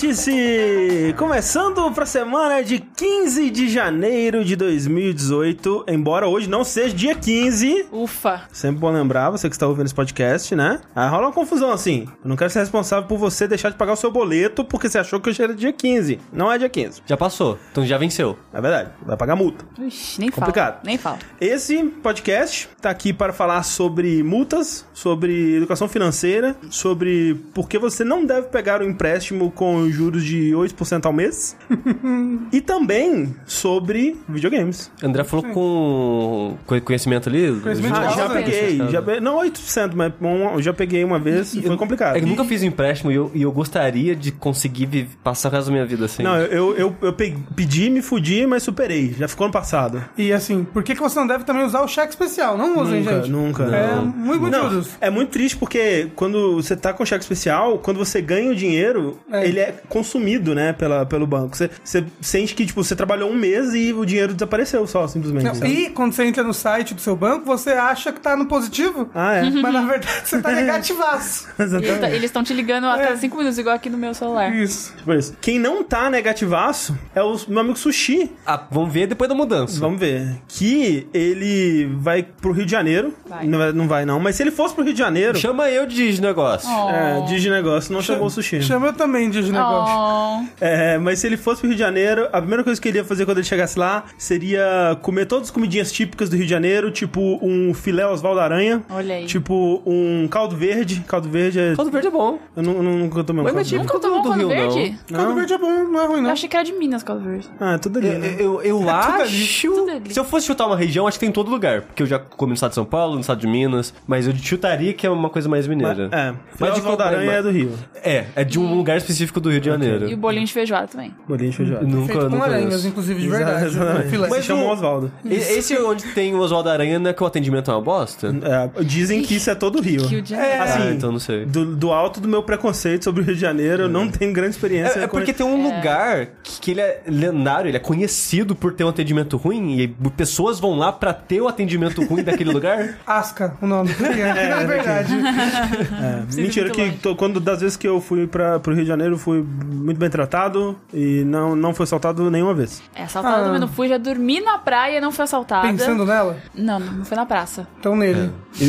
[0.00, 1.12] Vértice!
[1.16, 5.86] Começando pra semana de 15 de janeiro de 2018.
[5.88, 7.86] Embora hoje não seja dia 15.
[7.90, 8.42] Ufa.
[8.52, 10.80] Sempre bom lembrar, você que está ouvindo esse podcast, né?
[10.94, 12.06] Aí rola uma confusão assim.
[12.22, 14.98] Eu não quero ser responsável por você deixar de pagar o seu boleto porque você
[15.00, 16.20] achou que hoje era dia 15.
[16.32, 17.02] Não é dia 15.
[17.04, 18.38] Já passou, então já venceu.
[18.52, 18.90] É verdade.
[19.04, 19.64] Vai pagar multa.
[19.80, 20.74] Ixi, nem Complicado.
[20.74, 20.82] fala.
[20.84, 21.18] Nem fala.
[21.40, 28.04] Esse podcast tá aqui para falar sobre multas, sobre educação financeira, sobre por que você
[28.04, 31.56] não deve pegar um empréstimo com juros de 8% ao mês
[32.52, 34.90] e também sobre videogames.
[35.02, 37.58] André falou com com conhecimento ali.
[37.60, 38.88] Conhecimento Ah, de já peguei, né?
[38.90, 42.16] já pe- não 8%, mas um, eu já peguei uma vez e foi complicado.
[42.16, 45.52] É que eu nunca fiz empréstimo e eu, e eu gostaria de conseguir passar o
[45.52, 46.22] resto da minha vida assim.
[46.22, 49.14] Não, eu, eu, eu, eu pe- pedi, me fudi, mas superei.
[49.18, 50.02] Já ficou ano passado.
[50.16, 52.56] E assim, por que, que você não deve também usar o cheque especial?
[52.56, 53.30] Não usem, Nunca, gente.
[53.30, 53.62] nunca.
[53.64, 54.06] É Não.
[54.06, 58.20] muito, muito Não, é muito triste porque quando você tá com cheque especial, quando você
[58.20, 59.46] ganha o dinheiro, É.
[59.46, 61.56] ele é consumido, né, pela, pelo banco.
[61.56, 65.44] Você, você sente que, tipo, você trabalhou um mês e o dinheiro desapareceu só, simplesmente.
[65.44, 65.70] Não, sabe?
[65.70, 69.10] E quando você entra no site do seu banco, você acha que tá no positivo,
[69.14, 69.42] Ah, é.
[69.50, 71.48] mas na verdade você tá negativaço.
[71.58, 72.00] E eles Exatamente.
[72.00, 73.04] tá- Eles estão te ligando a É.
[73.06, 74.54] cada cinco minutos, igual aqui no meu celular.
[74.54, 74.94] Isso.
[74.96, 75.36] Tipo isso.
[75.40, 78.30] Quem não tá negativaço é o meu amigo Sushi.
[78.46, 79.78] Ah, vamos ver depois da mudança.
[79.80, 80.38] Vamos ver.
[80.48, 83.12] Que ele vai pro Rio de Janeiro.
[83.28, 83.46] Vai.
[83.46, 84.20] Não, vai, não vai, não.
[84.20, 85.36] Mas se ele fosse pro Rio de Janeiro.
[85.38, 86.68] Chama eu de negócio.
[86.70, 86.90] Oh.
[86.90, 88.62] É, Digi Negócio não chamou o Sushi.
[88.62, 89.67] Chama eu também de negócio.
[89.70, 90.44] Oh.
[90.60, 93.04] É, mas se ele fosse pro Rio de Janeiro, a primeira coisa que ele ia
[93.04, 96.90] fazer quando ele chegasse lá seria comer todas as comidinhas típicas do Rio de Janeiro,
[96.90, 98.82] tipo um filé Osvaldo Aranha.
[98.90, 99.26] Olha aí.
[99.26, 101.04] Tipo um caldo verde.
[101.06, 101.74] Caldo verde é.
[101.76, 102.38] Caldo verde é bom.
[102.56, 103.78] Eu não, não, nunca tomei um Mas caldo é verde.
[103.86, 104.74] Nunca tomou do caldo Rio, não.
[104.74, 104.98] verde?
[105.12, 106.30] Caldo verde é bom, não é ruim, Eu não.
[106.30, 107.48] achei que era de Minas caldo verde.
[107.60, 108.36] Ah, é tudo ali, Eu, né?
[108.38, 109.68] eu, eu acho.
[109.74, 110.12] Tudo ali.
[110.12, 111.82] Se eu fosse chutar uma região, acho que tem em todo lugar.
[111.82, 113.92] Porque eu já comi no estado de São Paulo, no estado de Minas.
[114.06, 116.08] Mas eu chutaria que é uma coisa mais mineira.
[116.12, 117.72] É, Mas filé de Osvaldo qualquer- Aranha é do Rio.
[118.02, 120.08] É, é de um lugar específico do Rio de Janeiro.
[120.08, 121.14] E o bolinho de feijoada também.
[121.26, 121.86] Bolinho de feijoada.
[121.86, 122.88] Nunca, Feito com nunca aranhas, conheço.
[122.88, 123.64] inclusive, de verdade.
[123.66, 124.08] exatamente.
[124.08, 124.28] Filé.
[124.28, 125.12] Mas se chama o- Osvaldo.
[125.24, 128.28] E- Esse onde tem o Oswaldo Aranha, não é que o atendimento é uma bosta?
[128.42, 130.06] É, dizem que isso é todo o Rio.
[130.08, 130.62] Que o de Janeiro.
[130.62, 131.44] Assim, ah, então não sei.
[131.46, 134.50] Do, do alto do meu preconceito sobre o Rio de Janeiro, eu não tenho grande
[134.50, 135.00] experiência.
[135.00, 138.54] É, é com- porque tem um lugar que, que ele é lendário, ele é conhecido
[138.54, 142.50] por ter um atendimento ruim e pessoas vão lá pra ter o atendimento ruim daquele
[142.52, 142.98] lugar.
[143.06, 143.90] Asca, o nome.
[144.18, 145.12] É, na verdade.
[145.14, 147.18] É, mentira, muito que longe.
[147.18, 150.76] quando das vezes que eu fui para pro Rio de Janeiro, fui muito bem tratado
[150.92, 152.82] e não, não foi assaltado nenhuma vez.
[152.94, 153.44] É, assaltada Ah.
[153.44, 155.66] também não fui, já dormi na praia, não fui assaltada.
[155.68, 157.66] Pensando nela, Não, não foi na praça.
[157.78, 158.30] então nele.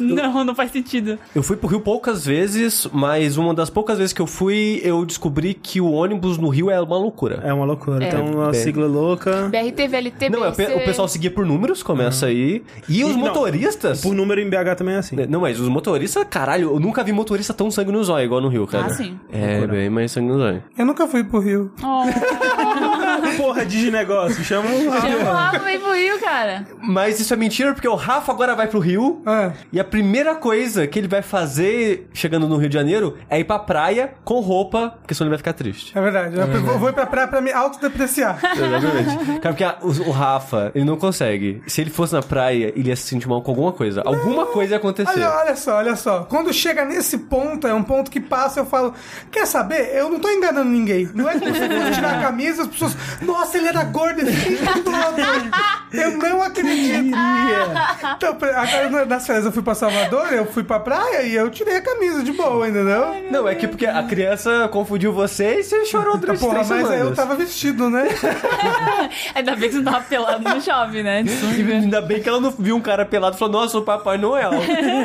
[0.00, 1.16] Não, não faz sentido.
[1.32, 5.04] Eu fui pro Rio poucas vezes, mas uma das poucas vezes que eu fui, eu
[5.06, 7.40] descobri que o ônibus no Rio é uma loucura.
[7.44, 8.04] É uma loucura.
[8.04, 8.08] É.
[8.10, 8.54] Tem uma É.
[8.54, 9.48] sigla louca.
[9.48, 10.74] BRT, VLT, Não, é, BRC.
[10.74, 12.64] o pessoal seguia por números, começa aí.
[12.88, 14.00] E os E não, motoristas.
[14.00, 15.14] Por número em BH também é assim.
[15.28, 18.48] Não, mas os motoristas, caralho, eu nunca vi motorista tão sangue no zóio igual no
[18.48, 18.86] Rio, cara.
[18.86, 19.16] Ah, sim.
[19.32, 20.62] É, bem mais sangue no zóio.
[20.76, 21.72] Eu nunca fui pro Rio.
[21.82, 22.04] Oh,
[23.36, 25.08] Porra de negócio, chama o Rafa.
[25.08, 26.66] chama o Rafa vem pro Rio, cara.
[26.80, 29.22] Mas isso é mentira porque o Rafa agora vai pro Rio.
[29.26, 33.38] Ah, E a primeira coisa que ele vai fazer chegando no Rio de Janeiro é
[33.40, 35.96] ir pra praia com roupa, porque senão ele vai ficar triste.
[35.96, 36.36] é verdade.
[36.38, 38.38] Eu vou- vou ir pra praia pra me autodepreciar.
[38.54, 39.40] Exatamente.
[39.40, 41.62] Cara, porque a- o, o Rafa, ele não consegue.
[41.66, 44.02] Se ele fosse na praia, ele ia se sentir mal com alguma coisa.
[44.04, 45.10] Alguma coisa ia acontecer.
[45.10, 46.24] Olha, olha só, olha só.
[46.24, 48.94] Quando chega nesse ponto, é um ponto que passa, eu falo,
[49.30, 49.63] quer saber?
[49.72, 51.08] Eu não tô enganando ninguém.
[51.14, 54.20] Não é como se eu fosse tirar a camisa, as pessoas, nossa, ele era gordo,
[54.22, 54.94] esse filho todo.
[55.92, 57.16] Eu não acredito.
[58.16, 61.76] Então, agora nas férias eu fui pra Salvador, eu fui pra praia e eu tirei
[61.76, 63.22] a camisa de boa, entendeu?
[63.30, 66.86] Não, é que porque a criança confundiu você e você chorou durante Porra, três mas
[66.88, 67.08] semanas.
[67.08, 68.08] eu tava vestido, né?
[69.34, 71.24] Ainda bem que você não tava pelado no shopping, né?
[71.72, 74.50] Ainda bem que ela não viu um cara pelado e falou, nossa, o Papai Noel.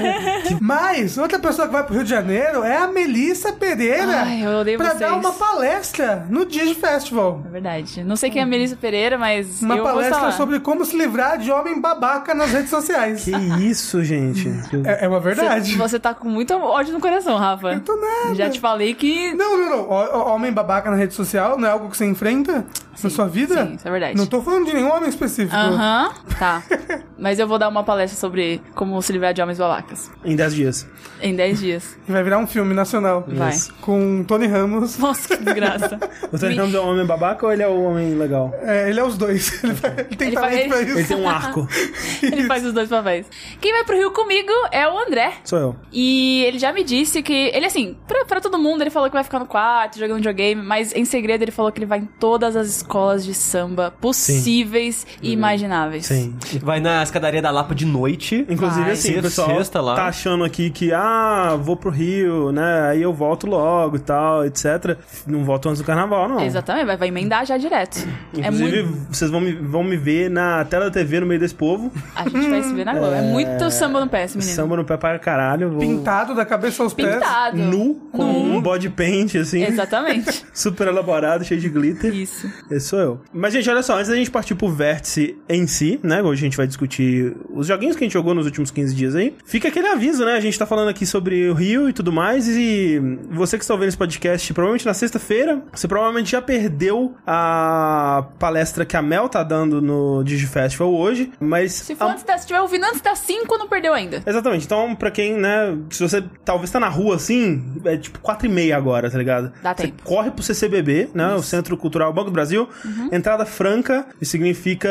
[0.62, 4.60] Mas outra pessoa que vai pro Rio de Janeiro é a Melissa Pereira Ai, eu
[4.60, 5.00] odeio pra vocês.
[5.00, 7.44] dar uma palestra no Digi Festival.
[7.46, 8.04] É verdade.
[8.04, 11.52] Não sei quem é a Melissa Pereira, mas Uma palestra sobre como se livrar de
[11.52, 13.24] homem babaca nas redes sociais.
[13.24, 13.32] Que
[13.64, 14.50] isso, gente.
[14.86, 15.72] É, é uma verdade.
[15.72, 17.74] Você, você tá com muito ódio no coração, Rafa.
[17.74, 18.36] Eu tô nada.
[18.36, 19.34] Já te falei que...
[19.34, 19.90] Não, não, não.
[20.34, 22.66] Homem babaca na rede social não é algo que você enfrenta
[23.04, 23.66] na sua vida?
[23.66, 24.18] sim, isso é verdade.
[24.18, 25.56] Não tô falando de nenhum homem específico.
[25.56, 26.64] Aham, tá.
[27.18, 30.10] Mas eu vou dar uma palestra sobre como se livrar de homens babacas.
[30.24, 30.88] Em 10 dias.
[31.22, 31.98] Em 10 dias.
[32.08, 33.26] E vai virar um filme nacional.
[33.28, 33.54] Vai.
[33.82, 34.98] Com Tony Ramos.
[35.00, 36.00] Nossa, que desgraça.
[36.32, 38.54] O Tony Ramos é um homem babaca ou ele é o homem legal.
[38.62, 39.64] É, ele é os dois.
[39.64, 40.98] Ele, ele tem Ele talento faz- pra isso.
[41.00, 41.68] Ele tem um arco.
[42.24, 43.26] Ele faz os dois papéis.
[43.62, 45.34] Quem vai pro Rio comigo é o André.
[45.44, 45.76] Sou eu.
[45.92, 47.34] E ele já me disse que.
[47.54, 50.62] Ele, assim, pra, pra todo mundo, ele falou que vai ficar no quarto, jogando videogame,
[50.62, 55.06] mas em segredo ele falou que ele vai em todas as escolas de samba possíveis
[55.22, 56.06] e imagináveis.
[56.06, 56.36] Sim.
[56.62, 58.46] Vai na escadaria da Lapa de noite.
[58.50, 58.92] Inclusive, Vai.
[58.92, 59.96] assim, o Sexta- pessoal sexta lá.
[59.96, 62.90] tá achando aqui que, ah, vou pro Rio, né?
[62.90, 64.98] Aí eu volto logo e tal, etc.
[65.28, 66.40] Não volto antes do carnaval, não.
[66.42, 68.08] Exatamente, vai, vai emendar já direto.
[68.36, 69.14] É Inclusive, muito.
[69.14, 71.92] vocês vão me, vão me ver na tela da TV no meio desse povo.
[72.16, 73.14] A gente vai se ver na Globo.
[73.14, 74.56] É muito samba no pé, esse menino.
[74.56, 75.70] Samba no pé para caralho.
[75.72, 77.16] Vou Pintado da cabeça aos pés.
[77.16, 77.58] Pintado.
[77.58, 78.58] nu, com Nu.
[78.58, 79.64] um body paint, assim.
[79.64, 80.46] Exatamente.
[80.54, 82.14] Super elaborado, cheio de glitter.
[82.14, 82.50] Isso.
[82.70, 83.22] Esse sou eu.
[83.34, 86.22] Mas, gente, olha só, antes da gente partir pro vértice em si, né?
[86.22, 89.16] Hoje a gente vai discutir os joguinhos que a gente jogou nos últimos 15 dias
[89.16, 89.34] aí.
[89.46, 90.34] Fica aquele aviso, né?
[90.34, 92.48] A gente tá falando aqui sobre o Rio e tudo mais.
[92.48, 93.00] E
[93.32, 94.19] você que está ouvindo esse podcast,
[94.54, 100.24] provavelmente na sexta-feira, você provavelmente já perdeu a palestra que a Mel tá dando no
[100.24, 101.32] Digifestival hoje.
[101.40, 101.74] Mas.
[101.74, 104.22] Se for a- antes da, se tiver ouvindo antes das 5, não perdeu ainda.
[104.26, 104.66] Exatamente.
[104.66, 108.50] Então, pra quem, né, se você talvez tá na rua assim, é tipo 4 e
[108.50, 109.52] meia agora, tá ligado?
[109.62, 110.04] Dá você tempo.
[110.04, 112.68] corre pro CCBB, né, o Centro Cultural Banco do Brasil,
[113.12, 114.90] entrada franca, isso significa...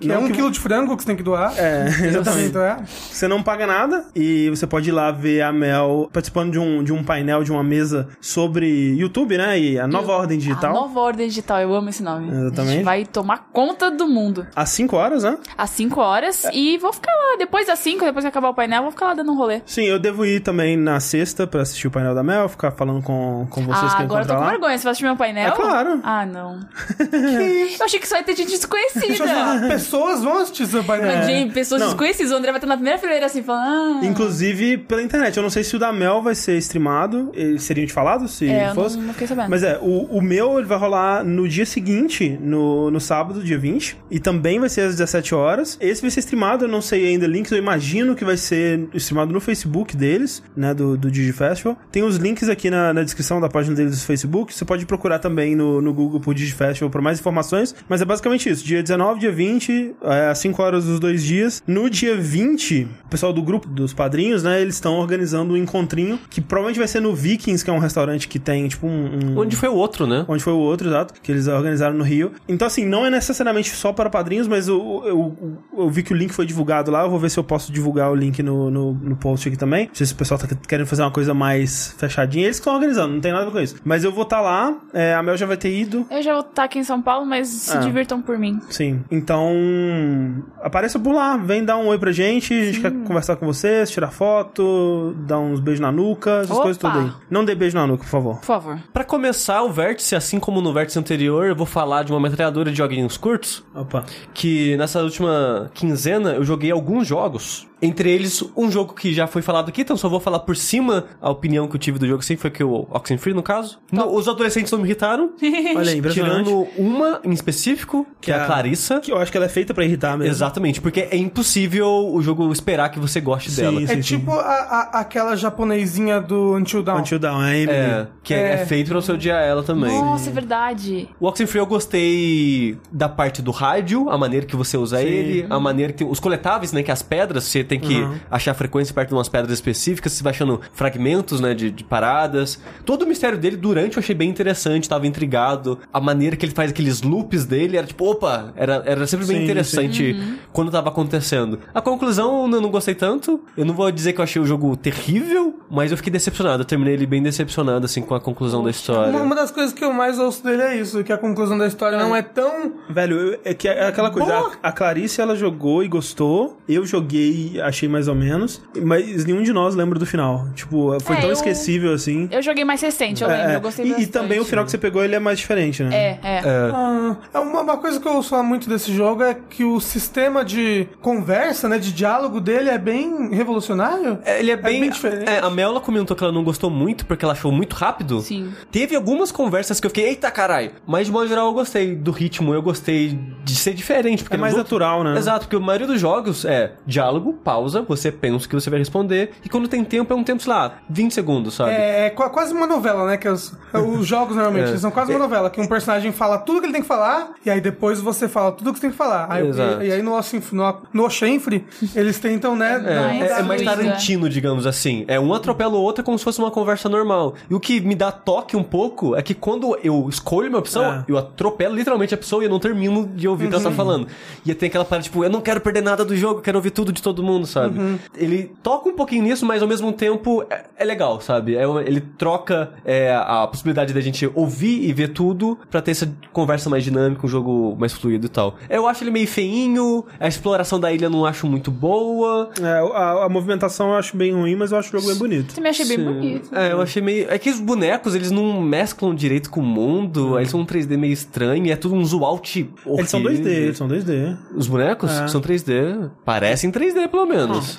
[0.00, 1.52] Que é um quilo de frango que você tem que doar.
[1.58, 2.48] É, exatamente.
[2.48, 2.76] Então, é.
[2.86, 6.82] Você não paga nada e você pode ir lá ver a Mel participando de um,
[6.82, 10.70] de um painel, de uma mesa sobre YouTube, né, e a nova ordem digital.
[10.70, 12.30] A nova ordem digital, eu amo esse nome.
[12.30, 12.74] A Exatamente.
[12.74, 14.46] gente vai tomar conta do mundo.
[14.54, 15.38] Às 5 horas, né?
[15.56, 17.36] Às 5 horas e vou ficar lá.
[17.38, 19.62] Depois das 5, depois que acabar o painel, vou ficar lá dando um rolê.
[19.66, 23.02] Sim, eu devo ir também na sexta pra assistir o painel da Mel, ficar falando
[23.02, 24.50] com, com vocês ah, que agora eu tô com lá.
[24.50, 24.78] vergonha.
[24.78, 25.48] Você vai assistir meu painel?
[25.48, 26.00] É claro.
[26.02, 26.60] Ah, não.
[27.78, 29.24] eu achei que só ia ter gente desconhecida.
[29.24, 31.26] Eu pessoas vão assistir seu painel.
[31.26, 31.88] De pessoas Não.
[31.88, 32.32] desconhecidas.
[32.32, 34.02] O André vai estar na primeira fileira assim, falando.
[34.02, 35.36] Ah, Inclusive pela internet.
[35.36, 37.30] Eu não sei se o da Mel vai ser streamado.
[37.34, 38.96] Eles seriam te falado se é, fosse.
[38.96, 39.50] não, não fiquei sabendo.
[39.50, 43.58] Mas é, o, o meu ele vai rolar no dia seguinte, no, no sábado, dia
[43.58, 43.98] 20.
[44.10, 45.76] E também vai ser às 17 horas.
[45.80, 47.50] Esse vai ser streamado, eu não sei ainda links.
[47.50, 50.72] Eu imagino que vai ser streamado no Facebook deles, né?
[50.72, 51.76] Do, do Digifestival.
[51.90, 54.54] Tem os links aqui na, na descrição da página deles do Facebook.
[54.54, 57.74] Você pode procurar também no, no Google por Digifestival para mais informações.
[57.88, 58.64] Mas é basicamente isso.
[58.64, 61.62] Dia 19, dia 20, é, às 5 horas dos dois dias.
[61.66, 64.60] No dia 20, o pessoal do grupo dos padrinhos, né?
[64.60, 68.27] Eles estão organizando um encontrinho que provavelmente vai ser no Vikings, que é um restaurante
[68.28, 69.34] que tem, tipo, um.
[69.34, 70.24] um- Onde foi o outro, né?
[70.28, 72.32] Onde foi o outro, exato, que eles organizaram no Rio.
[72.48, 76.16] Então, assim, não é necessariamente só para padrinhos, mas eu, eu, eu vi que o
[76.16, 77.02] link foi divulgado lá.
[77.02, 79.86] Eu vou ver se eu posso divulgar o link no, no, no post aqui também.
[79.86, 82.44] Não sei se o pessoal tá querendo fazer uma coisa mais fechadinha.
[82.44, 83.76] Eles que estão organizando, não tem nada a ver com isso.
[83.84, 86.06] Mas eu vou estar lá, é, a Mel já vai ter ido.
[86.10, 87.80] Eu já vou estar aqui em São Paulo, mas se Ah.
[87.80, 88.58] divirtam por mim.
[88.70, 89.00] Sim.
[89.10, 92.52] Então, apareça por lá, vem dar um oi pra gente.
[92.54, 96.62] A gente quer conversar com vocês, tirar foto, dar uns beijos na nuca, essas Opa!
[96.62, 97.10] coisas tudo aí.
[97.30, 98.36] Não dê beijo na nuca, favor.
[98.36, 98.78] Por favor.
[98.92, 102.70] Pra começar o vértice, assim como no vértice anterior, eu vou falar de uma metralhadora
[102.70, 103.64] de joguinhos curtos.
[103.74, 104.04] Opa.
[104.34, 107.66] Que nessa última quinzena eu joguei alguns jogos.
[107.80, 111.04] Entre eles, um jogo que já foi falado aqui, então só vou falar por cima
[111.20, 113.78] a opinião que eu tive do jogo, sempre foi que o Oxenfree, no caso.
[113.92, 115.30] No- os adolescentes não me irritaram.
[115.76, 116.00] Olha aí.
[116.02, 119.00] Tirando uma em específico, que, é a Clarissa.
[119.00, 120.32] Que eu acho que ela é feita pra irritar mesmo.
[120.32, 123.80] Exatamente, porque é impossível o jogo esperar que você goste Sim, dela.
[123.86, 123.92] sim.
[123.92, 126.98] É tipo a- a- aquela japonesinha do Until Dawn.
[127.00, 127.62] Until Dawn, é.
[127.64, 128.52] É, que é, É.
[128.54, 129.90] é feito pra você odiar ela também.
[130.00, 131.08] Nossa, é verdade.
[131.20, 135.58] O Oxenfree eu gostei da parte do rádio, a maneira que você usa ele, a
[135.60, 138.14] maneira que tem os coletáveis, né, que as pedras, você tem que Uhum.
[138.30, 142.60] achar frequência perto de umas pedras específicas, você vai achando fragmentos, né, de, de paradas.
[142.84, 145.78] Todo o mistério dele durante eu achei bem interessante, tava intrigado.
[145.92, 149.38] A maneira que ele faz aqueles loops dele era tipo, opa, era, era sempre bem
[149.38, 150.16] Sim, interessante
[150.52, 151.58] quando tava acontecendo.
[151.74, 153.40] A conclusão eu não gostei tanto.
[153.56, 156.62] Eu não vou dizer que eu achei o jogo terrível, mas eu fiquei decepcionado.
[156.62, 159.10] Eu terminei ele bem decepcionado assim com a conclusão da história.
[159.10, 161.66] Uma, uma das coisas que eu mais ouço dele é isso, que a conclusão da
[161.66, 162.72] história não é tão.
[162.88, 164.32] Velho, eu- é que é aquela coisa.
[164.62, 166.58] A, a Clarice, ela jogou e gostou.
[166.68, 168.60] Eu joguei achei mais ou menos.
[168.82, 170.48] Mas nenhum de nós lembra do final.
[170.54, 172.28] Tipo, foi É, tão eu- esquecível assim.
[172.30, 173.52] Eu joguei mais recente, eu É, lembro.
[173.52, 173.56] é.
[173.56, 175.94] Eu gostei e, e também o final que você pegou, ele é mais diferente, né?
[175.94, 176.42] É, é.
[176.72, 179.80] Ah, é uma, uma coisa que eu ouço falar muito desse jogo é que o
[179.80, 184.18] sistema de conversa, né, de diálogo dele é bem revolucionário.
[184.24, 185.28] É, Ele é bem, bem diferente.
[185.28, 188.20] é, a Mel ela comentou que ela não gostou muito porque ela achou muito rápido.
[188.20, 188.52] Sim.
[188.70, 190.72] Teve algumas conversas que eu fiquei, eita caralho.
[190.86, 194.22] Mas de modo geral eu gostei do ritmo, eu gostei de ser diferente.
[194.22, 195.16] Porque É mais outros- natural, né?
[195.16, 198.78] Exato, porque a maioria dos jogos é diálogo, pausa, você pensa o que você vai
[198.78, 199.30] responder.
[199.42, 201.70] E quando tem tempo, é um tempo, sei lá, 20 segundos, sabe?
[201.70, 203.16] É, é qua- quase uma novela, né?
[203.16, 204.76] Que os, os jogos normalmente É.
[204.76, 207.50] são quase uma novela, que um personagem fala tudo que ele tem que falar, e
[207.50, 209.26] aí depois você fala tudo que você tem que falar.
[209.30, 209.82] Aí, Exato.
[209.82, 211.64] e, e aí no, Oxenf- no, no Oxenfree,
[211.94, 212.78] eles tentam, né?
[212.78, 213.62] dar É, é, é mais.
[213.62, 215.04] Tarantino, digamos assim.
[215.08, 217.34] É um atrás atropelo o outro é como se fosse uma conversa normal.
[217.48, 220.84] E o que me dá toque um pouco é que quando eu escolho minha opção,
[220.84, 221.04] É.
[221.08, 223.70] eu atropelo literalmente a pessoa e eu não termino de ouvir o que ela tá
[223.70, 224.06] falando.
[224.44, 226.70] E tem aquela parada, tipo, eu não quero perder nada do jogo, eu quero ouvir
[226.70, 227.98] tudo de todo mundo, sabe?
[228.16, 231.56] Ele toca um pouquinho nisso, mas ao mesmo tempo é, é legal, sabe?
[231.56, 236.10] É ele troca é, a possibilidade da gente ouvir e ver tudo pra ter essa
[236.32, 238.56] conversa mais dinâmica, um jogo mais fluido e tal.
[238.68, 242.50] Eu acho ele meio feinho, a exploração da ilha eu não acho muito boa.
[242.60, 245.54] É, a, a movimentação eu acho bem ruim, mas eu acho o jogo bem bonito.
[245.54, 246.54] Também achei bem bonito.
[246.54, 247.26] É, eu achei meio.
[247.30, 250.96] É que os bonecos, eles não mesclam direito com o mundo, eles são um 3D
[250.96, 252.70] meio estranho, e é tudo um zoom out.
[252.86, 254.36] Eles são 2D, eles são 2D.
[254.54, 255.28] Os bonecos É.
[255.28, 256.10] são 3D.
[256.24, 257.78] Parecem 3D, pelo menos.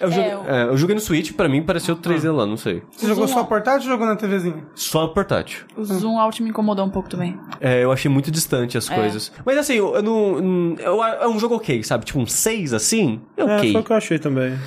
[0.00, 2.82] Eu, joguei, É, é, eu joguei no Switch, pra mim pareceu 3D lá, não sei.
[2.92, 3.48] Você jogou Zoom só out.
[3.48, 4.64] portátil ou jogou na TVzinha?
[4.74, 5.64] Só portátil.
[5.76, 7.38] O zoom out me incomodou um pouco também.
[7.60, 8.94] É, eu achei muito distante as É.
[8.94, 9.32] coisas.
[9.44, 10.34] Mas assim, eu, eu não.
[10.36, 12.04] hum, eu- é um jogo ok, sabe?
[12.04, 13.20] Tipo um 6 assim?
[13.36, 13.72] É É, ok.
[13.72, 14.58] foi o que eu achei também.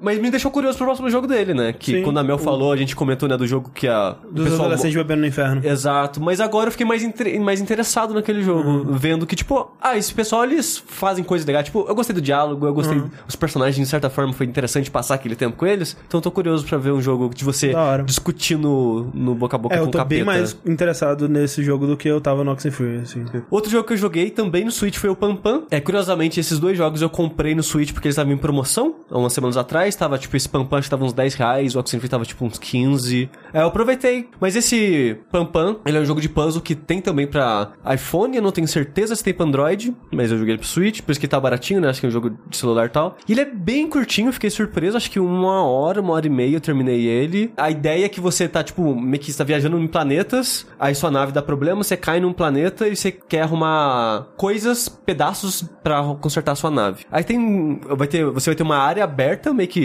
[0.00, 1.72] Mas me deixou curioso pro próximo jogo dele, né?
[1.72, 2.02] Que Sim.
[2.02, 4.16] quando a Mel falou, a gente comentou, né, do jogo que a.
[4.30, 5.60] Dos pessoal- adolescentes bebendo no inferno.
[5.64, 8.84] Exato, mas agora eu fiquei mais, inter- mais interessado naquele jogo, Uhum.
[8.92, 11.64] vendo que, tipo, ah, esse pessoal eles fazem coisas legais.
[11.66, 12.98] Tipo, eu gostei do diálogo, eu gostei.
[12.98, 13.10] Uhum.
[13.26, 15.96] Os personagens, de certa forma, foi interessante passar aquele tempo com eles.
[16.06, 17.72] Então eu tô curioso pra ver um jogo de você
[18.04, 20.08] discutir no, boca a boca É, com eu o tô capeta.
[20.16, 23.24] bem mais interessado nesse jogo do que eu tava no Oxenfree, assim.
[23.50, 25.62] Outro jogo que eu joguei também no Switch foi o Pam Pam.
[25.70, 29.18] É, curiosamente, esses dois jogos eu comprei no Switch porque eles estavam em promoção, há
[29.18, 29.85] umas semanas atrás.
[29.94, 32.44] Tava, tipo, esse Pam Pam acho que tava uns 10 reais, o Oxenfree tava, tipo,
[32.44, 33.30] uns 15.
[33.52, 34.28] É, eu aproveitei.
[34.40, 38.36] Mas esse Pam Pam, ele é um jogo de puzzle que tem também pra iPhone,
[38.36, 41.12] eu não tenho certeza se tem pra Android, mas eu joguei ele pro Switch, por
[41.12, 41.88] isso que tá baratinho, né?
[41.88, 43.16] Acho que é um jogo de celular e tal.
[43.28, 46.56] E ele é bem curtinho, fiquei surpreso, acho que uma hora, uma hora e meia
[46.56, 47.52] eu terminei ele.
[47.56, 51.10] A ideia é que você tá, tipo, meio que está viajando em planetas, aí sua
[51.10, 56.52] nave dá problema, você cai num planeta e você quer arrumar coisas, pedaços pra consertar
[56.52, 57.04] a sua nave.
[57.10, 59.75] Aí tem, vai ter, você vai ter uma área aberta, meio que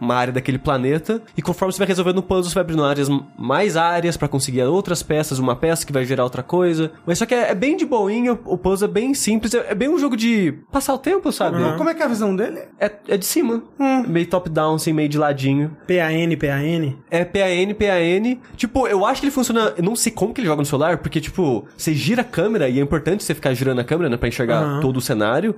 [0.00, 3.08] uma área daquele planeta, e conforme você vai resolvendo o puzzle, você vai abrindo áreas,
[3.38, 6.92] mais áreas pra conseguir outras peças, uma peça que vai gerar outra coisa.
[7.06, 9.74] Mas só que é, é bem de boinha, o puzzle é bem simples, é, é
[9.74, 11.56] bem um jogo de passar o tempo, sabe?
[11.76, 12.60] Como é que é a visão dele?
[12.78, 13.62] É, é de cima,
[14.06, 15.76] meio top-down, assim, meio de ladinho.
[15.86, 16.94] PAN, PAN.
[17.10, 18.38] É PAN, PAN.
[18.56, 19.72] Tipo, eu acho que ele funciona.
[19.76, 22.68] Eu não sei como que ele joga no celular, porque, tipo, você gira a câmera
[22.68, 24.16] e é importante você ficar girando a câmera, né?
[24.16, 24.80] Pra enxergar Aham.
[24.80, 25.54] todo o cenário.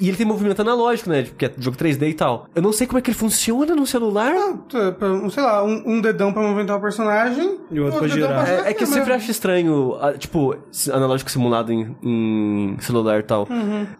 [0.00, 1.22] E ele tem movimento analógico, né?
[1.22, 2.46] Porque é jogo 3D e tal.
[2.54, 4.32] Eu não sei como é que ele funciona no celular.
[4.34, 8.08] Ah, pra- Sei lá, um, um dedão pra movimentar o personagem E o outro pra
[8.08, 8.48] girar.
[8.48, 10.56] É, é que eu sempre acho estranho, tipo,
[10.92, 13.46] analógico simulado em, em celular e tal.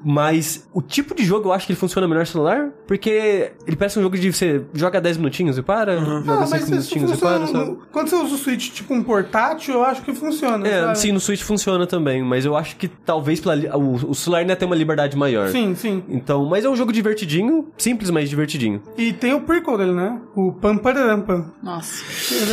[0.05, 3.77] Mas o tipo de jogo eu acho que ele funciona melhor no celular, porque ele
[3.77, 6.71] parece um jogo de você joga 10 minutinhos e para, joga Ah, 5 mas isso
[6.71, 7.67] minutinhos e para, funciona.
[7.67, 7.79] sabe?
[7.93, 10.67] Quando você usa o Switch tipo um portátil, eu acho que funciona.
[10.67, 10.99] É, sabe?
[10.99, 14.57] sim, no Switch funciona também, mas eu acho que talvez pela, o, o celular ainda
[14.57, 15.49] tem uma liberdade maior.
[15.49, 16.03] Sim, sim.
[16.09, 18.83] Então, mas é um jogo divertidinho, simples, mas divertidinho.
[19.01, 20.21] E tem o prequel dele, né?
[20.37, 21.51] O Pam Pararam Pam.
[21.63, 22.05] Nossa.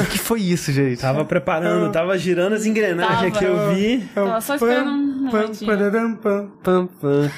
[0.01, 1.01] O que foi isso, gente?
[1.01, 3.38] Tava preparando, tava girando as engrenagens Tava.
[3.38, 4.10] que eu vi.
[4.16, 6.18] É Tava só esperando um Pam momentinho.
[6.22, 6.50] Pam.
[6.63, 7.30] Pam, pam,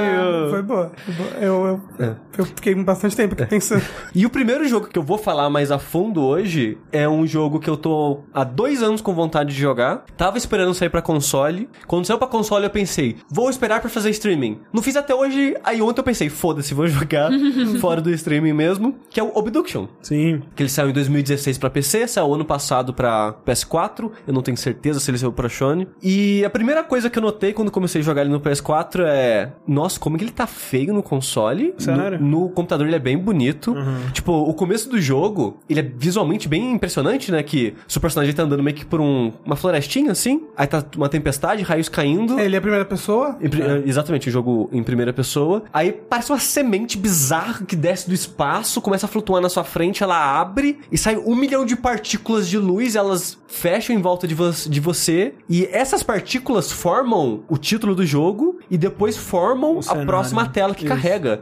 [0.00, 0.50] caralho!
[0.50, 0.92] Foi boa.
[1.04, 1.30] Foi boa.
[1.40, 3.82] Eu, eu, eu fiquei bastante tempo aqui pensando.
[4.14, 7.60] E o primeiro jogo que eu vou falar mais a fundo hoje é um jogo
[7.60, 10.04] que eu tô há dois anos com vontade de jogar.
[10.16, 11.68] Tava esperando sair pra console.
[11.86, 14.60] Quando saiu pra console, eu pensei, vou esperar pra fazer streaming.
[14.72, 17.30] Não fiz até hoje, aí ontem eu pensei, foda-se, vou jogar
[17.80, 18.96] fora do streaming mesmo.
[19.08, 19.86] Que é o Obduction.
[20.02, 20.42] Sim.
[20.54, 24.10] Que ele saiu em 2016 pra PC, saiu ano passado pra PS4.
[24.26, 25.86] Eu não tenho certeza se ele saiu pra Sony.
[26.02, 29.52] E a primeira coisa que eu notei quando comecei a jogar ele no PS4 é...
[29.66, 31.74] Nossa, como que ele tá feio no console.
[31.78, 32.20] Sério?
[32.20, 33.74] No, no computador ele é bem bonito.
[34.12, 37.42] Tipo, o começo do jogo, ele é visualmente bem impressionante, né?
[37.42, 40.42] Que seu personagem tá andando meio que por um, uma florestinha, assim.
[40.56, 42.38] Aí tá uma tempestade, raios caindo.
[42.38, 43.36] Ele é a primeira pessoa?
[43.40, 45.62] Em pri- Exatamente, o jogo em primeira pessoa.
[45.72, 50.02] Aí parece uma semente bizarra que desce do espaço, começa a flutuar na sua frente,
[50.02, 54.34] ela abre e sai um milhão de partículas de luz, elas fecham em volta de,
[54.34, 55.34] vo de você.
[55.48, 60.06] E essas partículas formam o título do jogo e depois formam a cenário.
[60.06, 60.94] próxima tela que Isso.
[60.94, 61.40] carrega.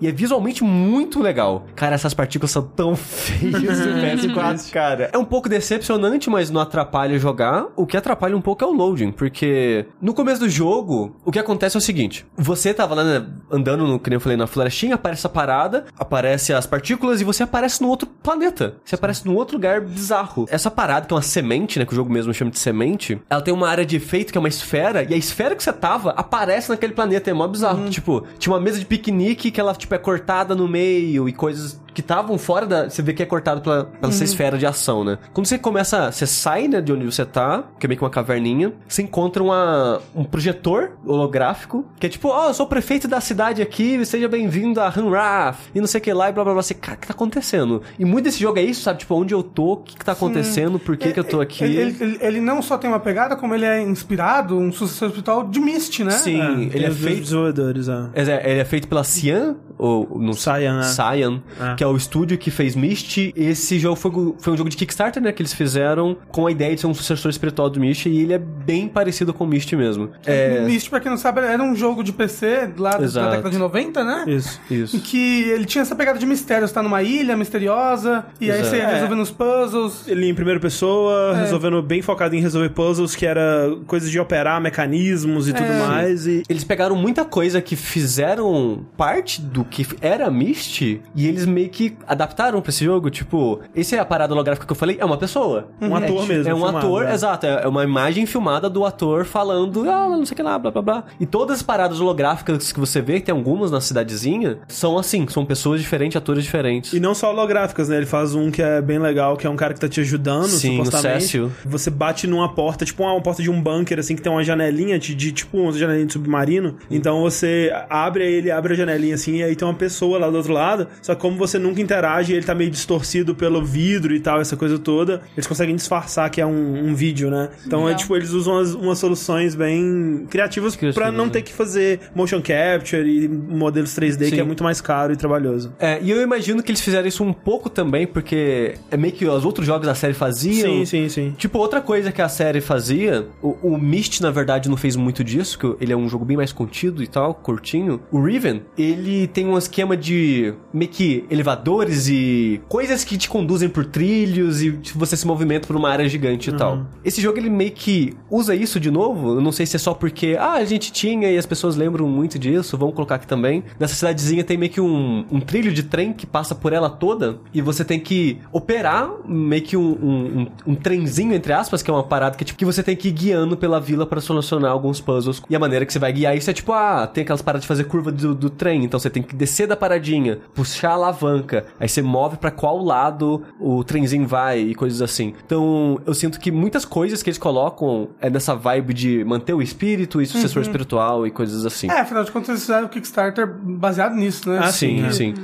[0.00, 1.66] E é visualmente muito legal.
[1.74, 3.52] Cara, essas partículas são tão feias
[3.86, 5.10] no PS4, cara.
[5.12, 7.66] É um pouco decepcionante, mas não atrapalha jogar.
[7.76, 11.38] O que atrapalha um pouco é o loading, porque no começo do jogo, o que
[11.38, 14.46] acontece é o seguinte: você tava lá, né, andando, no, que nem eu falei, na
[14.46, 18.76] florestinha, aparece a parada, aparece as partículas e você aparece no outro planeta.
[18.84, 20.46] Você aparece num outro lugar bizarro.
[20.50, 23.40] Essa parada, que é uma semente, né, que o jogo mesmo chama de semente, ela
[23.42, 26.10] tem uma área de efeito que é uma esfera, e a esfera que você tava
[26.12, 27.30] aparece naquele planeta.
[27.30, 27.79] É mó bizarro.
[27.88, 31.80] Tipo, tinha uma mesa de piquenique que ela, tipo, é cortada no meio e coisas
[31.94, 32.88] que estavam fora da.
[32.88, 35.18] Você vê que é cortado pela, pela essa esfera de ação, né?
[35.32, 36.10] Quando você começa.
[36.12, 39.42] Você sai, né, de onde você tá, que é meio que uma caverninha, você encontra
[39.42, 44.04] uma, um projetor holográfico, que é tipo, ó, eu sou o prefeito da cidade aqui,
[44.04, 46.62] seja bem-vindo a Hanraf, e não sei o que lá, e blá blá blá.
[46.62, 47.82] Você, cara, o que tá acontecendo?
[47.98, 49.00] E muito desse jogo é isso, sabe?
[49.00, 51.64] Tipo, onde eu tô, o que, que tá acontecendo, por que, que eu tô aqui.
[51.64, 55.08] Ele, ele- ele- ele não só tem uma pegada, como ele é inspirado, um sucessor
[55.08, 56.10] espiritual de Myst, né?
[56.12, 57.20] Sim, É, ele é os feito.
[57.22, 58.08] desenvolvedores, é.
[58.14, 60.82] É, ele é feito pela Cyan, ou no Cyan, né?
[60.84, 61.74] Cyan, É.
[61.80, 63.32] que é o estúdio que fez Myst.
[63.34, 66.74] Esse jogo foi, foi um jogo de Kickstarter, né, que eles fizeram com a ideia
[66.74, 69.72] de ser um sucessor espiritual do Myst, e ele é bem parecido com o Myst
[69.72, 70.10] mesmo.
[70.26, 73.56] É, Myst, pra quem não sabe, era um jogo de PC lá da década de
[73.56, 74.24] 90, né?
[74.26, 74.60] Isso.
[74.70, 75.00] Em isso.
[75.00, 76.68] que ele tinha essa pegada de mistério.
[76.68, 78.68] Você tá numa ilha misteriosa, e aí Exato.
[78.68, 78.94] você ia É.
[78.96, 80.06] resolvendo os puzzles.
[80.06, 81.40] Ele em primeira pessoa, É.
[81.40, 85.78] resolvendo bem focado em resolver puzzles, que era coisas de operar mecanismos e tudo É.
[85.86, 86.26] mais.
[86.26, 91.69] E Eles pegaram muita coisa que fizeram parte do que era Myst e eles meio
[91.70, 93.10] que adaptaram pra esse jogo.
[93.10, 95.68] Tipo, esse é a parada holográfica que eu falei, é uma pessoa.
[95.80, 97.14] Um é, ator tipo, mesmo, É um filmado, ator, né?
[97.14, 97.46] exato.
[97.46, 100.82] É uma imagem filmada do ator falando, ah, não sei o que lá, blá blá
[100.82, 101.04] blá.
[101.18, 105.26] E todas as paradas holográficas que você vê, que tem algumas na cidadezinha, são assim,
[105.28, 106.92] são pessoas diferentes, atores diferentes.
[106.92, 107.96] E não só holográficas, né?
[107.96, 110.48] Ele faz um que é bem legal, que é um cara que tá te ajudando,
[110.48, 111.22] Sim, o supostamente.
[111.22, 111.52] Cécio.
[111.64, 114.98] Você bate numa porta, tipo uma, porta de um bunker, assim, que tem uma janelinha
[114.98, 116.76] de, de tipo uma janelinha de submarino.
[116.90, 120.36] Então você abre ele, abre a janelinha assim, e aí tem uma pessoa lá do
[120.36, 120.88] outro lado.
[121.02, 124.56] Só que como você nunca interage, ele tá meio distorcido pelo vidro e tal, essa
[124.56, 127.50] coisa toda, eles conseguem disfarçar que é um, um vídeo, né?
[127.66, 131.32] Então é tipo, eles usam umas, umas soluções bem criativas pra Criativas, não né?
[131.32, 134.30] ter que fazer motion capture e modelos 3D, Sim.
[134.30, 135.72] que é muito mais caro e trabalhoso.
[135.78, 139.26] É, e eu imagino que eles fizeram isso um pouco também, porque é meio que
[139.26, 140.70] os outros jogos da série faziam.
[140.70, 141.34] Sim, sim, sim.
[141.36, 145.22] Tipo, outra coisa que a série fazia, o, o Myst, na verdade, não fez muito
[145.22, 148.00] disso, que ele é um jogo bem mais contido e tal, curtinho.
[148.10, 153.68] O Riven, ele tem um esquema de meio que elevadores e coisas que te conduzem
[153.68, 156.86] por trilhos e você se movimenta por uma área gigante e tal.
[157.04, 159.92] Esse jogo, ele meio que usa isso de novo, eu não sei se é só
[159.94, 163.64] porque, ah, a gente tinha e as pessoas lembram muito disso, vamos colocar aqui também.
[163.78, 167.38] Nessa cidadezinha tem meio que um, um trilho de trem que passa por ela toda
[167.52, 171.90] e você tem que operar meio que um, um, um, um trenzinho, entre aspas, que
[171.90, 174.70] é uma parada que, tipo, que você tem que ir guiando pela vila pra solucionar
[174.70, 175.42] alguns puzzles.
[175.48, 177.68] E a maneira que você vai guiar isso é tipo, ah, tem aquelas paradas de
[177.68, 181.39] fazer curva do, do trem, então você tem que descer da paradinha, puxar a alavanca,
[181.78, 185.34] aí você move pra qual lado o trenzinho vai e coisas assim.
[185.44, 189.62] Então, eu sinto que muitas coisas que eles colocam é nessa vibe de manter o
[189.62, 191.88] espírito e sucessor espiritual e coisas assim.
[191.90, 194.60] É, afinal de contas, eles fizeram o Kickstarter baseado nisso, né?
[194.62, 195.12] Ah, Sim, é.
[195.12, 195.34] sim.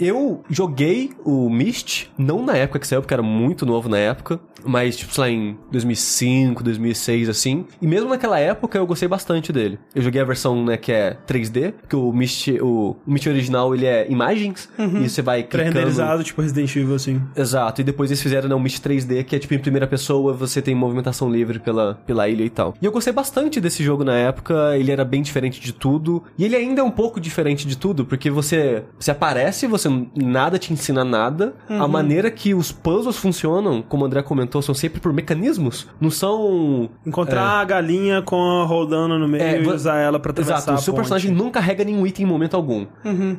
[0.00, 4.40] Eu joguei o Myst, não na época que saiu, porque era muito novo na época,
[4.64, 7.64] mas tipo, sei lá, em 2005, 2006, assim.
[7.80, 9.78] E mesmo naquela época eu gostei bastante dele.
[9.94, 13.74] Eu joguei a versão, né, que é 3D, porque o Myst, o, o Myst original,
[13.74, 15.72] ele é imagens, e você vai clicando...
[15.72, 17.22] Pré-renderizado, tipo Resident Evil, assim.
[17.36, 20.32] Exato, e depois eles fizeram né, um Myst 3D, que é tipo em primeira pessoa,
[20.32, 22.74] você tem movimentação livre pela, pela ilha e tal.
[22.80, 26.44] E eu gostei bastante desse jogo na época, ele era bem diferente de tudo, e
[26.44, 29.77] ele ainda é um pouco diferente de tudo, porque você, você aparece, você
[30.16, 34.74] nada te ensina nada, a maneira que os puzzles funcionam, como o André comentou, são
[34.74, 36.88] sempre por mecanismos, não são...
[37.04, 40.72] Encontrar a galinha com a rodando no meio É, e usar ela pra atravessar Exato,
[40.72, 41.00] o a seu ponte.
[41.02, 42.86] personagem não carrega nenhum item em momento algum.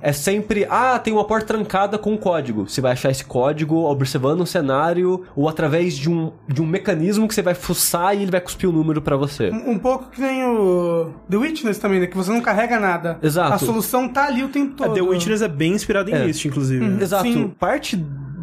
[0.02, 2.70] É sempre, ah, tem uma porta trancada com um código.
[2.70, 7.28] Você vai achar esse código observando o cenário ou através de um, de um mecanismo
[7.28, 9.50] que você vai fuçar e ele vai cuspir o número pra você.
[9.50, 12.08] Um um pouco que nem o The Witness também, né?
[12.08, 13.18] Que você não carrega nada.
[13.24, 13.54] Exato.
[13.54, 14.96] A solução tá ali o tempo A todo.
[14.96, 16.26] The Witness é bem inspirada em É.
[16.30, 16.86] Myst, inclusive.
[16.86, 17.04] né?
[17.04, 17.24] Exato.
[17.24, 17.50] Sim.
[17.60, 17.98] Parte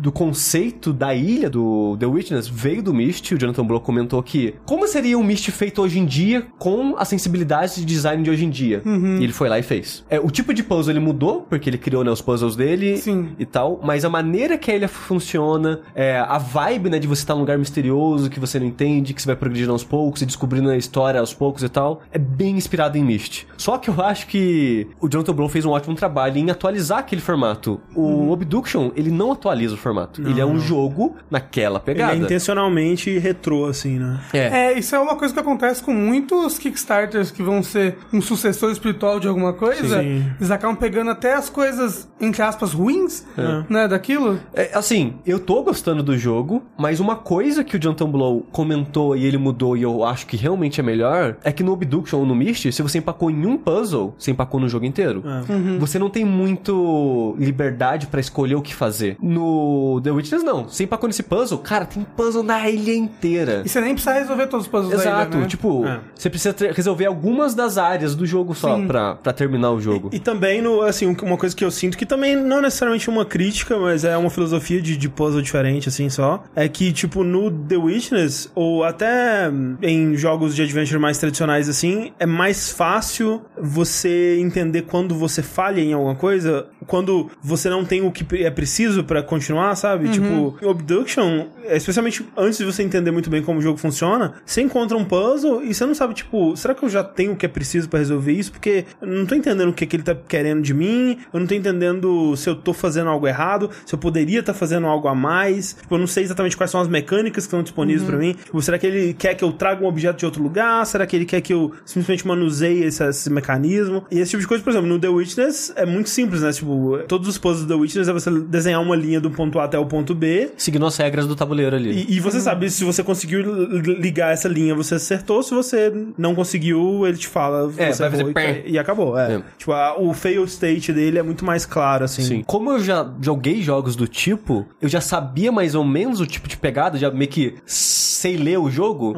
[0.06, 3.32] do conceito da ilha do The Witness veio do Myst.
[3.32, 7.04] O Jonathan Blow comentou que como seria um Myst feito hoje em dia com a
[7.04, 8.82] sensibilidade de design de hoje em dia.
[9.20, 10.04] E ele foi lá e fez.
[10.08, 13.30] É, o tipo de puzzle ele mudou, porque ele criou né, os puzzles dele Sim.
[13.36, 17.22] e tal, mas a maneira que a ilha funciona, é, a vibe né, de você
[17.22, 20.26] estar num lugar misterioso que você não entende, que você vai progredindo aos poucos e
[20.26, 23.44] descobrindo a história aos poucos e tal, é bem inspirado em Myst.
[23.56, 27.20] Só que eu acho que o Jonathan Blow fez um ótimo trabalho em atualizar aquele
[27.20, 27.80] formato.
[27.92, 29.95] O Obduction, ele não atualiza o formato.
[30.18, 32.12] Ele é um jogo naquela Ele pegada.
[32.12, 34.20] é intencionalmente retrô, assim, né?
[34.32, 34.38] É.
[34.72, 38.70] É, isso é uma coisa que acontece com muitos Kickstarters que vão ser um sucessor
[38.70, 40.00] espiritual de alguma coisa.
[40.00, 40.24] Sim.
[40.38, 43.24] Eles acabam pegando até as coisas, entre aspas, ruins,
[43.68, 44.38] né, daquilo.
[44.54, 49.16] É, assim, eu tô gostando do jogo, mas uma coisa que o Jonathan Blow comentou
[49.16, 52.26] e ele mudou e eu acho que realmente é melhor é que no Obduction ou
[52.26, 55.22] no Myst, se você empacou em um puzzle, você empacou no jogo inteiro.
[55.26, 55.78] É.
[55.78, 59.16] Você não tem muito liberdade pra escolher o que fazer.
[59.20, 60.68] No No The Witness, não.
[60.68, 63.62] Sem pra com esse puzzle, cara, tem puzzle na ilha inteira.
[63.64, 65.46] E você nem precisa resolver todos os puzzles da Exato, ilha, né?
[65.48, 66.00] tipo, É.
[66.14, 70.10] você precisa resolver algumas das áreas do jogo só pra, pra terminar o jogo.
[70.12, 73.08] E também, no, assim, um- uma coisa que eu sinto que também não é necessariamente
[73.10, 76.42] uma crítica, mas é uma filosofia de, de puzzle diferente, assim, só.
[76.54, 79.50] É que, tipo, no The Witness, ou até
[79.82, 85.80] em jogos de adventure mais tradicionais, assim, é mais fácil você entender quando você falha
[85.80, 90.08] em alguma coisa, quando você não tem o que é preciso pra continuar, sabe?
[90.10, 94.60] Tipo, em Obduction, especialmente antes de você entender muito bem como o jogo funciona, você
[94.60, 97.46] encontra um puzzle e você não sabe, tipo, será que eu já tenho o que
[97.46, 98.52] é preciso pra resolver isso?
[98.52, 101.46] Porque eu não tô entendendo o que, que ele tá querendo de mim, eu não
[101.46, 105.14] tô entendendo se eu tô fazendo algo errado, se eu poderia estar fazendo algo a
[105.14, 105.74] mais.
[105.80, 108.34] Tipo, eu não sei exatamente quais são as mecânicas que estão disponíveis pra mim.
[108.34, 110.84] Tipo, será que ele quer que eu traga um objeto de outro lugar?
[110.86, 114.04] Será que ele quer que eu simplesmente manuseie esse, esse mecanismo?
[114.10, 116.52] E esse tipo de coisa, por exemplo, no The Witness é muito simples, né?
[116.52, 119.64] Tipo, todos os puzzles do The Witness é você desenhar uma linha do ponto A
[119.64, 122.06] até o ponto B Seguindo as regras do tabuleiro ali.
[122.08, 125.42] e, e você sabe, se você conseguiu li- ligar essa linha, você acertou.
[125.42, 127.72] Se você não conseguiu, ele te fala.
[127.76, 128.62] É, você vai fazer e, pé.
[128.66, 129.18] e acabou.
[129.18, 129.34] É.
[129.36, 129.42] É.
[129.58, 132.22] Tipo, a- o fail state dele é muito mais claro, assim.
[132.22, 132.42] Sim.
[132.46, 136.48] Como eu já joguei jogos do tipo, eu já sabia mais ou menos o tipo
[136.48, 139.14] de pegada, já meio que sei ler o jogo,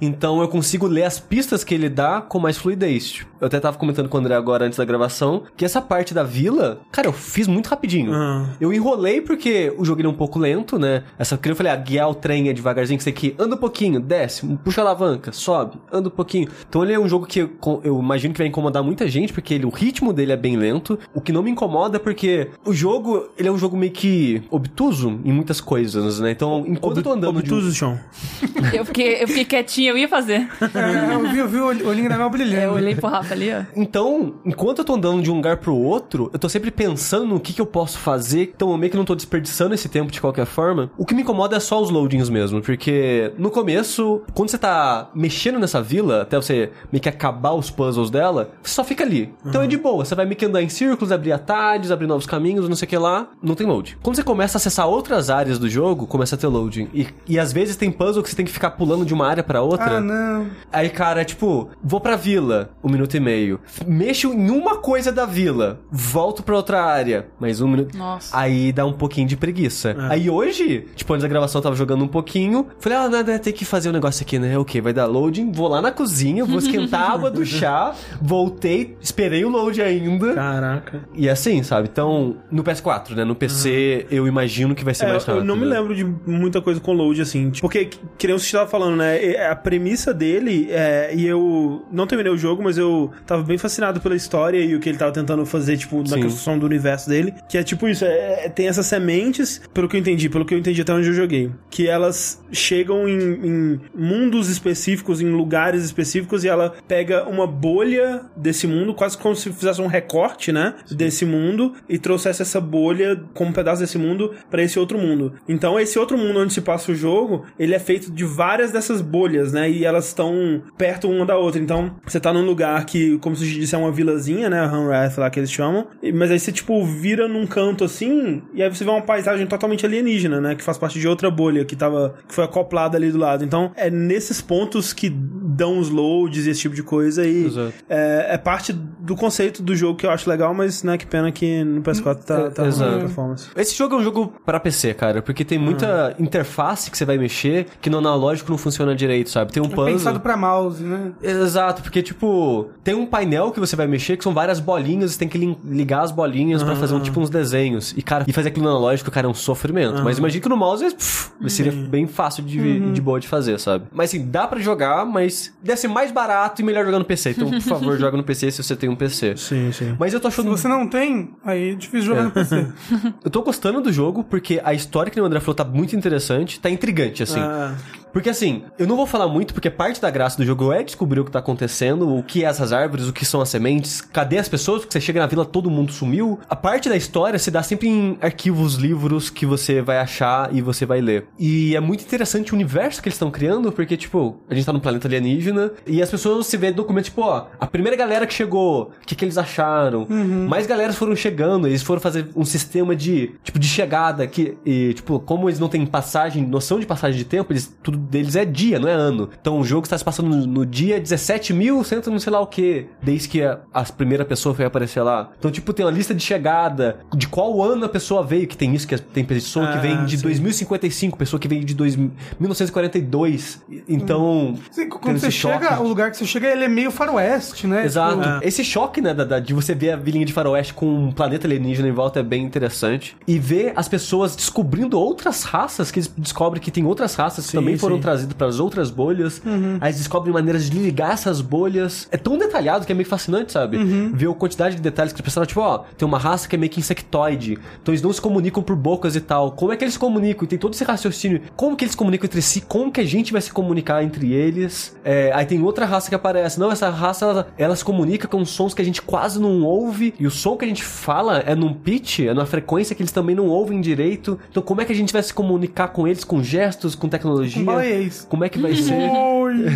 [0.00, 3.10] então eu consigo ler as pistas que ele dá com mais fluidez.
[3.12, 6.14] Tipo, Eu até tava comentando com o André agora antes da gravação, que essa parte
[6.14, 8.12] da vila, cara, eu fiz muito rapidinho.
[8.12, 8.50] Aham.
[8.60, 11.02] Eu enrolei porque o jogo ele é um pouco lento, né?
[11.18, 13.58] Essa que eu falei, ah, guiar o trem é devagarzinho, que você aqui anda um
[13.58, 16.48] pouquinho, desce, puxa a alavanca, sobe, anda um pouquinho.
[16.68, 17.50] Então ele é um jogo que eu,
[17.84, 20.98] eu imagino que vai incomodar muita gente, porque ele, o ritmo dele é bem lento.
[21.14, 24.42] O que não me incomoda é porque o jogo, ele é um jogo meio que
[24.50, 26.30] obtuso em muitas coisas, né?
[26.30, 27.56] Então, enquanto eu tô andando de um...
[27.56, 27.98] Obtuso, chão.
[28.72, 30.48] Eu fiquei, eu fiquei quietinha, eu ia fazer.
[30.74, 32.62] É, eu vi, eu vi o ol- olhinho da Mel brilhando.
[32.62, 33.62] Eu olhei pro Rafa ali, ó.
[33.76, 37.40] Então, enquanto eu tô andando de um lugar pro outro, eu tô sempre pensando no
[37.40, 38.52] que, que eu posso fazer.
[38.54, 40.90] Então, eu meio que não tô desperdiçando esse tempo de qualquer forma.
[40.96, 45.10] O que me incomoda é só os loadings mesmo, porque no começo, quando você tá
[45.14, 49.32] mexendo nessa vila, até você meio que acabar os puzzles dela, você só fica ali.
[49.44, 52.26] Então é de boa, você vai meio que andar em círculos, abrir atalhos, abrir novos
[52.26, 53.98] caminhos, não sei o que lá, não tem load.
[54.02, 56.88] Quando você começa a acessar outras áreas do jogo, começa a ter loading.
[56.92, 59.42] E, e às vezes tem puzzle que você tem que ficar pulando de uma área
[59.42, 59.98] pra outra.
[59.98, 60.46] Ah, não.
[60.72, 63.60] Aí, cara, tipo, vou pra vila, um minuto e meio.
[63.86, 67.96] Mexo em uma coisa da vila, volto pra outra área, mais um minuto.
[67.96, 68.36] Nossa.
[68.36, 69.61] Aí dá um pouquinho de preguiça.
[70.08, 72.66] Aí hoje, tipo, antes da gravação eu tava jogando um pouquinho.
[72.78, 74.56] Falei, ah, nada, tem que fazer um negócio aqui, né?
[74.58, 74.80] O que?
[74.80, 75.50] Vai dar loading.
[75.52, 77.94] Vou lá na cozinha, vou esquentar a água do chá.
[78.20, 80.32] Voltei, esperei o load ainda.
[80.34, 81.00] Caraca.
[81.14, 81.88] E assim, sabe?
[81.92, 83.24] Então, no PS4, né?
[83.24, 85.42] No PC, eu imagino que vai ser É, mais rápido.
[85.42, 87.50] eu não me lembro de muita coisa com load, assim.
[87.50, 89.22] tipo, Porque, que nem você estava falando, né?
[89.22, 93.58] é- A premissa dele, é, e eu não terminei o jogo, mas eu tava bem
[93.58, 96.22] fascinado pela história e o que ele tava tentando fazer, tipo, na Sim.
[96.22, 97.34] construção do universo dele.
[97.48, 100.54] Que é tipo isso, é, é- tem essas sementes, pelo que eu entendi, pelo que
[100.54, 105.84] eu entendi até onde eu joguei, que elas chegam em, em mundos específicos, em lugares
[105.84, 110.74] específicos, e ela pega uma bolha desse mundo, quase como se fizesse um recorte, né?
[110.90, 115.34] Desse mundo, e trouxesse essa bolha como um pedaço desse mundo pra esse outro mundo.
[115.48, 119.00] Então, esse outro mundo onde se passa o jogo, ele é feito de várias dessas
[119.00, 119.70] bolhas, né?
[119.70, 121.60] E elas estão perto uma da outra.
[121.60, 124.60] Então, você tá num lugar que, como se disse, é uma vilazinha, né?
[124.60, 125.86] Hanrath lá que eles chamam.
[126.14, 129.84] Mas aí você, tipo, vira num canto assim, e aí você vê uma paisagem totalmente
[129.86, 130.54] alienígena, né?
[130.54, 132.14] Que faz parte de outra bolha que tava.
[132.28, 133.44] que foi acoplada ali do lado.
[133.44, 137.26] Então, é nesses pontos que dão os loads e esse tipo de coisa.
[137.26, 137.72] E Exato.
[137.88, 141.30] é, é parte do conceito do jogo que eu acho legal, mas, né, que pena
[141.32, 142.90] que no PS4 tá, tá Exato.
[142.90, 143.48] ruim a performance.
[143.56, 147.18] Esse jogo é um jogo pra PC, cara, porque tem muita interface que você vai
[147.18, 149.52] mexer que no analógico não funciona direito, sabe?
[149.52, 149.92] Tem um É puzzle.
[149.92, 151.12] pensado pra mouse, né?
[151.22, 155.18] Exato, porque, tipo, tem um painel que você vai mexer que são várias bolinhas, você
[155.18, 157.92] tem que ligar as bolinhas pra fazer um, tipo uns desenhos.
[157.96, 160.02] E, cara, e fazer aquilo no analógico, cara, é um sofrimento.
[160.02, 163.86] Mas imagina que no mouse pff, seria bem fácil de, de boa de fazer, sabe?
[163.92, 167.30] Mas assim, dá pra jogar, mas deve ser mais barato e melhor jogar no PC.
[167.30, 169.36] Então, por favor, joga no PC se você tem um PC.
[169.36, 169.96] Sim, sim.
[169.98, 170.56] Mas eu tô achando.
[170.56, 172.66] Se você não tem, aí é difícil jogar no PC.
[173.24, 176.58] Eu tô gostando do jogo porque a história que o André falou tá muito interessante,
[176.60, 177.40] tá intrigante, assim.
[177.40, 177.74] Ah,
[178.12, 181.20] Porque assim, eu não vou falar muito porque parte da graça do jogo é descobrir
[181.20, 184.38] o que tá acontecendo, o que é essas árvores, o que são as sementes, cadê
[184.38, 186.38] as pessoas, porque você chega na vila, todo mundo sumiu.
[186.48, 190.60] A parte da história se dá sempre em arquivos, livros que você vai achar e
[190.60, 191.26] você vai ler.
[191.38, 194.72] E é muito interessante o universo que eles estão criando, porque, tipo, a gente tá
[194.72, 198.34] num planeta alienígena e as pessoas se vê documentos, tipo, ó, a primeira galera que
[198.34, 200.06] chegou, o que, que eles acharam?
[200.48, 204.92] Mais galeras foram chegando, eles foram fazer um sistema de, tipo, de chegada que, e,
[204.94, 208.44] tipo, como eles não têm passagem, noção de passagem de tempo, eles tudo deles é
[208.44, 209.30] dia, não é ano.
[209.40, 212.40] Então o jogo está se passando no, no dia 17 mil, cento não sei lá
[212.40, 215.30] o que, desde que a, a primeira pessoa foi aparecer lá.
[215.38, 218.74] Então, tipo, tem uma lista de chegada, de qual ano a pessoa veio, que tem
[218.74, 220.22] isso, que tem pessoa que Ah, vem de sim.
[220.22, 223.62] 2055, pessoa que vem de dois, 1942.
[223.88, 224.54] Então.
[224.70, 225.64] Sim, tem quando esse você choque.
[225.64, 227.84] chega, o lugar que você chega, ele é meio faroeste, né?
[227.84, 228.20] Exato.
[228.20, 231.12] Tipo, Esse choque, né, da, da- de você ver a vilinha de faroeste com um
[231.12, 233.16] planeta alienígena em volta é bem interessante.
[233.26, 237.52] E ver as pessoas descobrindo outras raças, que eles descobrem que tem outras raças que
[237.52, 238.02] Sim, também foram sim.
[238.02, 239.42] trazidas para as outras bolhas.
[239.80, 242.08] Aí eles descobrem maneiras de ligar essas bolhas.
[242.10, 243.78] É tão detalhado que é meio fascinante, sabe?
[244.12, 246.58] Ver a quantidade de detalhes que eles pensaram, tipo, ó, tem uma raça que é
[246.58, 247.58] meio que insectoide.
[247.80, 249.52] Então eles não se comunicam por bocas e tal.
[249.52, 250.44] Como é que eles se comunicam?
[250.44, 251.40] E tem todo esse raciocínio.
[251.56, 252.60] Como que eles comunicam entre si?
[252.60, 254.96] Como que a gente vai se comunicar entre eles?
[255.04, 256.58] É, aí tem outra raça que aparece.
[256.58, 260.14] Não, essa raça, ela, ela se comunica com sons que a gente quase não ouve.
[260.18, 263.12] E o som que a gente fala é num pitch, é numa frequência que eles
[263.12, 264.38] também não ouvem direito.
[264.50, 266.24] Então como é que a gente vai se comunicar com eles?
[266.24, 267.64] Com gestos, com tecnologia?
[267.64, 268.26] Com baleias.
[268.28, 269.10] Como é que vai ser?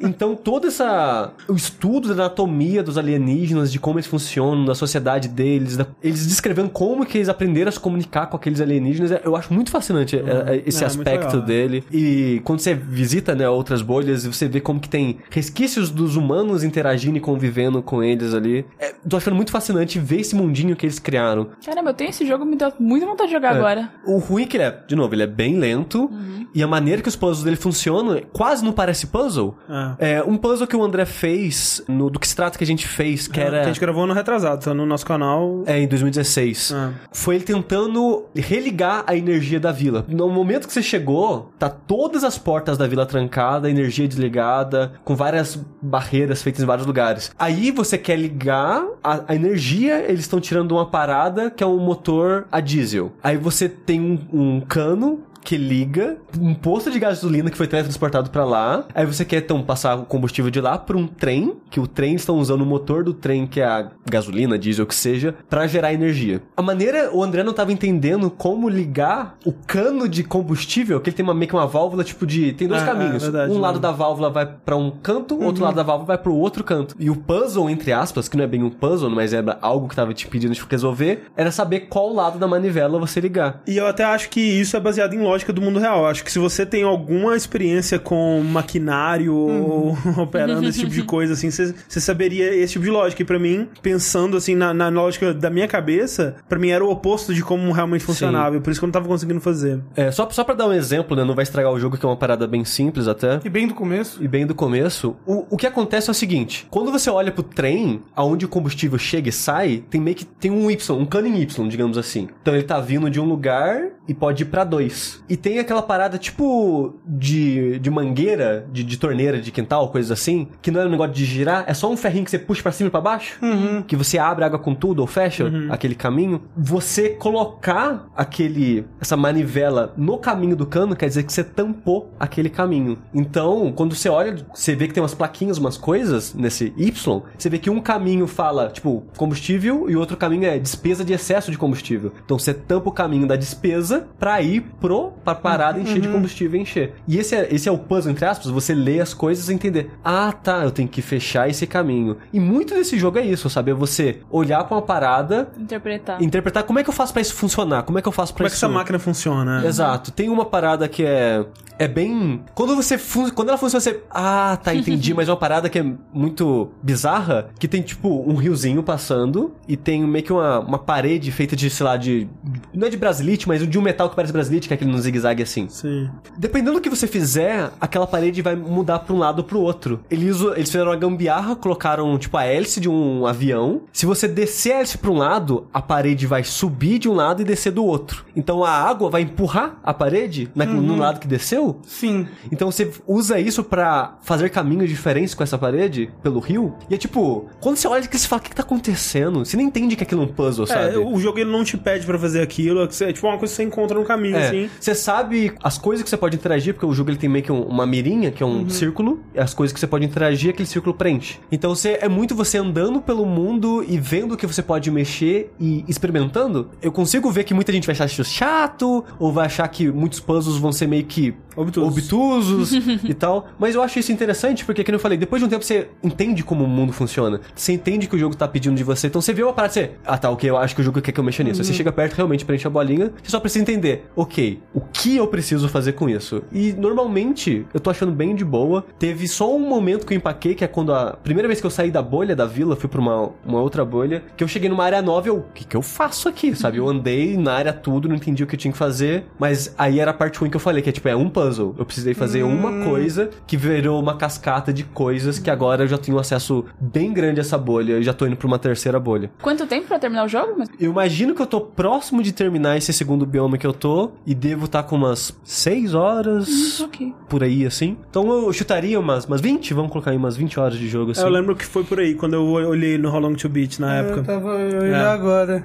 [0.00, 1.32] Então, todo essa.
[1.48, 6.26] O estudo da anatomia dos alienígenas, de como eles funcionam, da sociedade deles, da- eles
[6.26, 9.70] descrevendo como que eles aprenderam a se comunicar com aqueles alienígenas, é- eu acho muito
[9.70, 10.20] fascinante é,
[10.56, 11.84] é, esse É, aspecto dele.
[11.92, 16.64] E quando você visita, né, outras bolhas, você vê como que tem resquícios dos humanos
[16.64, 18.64] interagindo e convivendo com eles ali.
[18.78, 21.48] É, tô achando muito fascinante ver esse mundinho que eles criaram.
[21.64, 23.90] Caramba, eu tenho esse jogo, me deu muita vontade de jogar agora.
[24.06, 26.10] O ruim é que ele é, de novo, ele é bem lento.
[26.54, 29.54] E a maneira que os puzzles dele funcionam quase não parece puzzle.
[29.68, 29.94] Ah.
[29.98, 32.86] É, um puzzle que o André fez, no, do que se trata que a gente
[32.86, 33.62] fez, que Que era.
[33.62, 35.62] a gente gravou no retrasado, tá no nosso canal.
[35.66, 36.72] É, em 2016.
[36.74, 36.90] Ah.
[37.12, 40.04] Foi ele tentando religar a energia da vila.
[40.08, 44.92] No momento que você chegou, tá todas as portas da vila trancadas, a energia desligada,
[45.04, 47.32] com várias barreiras feitas em vários lugares.
[47.38, 51.78] Aí você quer ligar a, a energia, eles estão tirando uma parada que é um
[51.78, 53.12] motor a diesel.
[53.22, 58.30] Aí você tem um, um cano que liga um posto de gasolina que foi teletransportado
[58.30, 58.84] pra lá.
[58.94, 62.14] Aí você quer então passar o combustível de lá pra um trem, que o trem
[62.14, 65.66] estão usando o motor do trem, que é a gasolina, diesel, o que seja, pra
[65.66, 66.42] gerar energia.
[66.56, 71.16] A maneira, o André não tava entendendo como ligar o cano de combustível, que ele
[71.16, 72.52] tem uma, meio que uma válvula tipo de.
[72.52, 73.16] Tem dois Ah, caminhos.
[73.22, 73.80] é verdade, um lado né?
[73.80, 76.94] da válvula vai pra um canto, o outro lado da válvula vai pro outro canto.
[76.98, 79.96] E o puzzle, entre aspas, que não é bem um puzzle, mas era algo que
[79.96, 83.60] tava te pedindo de resolver, era saber qual lado da manivela você ligar.
[83.66, 86.06] E eu até acho que isso é baseado em lógica do mundo real.
[86.06, 91.32] Acho que se você tem alguma experiência com maquinário ou operando esse tipo de coisa,
[91.32, 93.22] assim, você saberia esse tipo de lógica.
[93.22, 96.90] E pra mim, pensando assim na, na lógica da minha cabeça, pra mim era o
[96.90, 98.56] oposto de como realmente funcionava.
[98.56, 99.80] E por isso que eu não tava conseguindo fazer.
[99.96, 101.24] É, só, só pra dar um exemplo, né?
[101.24, 103.40] Não vai estragar o jogo, que é uma parada bem simples até.
[103.44, 104.22] E bem do começo.
[104.22, 107.42] E bem do começo, o, o que acontece é o seguinte: quando você olha pro
[107.42, 111.28] trem, aonde o combustível chega e sai, tem meio que tem um Y, um cano
[111.28, 112.28] em Y, digamos assim.
[112.40, 115.22] Então ele tá vindo de um lugar e pode ir pra dois.
[115.28, 120.48] E tem aquela parada tipo de, de mangueira, de, de torneira de quintal, coisas assim,
[120.60, 122.72] que não é um negócio de girar, é só um ferrinho que você puxa pra
[122.72, 123.38] cima e pra baixo,
[123.86, 126.42] que você abre a água com tudo ou fecha aquele caminho.
[126.56, 132.50] Você colocar aquele essa manivela no caminho do cano quer dizer que você tampou aquele
[132.50, 132.98] caminho.
[133.14, 137.48] Então, quando você olha, você vê que tem umas plaquinhas, umas coisas nesse Y, você
[137.48, 141.50] vê que um caminho fala, tipo, combustível e o outro caminho é despesa de excesso
[141.50, 142.12] de combustível.
[142.24, 146.58] Então você tampa o caminho da despesa pra ir pro pra parada encher de combustível
[146.58, 146.94] e encher.
[147.06, 149.90] E esse é, esse é o puzzle entre aspas, você lê as coisas e entender.
[150.04, 152.16] Ah, tá, eu tenho que fechar esse caminho.
[152.32, 153.70] E muito desse jogo é isso, sabe?
[153.70, 156.22] É você olhar pra uma parada, Interpretar.
[156.22, 158.38] interpretar como é que eu faço pra isso funcionar, como é que eu faço pra
[158.38, 159.64] Como é que isso essa máquina funciona?
[159.66, 160.10] Exato.
[160.12, 161.44] Tem uma parada que é.
[161.78, 162.42] É bem.
[162.54, 162.96] Quando você.
[162.98, 164.02] fun- Quando ela funciona, você.
[164.10, 165.12] Ah, tá, entendi.
[165.14, 167.48] mas é uma parada que é muito bizarra.
[167.58, 169.52] Que tem, tipo, um riozinho passando.
[169.66, 172.28] E tem meio que uma, uma parede feita de, sei lá, de.
[172.72, 174.98] Não é de brasilite, mas de um metal que parece brasilite, que é aquele no
[174.98, 175.68] zigue-zague assim.
[175.68, 176.08] Sim.
[176.36, 180.00] Dependendo do que você fizer, aquela parede vai mudar pra um lado ou pro outro.
[180.10, 183.82] Eles, eles fizeram uma gambiarra, colocaram, tipo, a hélice de um avião.
[183.92, 187.42] Se você descer a hélice pra um lado, a parede vai subir de um lado
[187.42, 188.24] e descer do outro.
[188.36, 191.80] Então a água vai empurrar a parede na, no lado que desceu.
[191.86, 192.26] Sim.
[192.50, 196.74] Então você usa isso pra fazer caminhos diferentes com essa parede, pelo rio.
[196.88, 199.44] E é tipo, quando você olha que você fala, o que, que tá acontecendo?
[199.44, 200.94] Você nem entende que aquilo é um puzzle, sabe?
[200.94, 203.52] É, o jogo ele não te pede pra fazer aquilo, é é tipo uma coisa
[203.52, 204.70] que você encontra no caminho, É, assim.
[204.78, 207.50] Você sabe as coisas que você pode interagir, porque o jogo ele tem meio que
[207.50, 210.68] um- uma mirinha, que é um círculo, e as coisas que você pode interagir, aquele
[210.68, 211.38] círculo preenche.
[211.50, 215.50] Então você, é muito você andando pelo mundo e vendo o que você pode mexer
[215.58, 216.68] e experimentando.
[216.82, 220.20] Eu consigo ver que muita gente vai achar isso chato, ou vai achar que muitos
[220.20, 222.72] puzzles vão ser meio que Obtusos.
[222.72, 222.72] obtusos
[223.04, 223.48] e tal.
[223.58, 226.42] Mas eu acho isso interessante, porque, como eu falei, depois de um tempo você entende
[226.42, 227.40] como o mundo funciona.
[227.54, 229.06] Você entende que o jogo tá pedindo de você.
[229.06, 229.90] Então você vê uma parada e você.
[230.04, 231.60] Ah, tá, ok, eu acho que o jogo quer que eu mexa nisso.
[231.60, 233.12] Aí Você chega perto, realmente preenche a bolinha.
[233.22, 234.06] Você só precisa entender.
[234.16, 236.42] Ok, o que eu preciso fazer com isso.
[236.52, 238.84] E normalmente eu tô achando bem de boa.
[238.98, 241.70] Teve só um momento que eu empaquei, que é quando a primeira vez que eu
[241.70, 244.84] saí da bolha da vila, fui pra uma, uma outra bolha, que eu cheguei numa
[244.84, 246.78] área nova e eu, o que que eu faço aqui, sabe?
[246.78, 249.98] Eu andei na área tudo, não entendi o que eu tinha que fazer, mas aí
[250.00, 251.74] era a parte ruim que eu falei, que é tipo, é um puzzle.
[251.78, 255.98] Eu precisei fazer uma coisa que virou uma cascata de coisas que agora eu já
[255.98, 259.30] tenho acesso bem grande a essa bolha e já tô indo pra uma terceira bolha.
[259.40, 260.54] Quanto tempo pra terminar o jogo?
[260.58, 264.10] Mas- Eu imagino que eu tô próximo de terminar esse segundo bioma que eu tô
[264.26, 267.12] e devo estar com umas 6 horas Ok.
[267.28, 267.96] por aí, assim.
[268.10, 271.22] Então eu chutaria umas, umas 20, vamos colocar aí umas 20 horas de jogo, assim.
[271.22, 273.98] Eu lembro que foi por aí, quando eu olhei no How Long to Beat na
[273.98, 274.22] Eu época.
[274.22, 275.04] tava olhando É.
[275.08, 275.64] agora.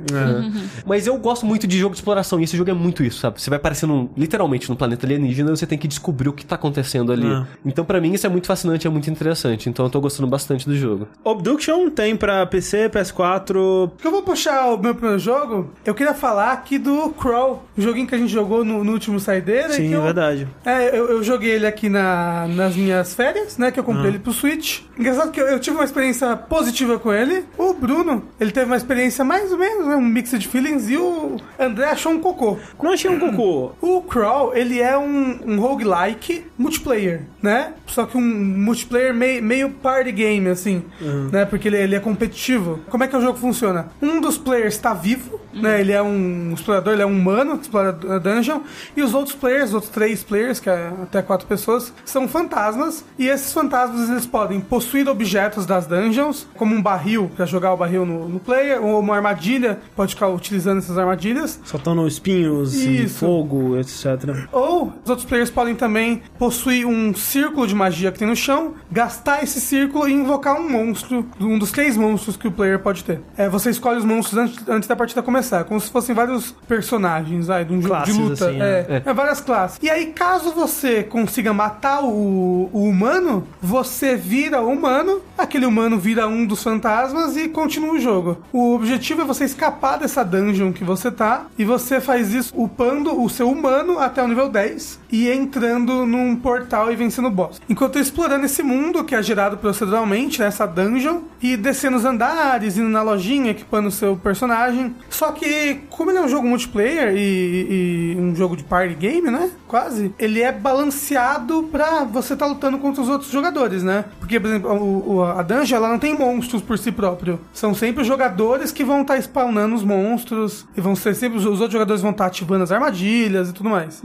[0.85, 3.41] Mas eu gosto muito de jogo de exploração, e esse jogo é muito isso, sabe?
[3.41, 6.45] Você vai aparecendo um- literalmente no planeta alienígena e você tem que descobrir o que
[6.45, 7.27] tá acontecendo ali.
[7.27, 7.45] Ah.
[7.65, 9.69] Então pra mim isso é muito fascinante, é muito interessante.
[9.69, 11.07] Então eu tô gostando bastante do jogo.
[11.23, 13.89] Obduction tem pra PC, PS4.
[13.89, 17.81] Porque eu vou puxar o meu primeiro jogo, eu queria falar aqui do Crawl, o
[17.81, 19.69] joguinho que a gente jogou no, no último saideira.
[19.69, 20.47] Sim, que eu, verdade.
[20.65, 23.71] É, eu, eu joguei ele aqui na, nas minhas férias, né?
[23.71, 24.81] Que eu comprei ele pro Switch.
[24.97, 27.45] Engraçado que eu, eu tive uma experiência positiva com ele.
[27.57, 30.89] O Bruno, ele teve uma experiência mais ou menos, né, um mix de feelings.
[30.89, 32.57] E o André achou um cocô.
[32.81, 33.71] Não achei um cocô.
[33.81, 37.73] O Crawl, ele é um, um roguelike multiplayer, né?
[37.87, 40.83] Só que um multiplayer meio, meio party game, assim,
[41.31, 41.45] né?
[41.45, 42.79] Porque ele, ele é competitivo.
[42.89, 43.87] Como é que o jogo funciona?
[44.01, 45.81] Um dos players está vivo, né?
[45.81, 48.61] Ele é um explorador, ele é um humano, que explora a dungeon.
[48.95, 53.03] E os outros players, os outros três players, que é até quatro pessoas, são fantasmas.
[53.17, 57.77] E esses fantasmas, eles podem possuir objetos das dungeons, como um barril, pra jogar o
[57.77, 61.59] barril no, no player, ou uma armadilha, pode ficar utilizando essas armadilhas.
[61.63, 63.19] Soltando espinhos, e Isso.
[63.19, 64.47] fogo, etc.
[64.51, 68.75] Ou os outros players podem também possuir um círculo de magia que tem no chão,
[68.91, 73.03] gastar esse círculo e invocar um monstro, um dos três monstros que o player pode
[73.03, 73.21] ter.
[73.37, 77.49] É, você escolhe os monstros antes, antes da partida começar, como se fossem vários personagens
[77.49, 78.49] aí, de um jogo Classes, de luta.
[78.49, 79.79] assim, é, é, várias classes.
[79.81, 85.97] E aí, caso você consiga matar o, o humano, você vira o humano, aquele humano
[85.99, 88.37] vira um dos fantasmas e continua o jogo.
[88.51, 93.21] O objetivo é você escapar dessa dungeon que você tá, e você faz isso upando
[93.21, 97.61] o seu humano até o nível 10 e entrando num portal e vencendo o boss.
[97.69, 102.89] Enquanto explorando esse mundo que é gerado proceduralmente nessa dungeon e descendo os andares, indo
[102.89, 104.95] na lojinha, equipando o seu personagem.
[105.09, 109.29] Só que, como ele é um jogo multiplayer e, e um jogo de party game,
[109.29, 109.49] né?
[109.67, 114.05] Quase, ele é balanceado pra você estar lutando contra os outros jogadores, né?
[114.19, 117.39] Porque, por exemplo, o- o- a dungeon ela não tem monstros por si próprio.
[117.53, 121.45] São sempre os jogadores que vão estar spawnando os monstros e vão ser sempre os,
[121.45, 124.01] os outros jogadores vão estar ativando as armadilhas e tudo mais.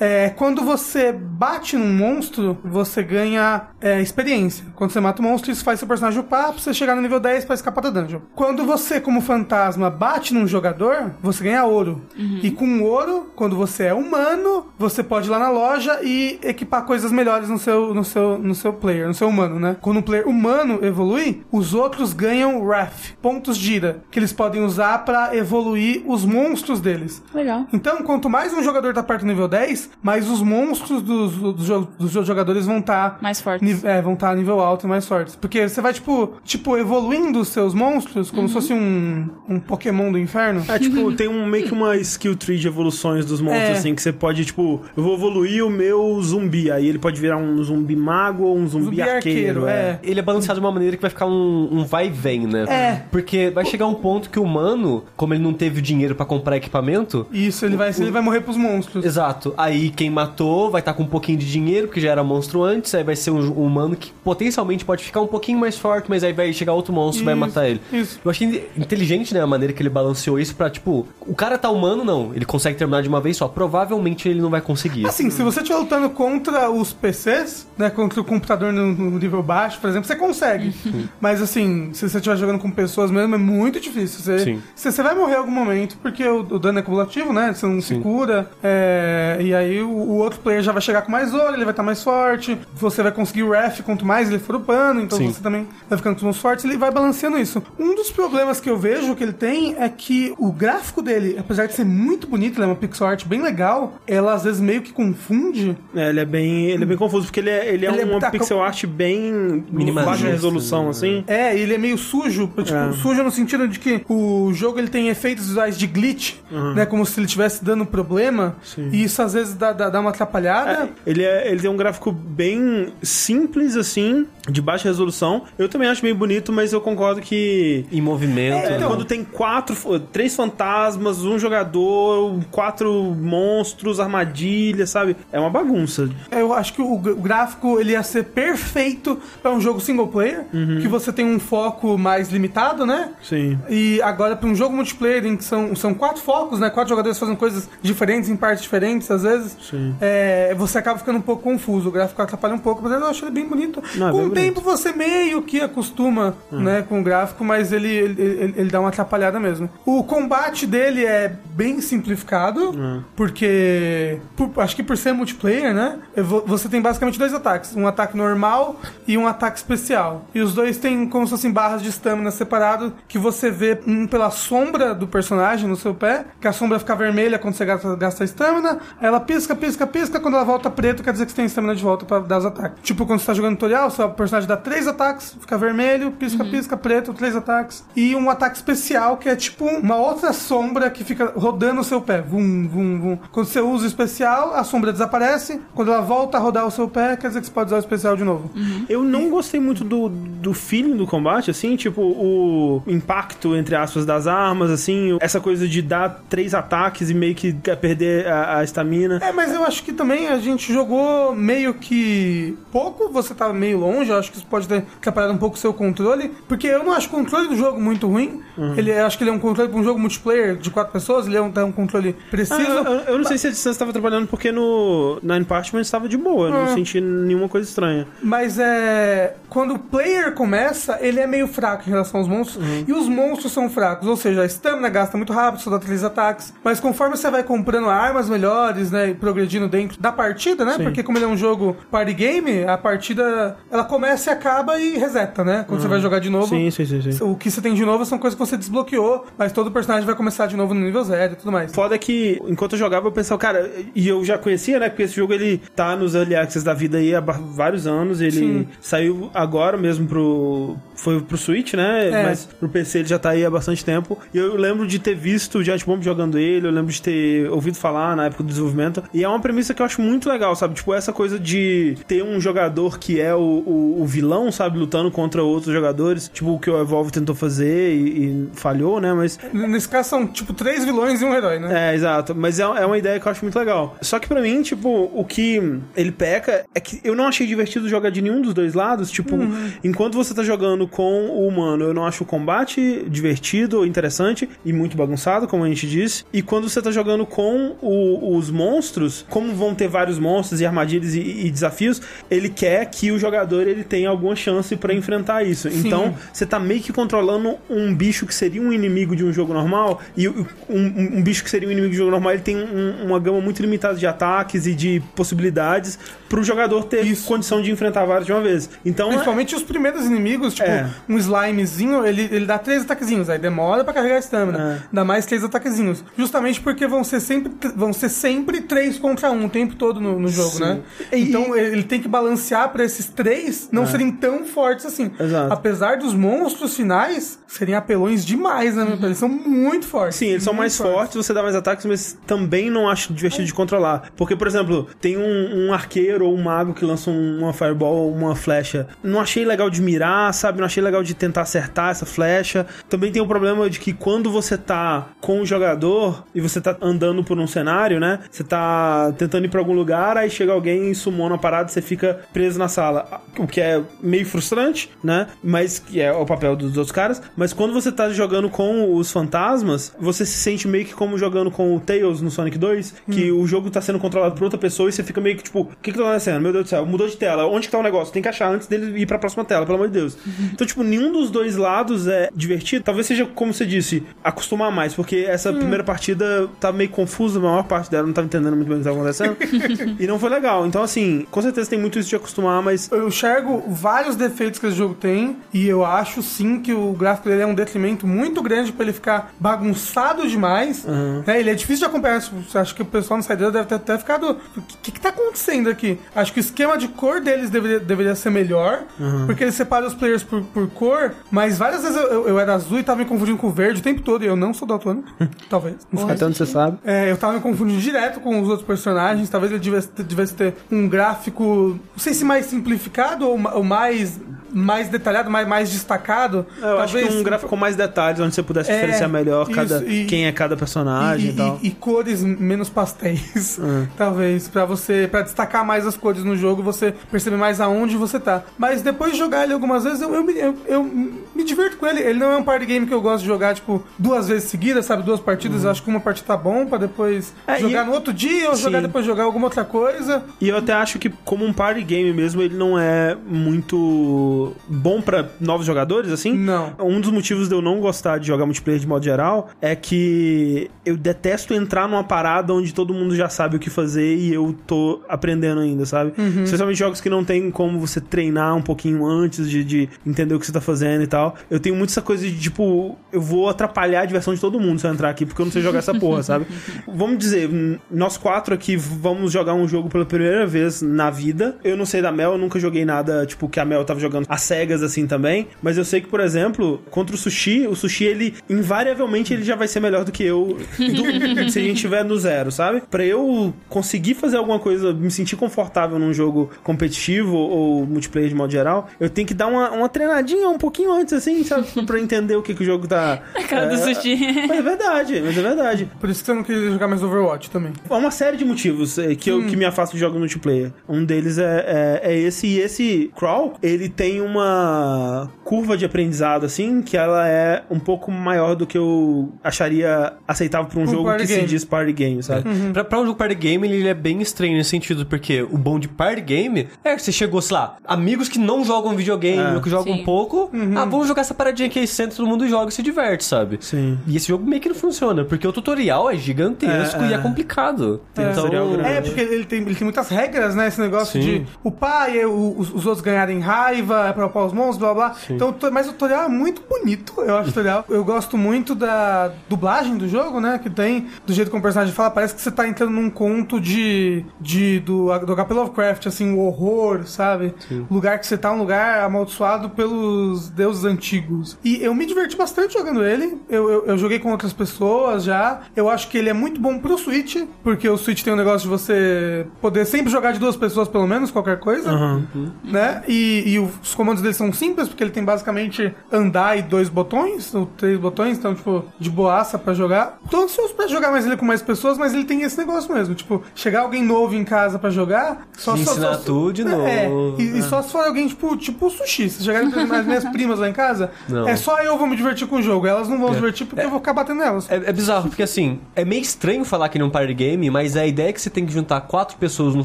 [0.00, 0.71] É, quando você
[1.12, 4.64] bate num monstro, você ganha é, experiência.
[4.74, 7.20] Quando você mata o monstro, isso faz seu personagem upar pra você chegar no nível
[7.20, 8.20] 10 pra escapar da dungeon.
[8.34, 12.02] Quando você, como fantasma, bate num jogador, você ganha ouro.
[12.42, 16.84] E com ouro, quando você é humano, você pode ir lá na loja e equipar
[16.84, 19.76] coisas melhores no seu, no seu, no seu player, no seu humano, né?
[19.80, 24.62] Quando o player humano evolui, os outros ganham Wrath, pontos de ira, que eles podem
[24.62, 27.22] usar pra evoluir os monstros deles.
[27.34, 27.66] Legal.
[27.72, 31.32] Então, quanto mais um jogador tá perto do nível 10, mais os monstros dos, dos,
[31.32, 33.18] dos outros jogadores vão estar.
[33.20, 33.82] Mais fortes.
[33.84, 35.34] é, vão estar a nível alto e mais fortes.
[35.36, 40.12] Porque você vai, tipo, tipo evoluindo os seus monstros como se fosse um, um Pokémon
[40.12, 40.64] do inferno.
[40.68, 43.72] É, tipo, tem um, meio que uma skill tree de evoluções dos monstros, É.
[43.72, 47.36] assim, que você pode, tipo, eu vou evoluir o meu zumbi, aí ele pode virar
[47.38, 49.66] um zumbi mago ou um zumbi, Zumbi arqueiro.
[49.66, 49.98] arqueiro, é.
[50.02, 52.64] Ele é balanceado de uma maneira que vai ficar um, um vai e vem, né?
[52.68, 53.02] É.
[53.10, 56.56] Porque vai chegar um ponto que o humano, como ele não teve dinheiro pra comprar
[56.56, 59.04] equipamento, Isso, ele vai, ele vai morrer pros monstros.
[59.04, 59.54] Exato.
[59.56, 62.94] Aí quem matou vai estar com um pouquinho de dinheiro, porque já era monstro antes,
[62.94, 66.24] aí vai ser um, um humano que potencialmente pode ficar um pouquinho mais forte, mas
[66.24, 67.80] aí vai chegar outro monstro e vai matar ele.
[67.92, 68.20] isso.
[68.24, 71.70] Eu achei inteligente, né, a maneira que ele balanceou isso pra, tipo, o cara tá
[71.70, 72.32] humano, não.
[72.34, 73.48] Ele consegue terminar de uma vez só.
[73.48, 75.06] Provavelmente ele não vai conseguir.
[75.06, 79.42] Assim, se você estiver lutando contra os PCs, né, contra o computador no, no nível
[79.42, 80.74] baixo, por exemplo, você consegue.
[81.20, 84.20] Mas assim, se você estiver jogando com pessoas mesmo, é muito difícil.
[84.20, 84.62] Você, Sim.
[84.74, 87.52] você, vai morrer em algum momento, porque o, o dano é cumulativo, né?
[87.52, 88.50] Você não se cura.
[88.62, 91.72] é, e aí o, o outro player já vai chegar com mais ouro, ele vai
[91.72, 92.58] estar mais forte.
[92.74, 95.32] Você vai conseguir o ref quanto mais ele for upando, então Sim.
[95.32, 97.62] você também vai ficando com os fortes, ele vai balanceando isso.
[97.78, 101.66] Um dos problemas que eu vejo que ele tem é que o gráfico dele, apesar
[101.66, 104.82] de ser muito bonito, ele é uma pixel art bem legal, ela às vezes meio
[104.82, 105.76] que confunde.
[105.94, 108.04] É, ele é bem, ele é bem confuso, porque ele é, ele é Ele é-
[108.04, 109.64] uma tá pixel com- art bem
[109.94, 111.24] baixa resolução, assim.
[111.26, 112.92] É, ele é meio sujo, tipo, É.
[112.94, 116.36] sujo no sentido de que o jogo ele tem efeitos visuais de glitch,
[116.74, 116.86] né?
[116.86, 118.56] Como se ele estivesse dando problema.
[118.78, 120.90] E isso às vezes dá, dá, dá uma atrapalhada.
[121.06, 125.42] É, ele, é, ele tem um gráfico bem simples, assim, de baixa resolução.
[125.58, 128.66] Eu também acho bem bonito, mas eu concordo que Em movimento.
[128.66, 128.88] É, então.
[128.88, 129.76] quando tem quatro,
[130.12, 135.16] três fantasmas, um jogador, quatro monstros, armadilha ilha, sabe?
[135.30, 136.08] É uma bagunça.
[136.30, 140.44] Eu acho que o, gráfico ele ia ser perfeito pra um jogo single player,
[140.80, 143.10] que você tem um foco mais limitado, né?
[143.22, 143.58] Sim.
[143.68, 146.70] E agora pra um jogo multiplayer em que são, são quatro focos, né?
[146.70, 149.56] Quatro jogadores fazendo coisas diferentes em partes diferentes, às vezes.
[149.70, 149.94] Sim.
[150.00, 150.11] É,
[150.56, 151.88] você acaba ficando um pouco confuso.
[151.88, 153.82] O gráfico atrapalha um pouco, mas eu acho ele bem bonito.
[153.96, 157.72] Não, é com bem o tempo você meio que acostuma, né, com o gráfico, mas
[157.72, 159.68] ele, ele, ele- ele dá uma atrapalhada mesmo.
[159.84, 162.72] O combate dele é bem simplificado,
[163.16, 167.86] porque por- acho que por ser multiplayer, né, vo- você tem basicamente dois ataques, um
[167.86, 170.26] ataque normal e um ataque especial.
[170.34, 174.06] E os dois têm como se fossem barras de estamina separado que você vê um
[174.06, 177.96] pela sombra do personagem no seu pé, que a sombra fica vermelha quando você gasta,
[177.96, 181.36] gasta a estamina, ela pisca, pisca, pisca, quando ela volta preta, quer dizer que você
[181.36, 182.78] tem estamina de volta pra dar os ataques.
[182.82, 186.76] Tipo, quando você tá jogando tutorial, seu personagem dá três ataques, fica vermelho, pisca, pisca,
[186.76, 187.84] preto, três ataques.
[187.96, 192.00] E um ataque especial que é tipo uma outra sombra que fica rodando o seu
[192.00, 192.20] pé.
[192.20, 193.18] Vum, vum, vum.
[193.30, 195.60] Quando você usa o especial, a sombra desaparece.
[195.74, 197.80] Quando ela volta a rodar o seu pé, quer dizer que você pode usar o
[197.80, 198.50] especial de novo.
[198.88, 204.04] Eu não gostei muito do, do feeling do combate, assim, tipo, o impacto, entre aspas,
[204.04, 208.64] das armas, assim, essa coisa de dar três ataques e meio que perder a a
[208.64, 209.18] estamina.
[209.22, 213.78] É, mas eu acho que também a gente jogou meio que pouco, você tá meio
[213.78, 216.82] longe, eu acho que isso pode ter atrapalhado um pouco o seu controle, porque eu
[216.82, 218.40] não acho o controle do jogo muito ruim.
[218.76, 221.26] Ele, eu acho que ele é um controle para um jogo multiplayer de quatro pessoas,
[221.26, 222.60] ele é um, tem um controle preciso.
[222.60, 226.08] Ah, eu, eu não sei se a distância estava trabalhando porque no Nine Parchment estava
[226.08, 226.68] de boa, eu não Ah.
[226.74, 228.06] senti nenhuma coisa estranha.
[228.22, 229.36] Mas é.
[229.48, 232.64] Quando o player começa, ele é meio fraco em relação aos monstros.
[232.64, 232.84] Uhum.
[232.88, 234.08] E os monstros são fracos.
[234.08, 236.54] Ou seja, a stamina gasta muito rápido, só dá três ataques.
[236.64, 239.10] Mas conforme você vai comprando armas melhores, né?
[239.10, 240.74] E progredindo dentro da partida, né?
[240.76, 240.84] Sim.
[240.84, 244.96] Porque como ele é um jogo party game, a partida ela começa e acaba e
[244.96, 245.64] reseta, né?
[245.66, 246.54] Quando você vai jogar de novo.
[246.54, 246.70] Uhum.
[246.70, 247.24] Sim, sim, sim, sim.
[247.24, 250.14] O que você tem de novo são coisas que você desbloqueou, mas todo personagem vai
[250.14, 251.72] começar de novo no nível zero e tudo mais.
[251.72, 254.88] Foda que, enquanto eu jogava, eu pensava, cara, e eu já conhecia, né?
[254.88, 258.20] Porque esse jogo ele tá nos early access da vida aí há vários anos.
[258.20, 258.68] Ele Sim.
[258.80, 260.76] saiu agora mesmo pro.
[260.94, 262.08] Foi pro Switch, né?
[262.08, 262.22] É.
[262.24, 264.18] Mas pro PC ele já tá aí há bastante tempo.
[264.32, 267.50] E eu lembro de ter visto o Giant Bomb jogando ele, eu lembro de ter
[267.50, 269.02] ouvido falar na época do desenvolvimento.
[269.12, 270.74] E é uma premissa que eu acho muito legal, sabe?
[270.74, 274.78] Tipo, essa coisa de ter um jogador que é o, o, o vilão, sabe?
[274.78, 276.30] Lutando contra outros jogadores.
[276.32, 279.12] Tipo, o que o Evolve tentou fazer e, e falhou, né?
[279.12, 281.90] Mas Nesse caso são, tipo, três vilões e um herói, né?
[281.90, 282.34] é, exato.
[282.34, 283.96] Mas é, é uma ideia que eu acho muito legal.
[284.00, 285.60] Só que pra mim, tipo, o que
[285.96, 289.10] ele peca é que eu não achei divertido jogar de nenhum dos dois lados.
[289.10, 289.36] Tipo,
[289.84, 294.72] enquanto você tá jogando com o humano, eu não acho o combate divertido, interessante e
[294.72, 296.24] muito bagunçado, como a gente disse.
[296.32, 300.66] E quando você tá jogando com o- os monstros, como vão ter vários monstros e
[300.66, 302.00] armadilhas e, e desafios,
[302.30, 305.68] ele quer que o jogador ele tenha alguma chance pra enfrentar isso.
[305.68, 309.52] Então, você tá meio que controlando um bicho que seria um inimigo de um jogo
[309.52, 312.42] normal e um, um- um bicho que seria um inimigo de um jogo normal, ele
[312.42, 315.98] tem um- uma gama muito limitada de ataques e de possibilidades
[316.28, 317.26] pro jogador ter Isso.
[317.26, 318.68] condição de enfrentar vários de uma vez.
[318.84, 320.88] Então, Principalmente os primeiros inimigos, tipo, É.
[321.08, 324.80] um slimezinho, ele, ele dá três ataquezinhos, aí demora pra carregar a estamina.
[324.82, 324.88] É.
[324.92, 326.02] Dá mais três ataquezinhos.
[326.16, 330.18] Justamente porque vão ser sempre, vão ser sempre três contra um o tempo todo no,
[330.18, 330.60] no jogo, Sim.
[330.60, 330.80] né?
[331.12, 331.18] E- É.
[331.18, 335.10] Então ele tem que balancear pra esses três não serem tão fortes assim.
[335.18, 335.52] Exato.
[335.52, 338.84] Apesar dos monstros finais serem apelões demais, né?
[338.84, 338.96] meu?
[339.02, 340.16] Eles são muito fortes.
[340.18, 343.54] Sim, eles são mais fortes, você dá mais ataques, mas também não acho divertido de
[343.54, 344.10] controlar.
[344.16, 347.94] Porque, por exemplo, tem um, um arqueiro ou um mago que lança um- uma fireball
[347.96, 348.86] ou uma flecha.
[349.02, 350.58] Não achei legal de mirar, sabe?
[350.58, 352.66] Não achei legal de tentar acertar essa flecha.
[352.88, 356.76] Também tem o problema de que quando você tá com o jogador e você tá
[356.80, 358.18] andando por um cenário, né?
[358.30, 361.82] Você tá tentando ir pra algum lugar, aí chega alguém e sumona a parada você
[361.82, 363.22] fica preso na sala.
[363.38, 365.28] O que é meio frustrante, né?
[365.42, 367.22] Mas que é o papel dos outros caras.
[367.36, 371.50] Mas quando você tá jogando com os fantasmas, você se sente meio que como jogando
[371.50, 374.88] com o Tails no Sonic 2, que o jogo tá sendo controlado por outra pessoa
[374.88, 376.40] e você fica meio que tipo, o que que tá acontecendo?
[376.40, 377.46] Meu Deus do céu, mudou de tela.
[377.46, 378.12] Onde que tá o negócio?
[378.12, 380.16] Tem que achar antes dele ir pra próxima tela, pelo amor de Deus.
[380.52, 382.84] Então, tipo, nenhum dos dois lados é divertido.
[382.84, 387.42] Talvez seja, como você disse, acostumar mais, porque essa primeira partida tá meio confusa, a
[387.42, 389.21] maior parte dela não tava entendendo muito bem o que tava acontecendo.
[389.98, 390.66] e não foi legal.
[390.66, 394.66] Então, assim, com certeza tem muito isso de acostumar, mas Eu enxergo vários defeitos que
[394.66, 398.42] esse jogo tem e eu acho sim que o gráfico dele é um detrimento muito
[398.42, 400.84] grande pra ele ficar bagunçado demais.
[401.26, 401.38] né?
[401.40, 402.22] Ele é difícil de acompanhar.
[402.54, 404.36] Acho que o pessoal no saideira deve ter até ficado.
[404.56, 405.98] O que, que tá acontecendo aqui?
[406.14, 408.84] Acho que o esquema de cor deles deveria, deveria ser melhor,
[409.26, 412.54] porque eles separam os players por, por cor, mas várias vezes eu, eu- eu era
[412.54, 415.08] azul e tava me confundindo com verde o tempo todo e eu não sou daltônico.
[415.50, 415.76] Talvez.
[415.92, 416.14] Não sei.
[416.14, 416.78] até onde você sabe.
[416.84, 419.11] É, eu tava me confundindo direto com os outros personagens.
[419.30, 424.20] Talvez ele tivesse, tivesse ter um gráfico, não sei se mais simplificado ou, ou mais
[424.52, 426.46] mais detalhado, mais, mais destacado.
[426.60, 429.52] Eu acho que um gráfico com mais detalhes, onde você pudesse É, diferenciar melhor isso,
[429.54, 431.58] cada, e- quem é cada personagem e, e, tal.
[431.62, 433.86] e- e cores menos pastéis, Hum.
[433.96, 438.18] talvez, pra você, para destacar mais as cores no jogo, você perceber mais aonde você
[438.20, 438.42] tá.
[438.58, 441.86] Mas depois de jogar ele algumas vezes, eu, eu, me- eu, eu me divirto com
[441.86, 442.00] ele.
[442.00, 444.84] Ele não é um party game que eu gosto de jogar, tipo, duas vezes seguidas,
[444.84, 445.02] sabe?
[445.02, 445.64] Duas partidas.
[445.64, 447.54] Eu acho que uma partida tá bom pra depois Uhum.
[447.54, 448.86] É, jogar no outro dia ou jogar Sim.
[448.86, 450.22] depois jogar alguma outra coisa.
[450.40, 455.00] E eu até acho que, como um party game mesmo, ele não é muito bom
[455.00, 456.36] pra novos jogadores, assim.
[456.36, 456.74] Não.
[456.80, 460.70] Um dos motivos de eu não gostar de jogar multiplayer de modo geral é que
[460.84, 464.54] eu detesto entrar numa parada onde todo mundo já sabe o que fazer e eu
[464.66, 466.12] tô aprendendo ainda, sabe?
[466.18, 466.44] Uhum.
[466.44, 470.40] Especialmente jogos que não tem como você treinar um pouquinho antes de, de entender o
[470.40, 471.34] que você tá fazendo e tal.
[471.50, 474.80] Eu tenho muito essa coisa de, tipo, eu vou atrapalhar a diversão de todo mundo
[474.80, 476.46] se eu entrar aqui, porque eu não sei jogar essa porra, sabe?
[476.86, 477.48] Vamos dizer,
[477.90, 481.56] nós quatro aqui vamos jogar um jogo pela primeira vez na vida.
[481.62, 484.26] Eu não sei da Mel, eu nunca joguei nada, tipo, que a Mel tava jogando
[484.32, 485.48] às cegas assim também.
[485.62, 489.54] Mas eu sei que, por exemplo, contra o Sushi, o Sushi, ele, invariavelmente, ele já
[489.54, 492.82] vai ser melhor do que eu do- se a gente tiver no zero, sabe?
[492.90, 498.34] Pra eu conseguir fazer alguma coisa, me sentir confortável num jogo competitivo ou multiplayer de
[498.34, 501.66] modo geral, eu tenho que dar uma, uma treinadinha um pouquinho antes, assim, sabe?
[501.86, 503.20] Pra eu entender o que, que o jogo tá.
[503.34, 504.16] A cara do é, sushi.
[504.48, 505.88] Mas é verdade, mas é verdade.
[506.00, 507.72] Por isso que você não queria jogar mais Overwatch também.
[507.90, 510.72] Há uma série de motivos eh, que, eu, que me afastam de jogos multiplayer.
[510.88, 516.44] Um deles é, é, é esse, e esse Crawl, ele tem uma curva de aprendizado,
[516.46, 520.86] assim, que ela é um pouco maior do que eu acharia aceitável pra um Um
[520.86, 521.46] jogo que se game.
[521.48, 522.44] diz party game, sabe?
[522.72, 525.78] Pra, pra um jogo party game, ele é bem estranho nesse sentido, porque o bom
[525.78, 529.54] de party game é que você chegou, sei lá, amigos que não jogam videogame, É.
[529.54, 530.04] ou que jogam Sim.
[530.04, 533.24] pouco, ah, vamos jogar essa paradinha aqui, aí senta, todo mundo joga e se diverte,
[533.24, 533.58] sabe?
[533.60, 533.98] Sim.
[534.06, 537.16] E esse jogo meio que não funciona, porque o tutorial é gigantesco É, e é.
[537.16, 538.00] é complicado.
[538.14, 538.88] Tem um tutorial grande.
[538.88, 540.68] É, porque ele tem, ele tem muitas regras, né?
[540.68, 541.28] Esse negócio Sim.
[541.42, 544.94] de o pai, é os, os outros ganharem raiva, é pra upar os monstros, blá
[544.94, 545.16] blá.
[545.28, 547.84] Então, o mas o tutorial é muito bonito, eu acho o tutorial.
[547.88, 550.58] Eu gosto muito da dublagem do jogo, né?
[550.58, 553.60] Que tem, do jeito como o personagem fala, parece que você tá entrando num conto
[553.60, 554.24] de.
[554.40, 557.54] de do, do HP Lovecraft, assim, o horror, sabe?
[557.90, 561.58] O lugar que você tá, um lugar amaldiçoado pelos deuses antigos.
[561.64, 563.40] E eu me diverti bastante jogando ele.
[563.48, 565.60] Eu, eu, eu joguei com outras pessoas já.
[565.74, 568.62] Eu acho que ele é muito bom pro Switch, porque o Switch tem um negócio
[568.62, 571.90] de você poder sempre jogar de duas pessoas, pelo menos, qualquer coisa.
[571.90, 572.26] Aham.
[572.64, 573.02] Né?
[573.08, 577.54] E, e os comandos dele são simples, porque ele tem basicamente andar e dois botões,
[577.54, 580.18] ou três botões, então, tipo, de boaça pra jogar.
[580.30, 583.14] Tô ansioso pra jogar mais ele com mais pessoas, mas ele tem esse negócio mesmo.
[583.14, 587.08] Tipo, chegar alguém novo em casa pra jogar, só só, ensinar só, tudo de É,
[587.08, 587.40] novo.
[587.40, 589.28] e, e só se for alguém, tipo, tipo sushi.
[589.28, 591.46] Se chegarem as minhas primas lá em casa, Não.
[591.46, 592.86] é só eu vou me divertir com o jogo.
[592.86, 594.70] Elas não vão se divertir porque eu vou ficar batendo nelas.
[594.70, 597.68] É, é bizarro, porque assim, é meio estranho falar que não é um party game,
[597.70, 599.84] mas a ideia é que você tem que juntar quatro pessoas no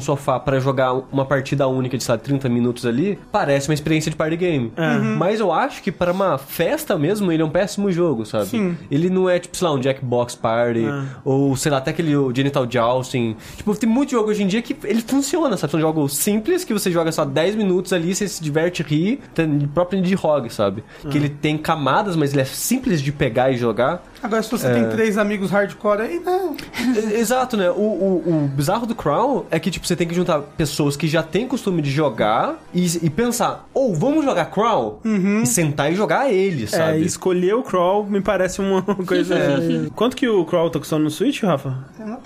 [0.00, 4.16] sofá pra jogar uma partida única de, lá, 30 minutos ali, parece uma experiência de
[4.16, 4.72] party game.
[5.16, 8.46] Mas eu acho que para uma festa mesmo, ele é um péssimo jogo, sabe?
[8.46, 8.76] Sim.
[8.90, 10.84] Ele não é, tipo, sei lá, um Jackbox Party,
[11.24, 13.36] ou sei lá, até aquele Genital Jousting.
[13.56, 15.70] Tipo, tem muito jogo hoje em dia que ele funciona, sabe?
[15.72, 19.46] São jogos simples que você joga só 10 minutos ali, você se diverte, ri, tem
[19.64, 20.82] o próprio Indie Hog, sabe?
[21.10, 24.02] Que ele tem camadas, mas ele é simples de pegar e jogar.
[24.22, 24.74] Agora, se você É.
[24.74, 26.56] tem três amigos hardcore aí, né?
[27.12, 27.70] E- Exato, né?
[27.70, 31.06] O, o, o bizarro do Crown é que, tipo, você tem que juntar pessoas que
[31.06, 34.98] já têm costume de jogar e, e pensar, ou vamos jogar Crown?
[35.42, 37.02] E sentar e jogar ele, É, sabe?
[37.04, 39.36] escolher o Crawl me parece uma coisa.
[39.94, 41.76] Quanto que o Crawl tá custando no Switch, Rafa?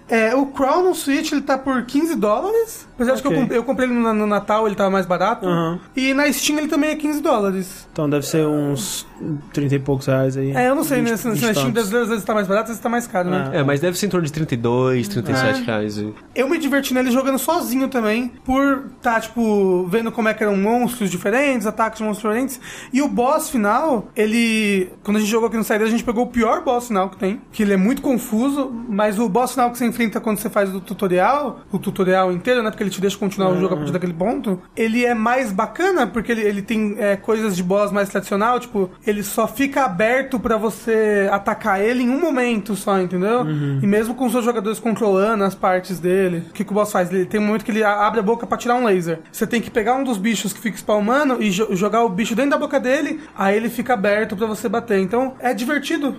[0.09, 2.87] É, o Crown no Switch ele tá por 15 dólares.
[2.95, 5.47] Apesar de que eu comprei, eu comprei ele no, no Natal, ele tava mais barato.
[5.47, 5.81] Aham.
[5.97, 7.89] E na Steam ele também é 15 dólares.
[7.93, 9.07] Então deve ser uns
[9.53, 10.53] 30 e poucos reais aí.
[10.53, 11.11] É, eu não sei, né?
[11.11, 12.89] 20, Se, se 20 na Steam brasileira às vezes tá mais barato, às vezes tá
[12.89, 13.51] mais caro, né?
[13.55, 15.99] É, mas deve ser em torno de 32, 37 reais.
[15.99, 20.43] e- Eu me diverti nele jogando sozinho também, por tá, tipo, vendo como é que
[20.45, 21.33] eram monstros diferentes,
[21.66, 22.61] ataques de monstros.
[22.92, 24.90] E o boss final, ele.
[25.03, 27.16] Quando a gente jogou aqui no Side, a gente pegou o pior boss final que
[27.16, 30.48] tem, que ele é muito confuso, mas o boss final que você enfrenta quando você
[30.48, 32.70] faz o tutorial, o tutorial inteiro, né?
[32.70, 36.07] Porque ele te deixa continuar o jogo a partir daquele ponto, ele é mais bacana,
[36.07, 40.38] porque ele, ele tem é, coisas de boss mais tradicional, tipo, ele só fica aberto
[40.38, 43.44] pra você atacar ele em um momento só, entendeu?
[43.82, 46.92] E mesmo com os seus jogadores controlando as partes dele, o que, que o boss
[46.92, 47.12] faz?
[47.12, 49.20] Ele tem um momento que ele abre a boca pra tirar um laser.
[49.30, 52.34] Você tem que pegar um dos bichos que fica spawmando e jo- jogar o bicho
[52.34, 54.99] dentro da boca dele, aí ele fica aberto pra você bater.
[55.01, 56.16] Então é divertido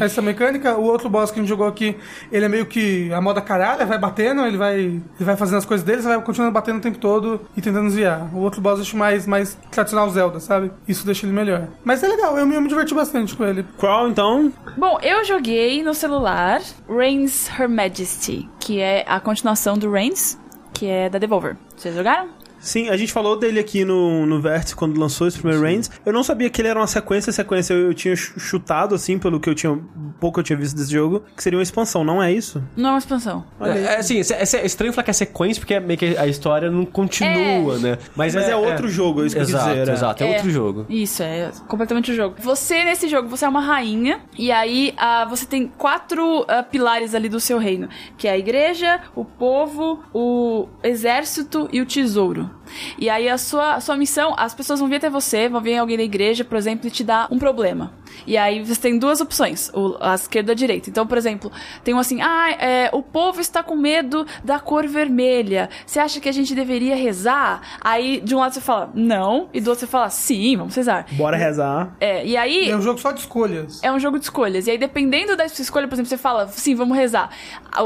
[0.00, 0.76] essa mecânica.
[0.76, 1.96] O outro boss que a gente jogou aqui,
[2.30, 5.64] ele é meio que a moda caralho, vai batendo, ele vai, ele vai fazendo as
[5.64, 8.28] coisas dele, você vai continuando batendo o tempo todo e tentando desviar.
[8.34, 10.70] O outro boss eu acho mais, mais tradicional Zelda, sabe?
[10.86, 11.66] Isso deixa ele melhor.
[11.84, 13.64] Mas é legal, eu me, eu me diverti bastante com ele.
[13.78, 19.90] Crawl, então, Bom, eu joguei no celular Reigns Her Majesty, que é a continuação do
[19.90, 20.38] Reigns,
[20.74, 21.56] que é da Devolver.
[21.76, 22.28] Vocês jogaram?
[22.66, 25.90] Sim, a gente falou dele aqui no, no Vértice quando lançou esse primeiro Reigns.
[26.04, 29.18] Eu não sabia que ele era uma sequência, sequência eu, eu tinha ch- chutado, assim,
[29.18, 29.78] pelo que eu tinha.
[30.18, 32.62] pouco eu tinha visto desse jogo, que seria uma expansão, não é isso?
[32.76, 33.44] Não é uma expansão.
[33.60, 36.26] É, é, assim, é, é estranho falar que é sequência, porque é meio que a
[36.26, 37.78] história não continua, É.
[37.78, 37.98] né?
[38.16, 39.92] Mas é outro jogo, é isso que eu quis exato, dizer, é.
[39.92, 40.86] Exato, é, outro jogo.
[40.88, 42.34] Isso, é completamente o jogo.
[42.40, 47.14] Você, nesse jogo, você é uma rainha, e aí ah, você tem quatro ah, pilares
[47.14, 47.88] ali do seu reino,
[48.18, 52.50] que é a igreja, o povo, o exército e o tesouro.
[52.98, 55.76] E aí a sua, a sua missão, as pessoas vão vir até você, vão vir
[55.76, 57.92] alguém da igreja, por exemplo, e te dar um problema.
[58.26, 60.88] E aí você tem duas opções, o, a esquerda e a direita.
[60.88, 61.52] Então, por exemplo,
[61.84, 65.68] tem um assim, ah, é, o povo está com medo da cor vermelha.
[65.86, 67.60] Você acha que a gente deveria rezar?
[67.80, 71.06] Aí de um lado você fala, não, e do outro você fala, sim, vamos rezar.
[71.12, 71.94] Bora rezar.
[72.00, 73.82] É, e aí É um jogo só de escolhas.
[73.82, 74.66] é um jogo de escolhas.
[74.66, 77.30] E aí, dependendo da sua escolha, por exemplo, você fala, sim, vamos rezar.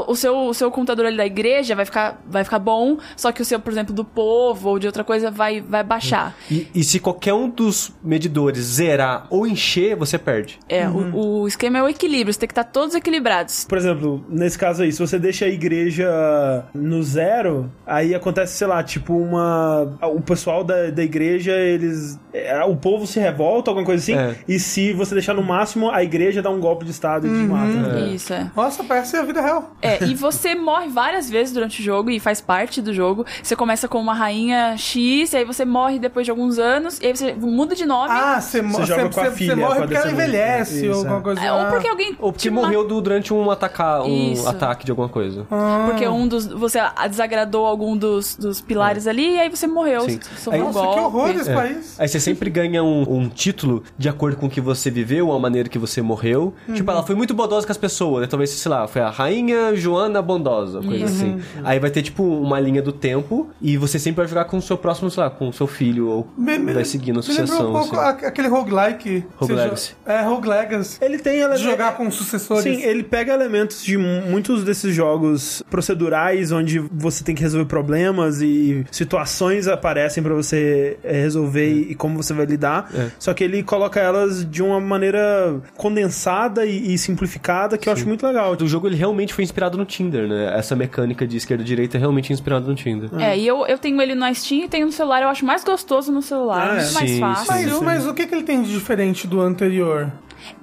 [0.07, 3.41] O seu, o seu computador ali da igreja vai ficar, vai ficar bom, só que
[3.41, 6.35] o seu, por exemplo, do povo ou de outra coisa vai, vai baixar.
[6.49, 10.59] E, e se qualquer um dos medidores zerar ou encher, você perde.
[10.67, 13.65] É, o, o esquema é o equilíbrio, você tem que estar todos equilibrados.
[13.65, 18.67] Por exemplo, nesse caso aí, se você deixa a igreja no zero, aí acontece, sei
[18.67, 19.97] lá, tipo uma.
[20.01, 22.19] O pessoal da, da igreja, eles.
[22.33, 24.15] é, O povo se revolta, alguma coisa assim.
[24.15, 24.35] É.
[24.47, 27.35] E se você deixar no máximo, a igreja dá um golpe de estado e te
[27.47, 27.99] mata.
[28.13, 28.49] Isso, é.
[28.55, 29.75] Nossa, parece a vida real.
[29.81, 33.25] É, e você morre várias vezes durante o jogo e faz parte do jogo.
[33.41, 37.07] Você começa com uma rainha X, e aí você morre depois de alguns anos, e
[37.07, 38.09] aí você muda de nome.
[38.11, 40.91] Ah, você, Você joga você- com a você- filha, você morre porque ela envelhece ou
[40.91, 41.21] Isso, alguma é.
[41.21, 41.65] coisa É, ou ah.
[41.71, 42.15] porque alguém.
[42.19, 44.47] Ou porque morreu do- durante um, ataca, um Isso.
[44.47, 45.45] ataque de alguma coisa.
[45.85, 46.45] Porque um dos.
[46.47, 50.01] Você desagradou algum dos, dos pilares ali e aí você morreu.
[50.01, 50.19] Sim.
[50.37, 51.17] Sofreu um Aí- Nossa, que golpe.
[51.17, 51.53] horror esse É.
[51.53, 51.99] país.
[51.99, 55.39] Aí você sempre ganha um, um título de acordo com o que você viveu, a
[55.39, 56.53] maneira que você morreu.
[56.73, 58.27] Tipo, ela foi muito bondosa com as pessoas, né?
[58.27, 61.39] Talvez, sei lá, foi a Rainha Joana Bondosa, coisa assim.
[61.63, 64.61] Aí vai ter, tipo, uma linha do tempo e você sempre vai jogar com o
[64.61, 67.69] seu próximo, sei lá, com o seu filho ou Me- me- vai seguindo a sucessão.
[67.69, 68.25] um pouco assim.
[68.25, 69.23] aquele roguelike.
[69.37, 69.95] Rogue Legacy.
[70.05, 70.97] É, Rogue Legacy.
[71.01, 71.61] Ele tem elementos.
[71.61, 72.63] jogar com sucessores.
[72.63, 77.65] Sim, ele pega elementos de mu- muitos desses jogos procedurais onde você tem que resolver
[77.65, 82.89] problemas e situações aparecem pra você é, resolver e, e como você vai lidar.
[82.93, 83.09] É.
[83.17, 88.07] Só que ele coloca elas de uma maneira condensada e, e simplificada que eu acho
[88.07, 88.55] muito legal.
[88.61, 90.53] O jogo ele realmente foi inspirado no Tinder, né?
[90.57, 93.09] Essa mecânica de esquerda e direita é realmente inspirada no Tinder.
[93.19, 95.21] É, e eu, eu tenho ele na Steam e tenho no celular.
[95.21, 96.81] Eu acho mais gostoso no celular, Ah, é.
[96.81, 97.45] muito mais Sim, fácil.
[97.47, 100.11] Mas, mas o que, que ele tem de diferente do anterior?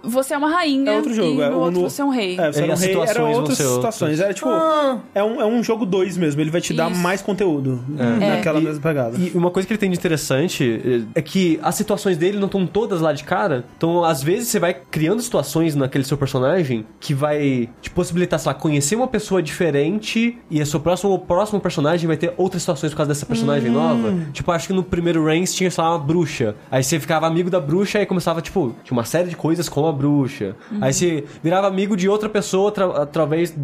[0.03, 2.09] Você é uma rainha É outro jogo, e é, no outro no- você é um
[2.11, 2.39] rei.
[2.39, 4.20] É, você É, era um rei, situações eram vão outras situações.
[4.20, 4.49] Era tipo.
[4.49, 4.99] Ah.
[5.14, 7.01] É, um, é um jogo 2 mesmo, ele vai te dar Isso.
[7.01, 9.16] mais conteúdo naquela E- mesma pegada.
[9.18, 12.66] E uma coisa que ele tem de interessante é que as situações dele não estão
[12.66, 13.64] todas lá de cara.
[13.76, 18.51] Então, às vezes, você vai criando situações naquele seu personagem que vai te possibilitar, sei
[18.51, 22.62] lá, conhecer uma pessoa diferente e a seu próximo, o próximo personagem vai ter outras
[22.62, 24.14] situações por causa dessa personagem nova.
[24.33, 26.55] Tipo, acho que no primeiro Reigns tinha, sei lá, uma bruxa.
[26.70, 29.87] Aí você ficava amigo da bruxa e começava, tipo, tinha uma série de coisas com
[29.87, 30.57] a bruxa.
[30.81, 33.55] Aí você virava amigo de outra pessoa atra- através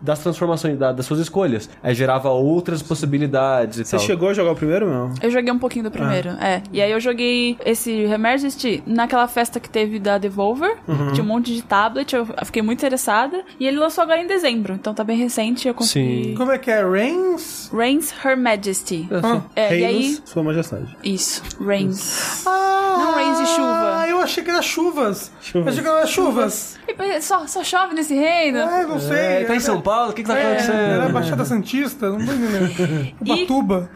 [0.00, 1.68] das transformações, da- das suas escolhas.
[1.82, 4.04] Aí gerava outras possibilidades e Você tal.
[4.06, 5.12] chegou a jogar o primeiro, não?
[5.22, 6.62] Eu joguei um pouquinho do primeiro, é.
[6.72, 10.76] E aí eu joguei esse Remerged naquela festa que teve da Devolver.
[11.12, 13.42] Tinha um monte de tablet, eu fiquei muito interessada.
[13.58, 15.68] E ele lançou agora em dezembro, então tá bem recente.
[15.68, 16.24] Eu consegui.
[16.30, 16.34] Sim.
[16.34, 16.84] Como é que é?
[16.88, 17.70] Reigns?
[17.72, 19.08] Reigns Her Majesty.
[19.12, 19.40] Ah.
[19.54, 20.18] É, e aí.
[20.24, 20.96] Sua Majestade.
[21.04, 22.44] Isso, Reigns.
[22.46, 23.96] Ah, Não rains de chuva.
[24.00, 25.32] Ah, eu achei que era chuvas.
[25.52, 25.76] Chuvas.
[25.76, 26.78] Eu que era chuvas.
[26.88, 28.58] E Só, só chove nesse reino.
[28.58, 29.16] Ah, não sei.
[29.16, 30.10] É, tá em São Paulo?
[30.10, 30.76] O que, que tá É, acontecendo?
[30.78, 33.12] era Baixada Santista, não tô entendendo.
[33.20, 33.90] Ubatuba.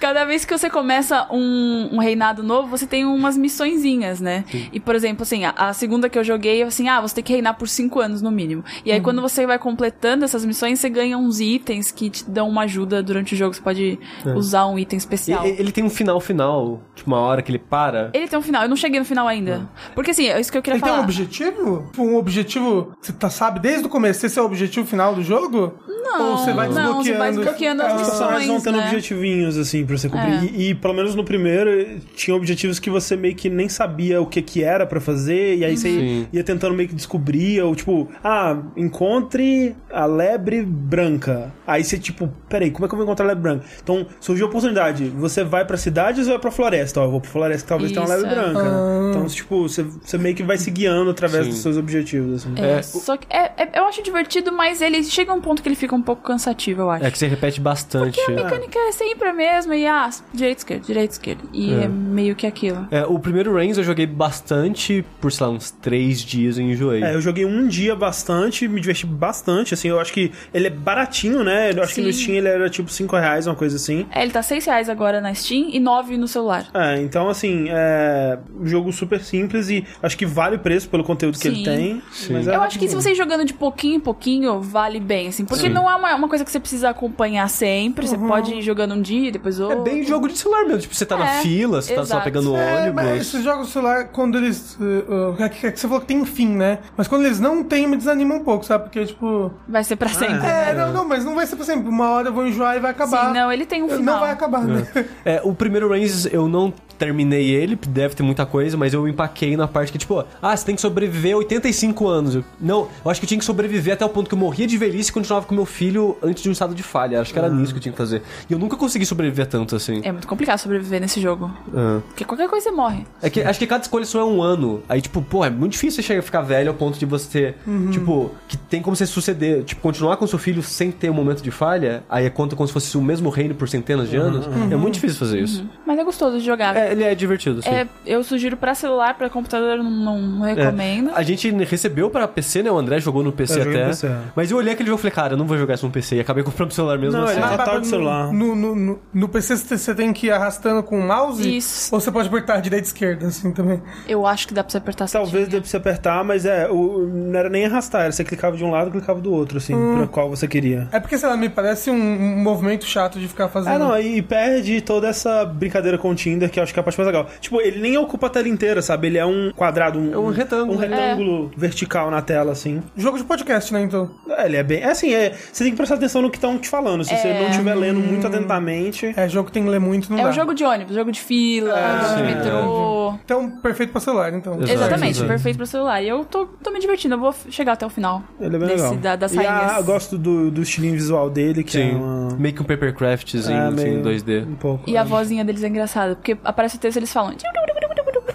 [0.00, 4.44] Cada vez que você começa um, um reinado novo, você tem umas missõezinhas, né?
[4.72, 7.24] E, por exemplo, assim, a, a segunda que eu joguei, eu assim, ah, você tem
[7.24, 8.64] que reinar por cinco anos no mínimo.
[8.84, 8.94] E Uhum.
[8.94, 12.62] aí, quando você vai completando essas missões, você ganha uns itens que te dão uma
[12.62, 13.54] ajuda durante o jogo.
[13.54, 13.98] Você pode
[14.36, 15.44] usar um item especial.
[15.44, 15.48] É.
[15.48, 18.10] Ele, ele tem um final final, tipo uma hora que ele para.
[18.12, 19.68] Ele tem um final, eu não cheguei no final ainda.
[19.94, 21.04] Porque assim, é isso que eu queria Ele tem um falar.
[21.04, 21.90] objetivo?
[21.98, 25.74] Um objetivo, você tá, sabe desde o começo, esse é o objetivo final do jogo?
[25.88, 27.04] Não, Ou você vai não, desbloqueando?
[27.04, 28.84] você vai desbloqueando as Os personagens vão missões, tendo né?
[28.86, 30.32] objetivinhos, assim, pra você cumprir.
[30.34, 30.44] É.
[30.44, 34.26] E, e, pelo menos no primeiro, tinha objetivos que você meio que nem sabia o
[34.26, 36.28] que que era pra fazer, e aí você Sim.
[36.32, 41.52] ia tentando meio que descobrir, ou tipo, ah, encontre a lebre branca.
[41.66, 43.64] Aí você, tipo, peraí, como é que eu vou encontrar a lebre branca?
[43.82, 47.00] Então, surgiu a oportunidade, você vai pra cidades ou vai pra floresta?
[47.00, 48.42] Ó, eu vou pra floresta que talvez tenha uma Isso, lebre é.
[48.52, 48.62] branca.
[48.62, 49.10] né?
[49.10, 51.50] Então, tipo, você, você meio que vai se guiando através Sim.
[51.50, 52.54] dos seus objetivos, assim.
[52.56, 55.62] É, É, só que é, é- eu acho divertido, mas ele chega a um ponto
[55.62, 57.04] que ele fica um pouco cansativo, eu acho.
[57.04, 58.20] É que você repete bastante.
[58.20, 59.53] A mecânica é sempre a mesma.
[59.54, 61.42] Mesmo, e ah, direita, esquerda, direita, esquerda.
[61.52, 62.86] E é, meio que aquilo.
[62.90, 67.02] É, o primeiro Reigns eu joguei bastante, por, sei lá, uns três dias eu enjoei.
[67.02, 70.70] É, eu joguei um dia bastante, me diverti bastante, assim, eu acho que ele é
[70.70, 71.72] baratinho, né?
[71.72, 72.22] Eu acho que no Sim.
[72.22, 74.06] Steam ele era tipo 5 reais, uma coisa assim.
[74.10, 76.66] É, ele tá 6 reais agora na Steam e 9 no celular.
[76.74, 81.04] É, então assim, é um jogo super simples e acho que vale o preço pelo
[81.04, 81.64] conteúdo que ele Sim.
[81.64, 82.02] tem.
[82.30, 83.00] Mas é Eu acho que se bom.
[83.00, 85.44] você ir jogando de pouquinho em pouquinho, vale bem, assim.
[85.44, 88.06] Porque não é uma, uma coisa que você precisa acompanhar sempre.
[88.06, 90.80] Você pode ir jogando um dia, depois É bem jogo de celular mesmo.
[90.80, 92.24] Tipo, você tá na É, fila, você tá só exato.
[92.24, 92.94] pegando É, ônibus.
[92.94, 94.76] mas esses jogos de celular, quando eles.
[94.80, 96.78] uh, uh, é que, é que você falou que tem fim, né?
[96.96, 98.84] Mas quando eles não têm, me desanima um pouco, sabe?
[98.84, 99.52] Porque, tipo.
[99.68, 100.46] Vai ser pra sempre.
[100.46, 101.88] É, não, não, mas não vai ser pra sempre.
[101.88, 103.28] Uma hora eu vou enjoar e vai acabar.
[103.28, 104.20] Sim, não, ele tem um Não final.
[104.20, 104.86] vai acabar, né?
[105.24, 109.56] É, o primeiro Reigns eu não terminei ele, deve ter muita coisa, mas eu empaquei
[109.56, 112.34] na parte que, tipo, ah, você tem que sobreviver 85 anos.
[112.36, 114.66] Eu- não, eu acho que eu tinha que sobreviver até o ponto que eu morria
[114.66, 117.20] de velhice e continuava com meu filho antes de um estado de falha.
[117.20, 118.22] Acho que era nisso que eu tinha que fazer.
[118.48, 120.00] E eu nunca consegui sobreviver tanto assim.
[120.04, 121.50] É muito complicado sobreviver nesse jogo.
[121.74, 122.00] Ah.
[122.08, 123.06] Porque qualquer coisa você morre.
[123.22, 124.82] É que acho que cada escolha só é um ano.
[124.88, 127.54] Aí, tipo, pô, é muito difícil você chegar a ficar velho ao ponto de você,
[127.90, 131.42] tipo, que tem como você suceder, tipo, continuar com seu filho sem ter um momento
[131.42, 132.02] de falha.
[132.08, 134.46] Aí é conta como se fosse o mesmo reino por centenas de anos.
[134.70, 135.64] É muito difícil fazer isso.
[135.86, 136.76] Mas é gostoso de jogar.
[136.76, 137.68] É, ele é divertido, sim.
[137.68, 140.54] É, eu sugiro pra celular, pra computador eu não, não É.
[140.54, 141.10] recomendo.
[141.14, 142.70] A gente recebeu pra PC, né?
[142.70, 143.84] O André jogou no PC Eu joguei até.
[143.84, 144.16] no PC, é.
[144.34, 146.16] Mas eu olhei aquele jogo e falei, cara, eu não vou jogar isso no PC.
[146.16, 147.38] E acabei comprando pro celular mesmo Não, assim.
[147.40, 148.32] ele tá no- celular.
[148.32, 151.56] No, no, no, no PC você tem que ir arrastando com o mouse?
[151.56, 151.94] Isso.
[151.94, 153.82] Ou você pode apertar direita e esquerda, assim também?
[154.08, 157.06] Eu acho que dá pra você apertar Talvez dê pra você apertar, mas é, o,
[157.06, 159.74] não era nem arrastar, era você clicava de um lado e clicava do outro, assim,
[159.96, 160.88] pra qual você queria.
[160.92, 163.74] É porque, sei lá, me parece um, um movimento chato de ficar fazendo.
[163.74, 166.82] Ah, não, e perde toda essa brincadeira com o Tinder, que eu acho que é
[166.82, 167.26] a parte mais legal.
[167.40, 169.06] Tipo, ele nem ocupa a tela inteira, sabe?
[169.06, 170.72] Ele é um quadrado, um, É um retângulo.
[170.74, 172.82] um retângulo vertical na tela, assim.
[172.96, 174.10] Jogo de podcast, né, então?
[174.28, 174.80] É, ele é bem.
[174.82, 177.04] É assim, é, você tem que prestar atenção no que estão te falando.
[177.04, 179.12] Se você não estiver lendo muito atentamente.
[179.16, 180.28] É, jogo que tem que ler muito, não É dá.
[180.30, 183.14] um jogo de ônibus, jogo de fila, jogo de metrô.
[183.24, 184.54] Então, perfeito pra celular, então.
[184.54, 185.28] Exato, Exatamente, exato.
[185.28, 186.02] perfeito pro celular.
[186.02, 188.22] E eu tô, tô me divertindo, eu vou chegar até o final.
[188.40, 188.96] Ele é bem desse- legal.
[188.96, 189.76] da- das e a- rainhas.
[189.78, 191.96] eu gosto do, do estilinho visual dele, que é Sim.
[191.96, 192.34] uma.
[192.36, 194.44] Meio que um papercraftzinho, é, assim, meio- em 2D.
[194.48, 194.88] Um pouco.
[194.88, 197.34] E a vozinha deles é engraçada, porque aparece o texto eles falam.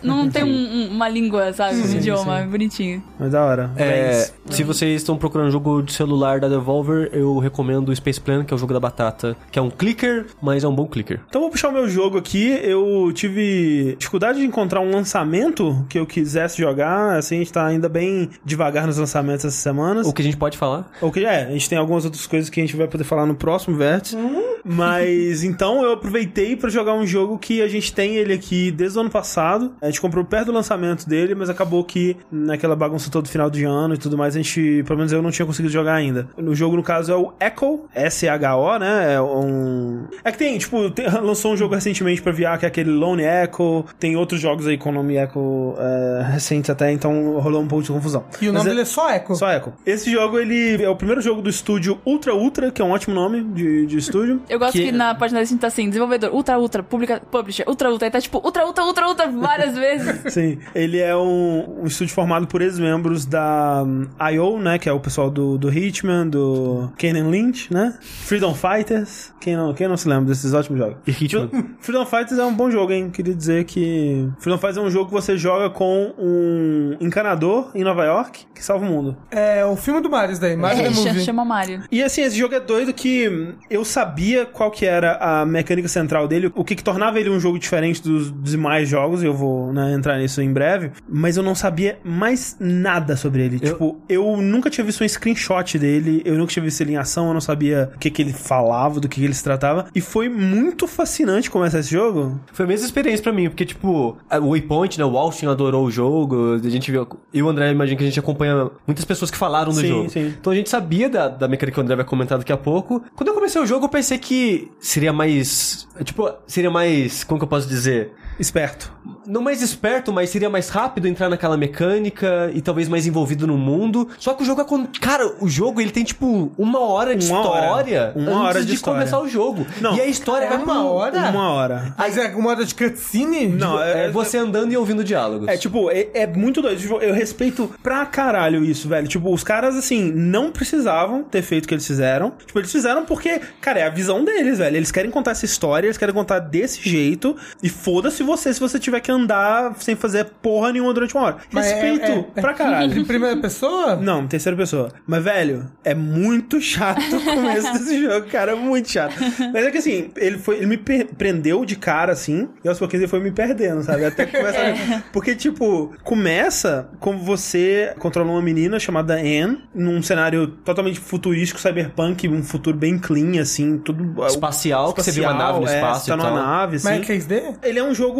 [0.01, 1.75] Não tem um- um- uma língua, sabe?
[1.75, 3.03] Um idioma bonitinho.
[3.19, 3.71] Mas da hora.
[3.75, 8.43] É, se vocês estão procurando jogo de celular da Devolver, eu recomendo o Space Plan,
[8.43, 11.21] que é o jogo da batata, que é um clicker, mas é um bom clicker.
[11.29, 12.59] Então vou puxar o meu jogo aqui.
[12.63, 17.17] Eu tive dificuldade de encontrar um lançamento que eu quisesse jogar.
[17.17, 20.07] Assim, a gente tá ainda bem devagar nos lançamentos essas semanas.
[20.07, 20.91] O que a gente pode falar?
[21.01, 23.25] O que é, a gente tem algumas outras coisas que a gente vai poder falar
[23.25, 24.17] no próximo vértice.
[24.63, 28.97] Mas então eu aproveitei pra jogar um jogo que a gente tem ele aqui desde
[28.97, 29.73] o ano passado.
[29.81, 33.63] A gente comprou perto do lançamento dele, mas acabou que naquela bagunça todo final de
[33.63, 36.27] ano e tudo mais, gente, pelo menos eu não tinha conseguido jogar ainda.
[36.37, 39.13] O jogo, no caso, é o Echo, S-H-O, né?
[39.15, 40.05] É um.
[40.23, 43.23] É que tem, tipo, tem- lançou um jogo recentemente pra VR que é aquele Lone
[43.23, 43.85] Echo.
[43.99, 47.83] Tem outros jogos aí com o nome Echo é, recentes até, então rolou um pouco
[47.83, 48.23] de confusão.
[48.41, 49.35] E o Mas nome é- dele é só Echo.
[49.35, 49.73] só Echo.
[49.85, 53.13] Esse jogo, ele é o primeiro jogo do estúdio Ultra Ultra, que é um ótimo
[53.15, 54.41] nome de, de estúdio.
[54.49, 57.89] Eu gosto que, Que- na página desse tá assim, desenvolvedor, ultra, ultra, publica, publisher, ultra,
[57.91, 60.33] ultra, aí tá tipo, ultra, ultra, ultra, ultra, várias vezes.
[60.33, 64.93] Sim, ele é um, um estúdio formado por ex-membros da um, I.O., né, que é
[64.93, 69.97] o pessoal do, do Hitman, do Kenan Lynch, né, Freedom Fighters, quem não, quem não
[69.97, 70.97] se lembra desses ótimos jogos?
[71.07, 71.49] E Hitman.
[71.79, 75.07] Freedom Fighters é um bom jogo, hein, queria dizer que Freedom Fighters é um jogo
[75.07, 79.15] que você joga com um encanador em Nova York que salva o mundo.
[79.31, 80.55] É o filme do Mario, isso daí.
[80.55, 81.21] Mario É, Movie.
[81.21, 81.83] chama Mario.
[81.91, 86.27] E assim, esse jogo é doido que eu sabia qual que era a mecânica central
[86.27, 89.33] dele, o que, que tornava ele um jogo diferente dos dos demais jogos, e eu
[89.33, 93.55] vou né, entrar nisso em breve, mas eu não sabia mais nada sobre ele.
[93.61, 96.97] Eu- Tipo, eu nunca tinha visto um screenshot dele, eu nunca tinha visto ele em
[96.97, 99.87] ação, eu não sabia o que, que ele falava, do que, que ele se tratava,
[99.93, 102.39] e foi muito fascinante começar esse jogo.
[102.53, 105.91] Foi a mesma experiência pra mim, porque, tipo, o Waypoint, né, o Austin adorou o
[105.91, 109.31] jogo, a gente viu, eu e o André, imagino que a gente acompanha muitas pessoas
[109.31, 110.09] que falaram do Sim, jogo.
[110.09, 110.33] sim.
[110.39, 113.03] Então a gente sabia da, da mecânica que o André vai comentar daqui a pouco.
[113.15, 117.43] Quando eu comecei o jogo, eu pensei que seria mais, tipo, seria mais, como que
[117.43, 118.11] eu posso dizer?
[118.39, 118.91] Esperto.
[119.27, 123.57] Não mais esperto, mas seria mais rápido entrar naquela mecânica e talvez mais envolvido no
[123.57, 124.07] mundo.
[124.17, 124.87] Só que o jogo é quando.
[124.99, 127.59] Cara, o jogo ele tem tipo uma hora de Uma hora.
[127.65, 128.99] história Uma antes hora de de, história.
[129.01, 129.65] começar o jogo.
[129.81, 129.95] Não.
[129.95, 131.19] E a história É uma hora?
[131.29, 131.93] Uma hora.
[131.97, 133.47] Mas é uma hora de cutscene?
[133.47, 135.47] Não, É você andando e ouvindo diálogos.
[135.47, 136.79] É, tipo, é, é muito doido.
[136.79, 139.07] Tipo, eu respeito pra caralho isso, velho.
[139.07, 142.31] Tipo, os caras, assim, não precisavam ter feito o que eles fizeram.
[142.45, 144.77] Tipo, eles fizeram porque, cara, é a visão deles, velho.
[144.77, 147.35] Eles querem contar essa história, eles querem contar desse jeito.
[147.61, 151.37] E foda-se você se você tiver que andar sem fazer porra nenhuma durante uma hora.
[151.51, 152.97] Mas é- Respeito é- é- pra caralho.
[152.97, 153.95] Em primeira pessoa?
[154.01, 154.89] Não, terceira pessoa.
[155.05, 158.51] Mas, velho, é muito chato o começo desse jogo, cara.
[158.53, 159.15] É muito chato.
[159.53, 160.57] Mas é que assim, ele foi.
[160.57, 164.05] Ele me prendeu de cara, assim, e aos pouquinhos ele foi me perdendo, sabe?
[164.05, 165.03] Até que começa.
[165.11, 172.27] Porque, tipo, começa com você controlando uma menina chamada Anne, num cenário totalmente futurístico, cyberpunk,
[172.27, 174.25] um futuro bem clean, assim, tudo.
[174.25, 176.37] Espacial, que você vê uma nave no é, espaço você tá e numa tal.
[176.37, 176.87] nave, assim.
[176.89, 177.55] Mas é 3D?
[177.63, 178.18] Ele é um jogo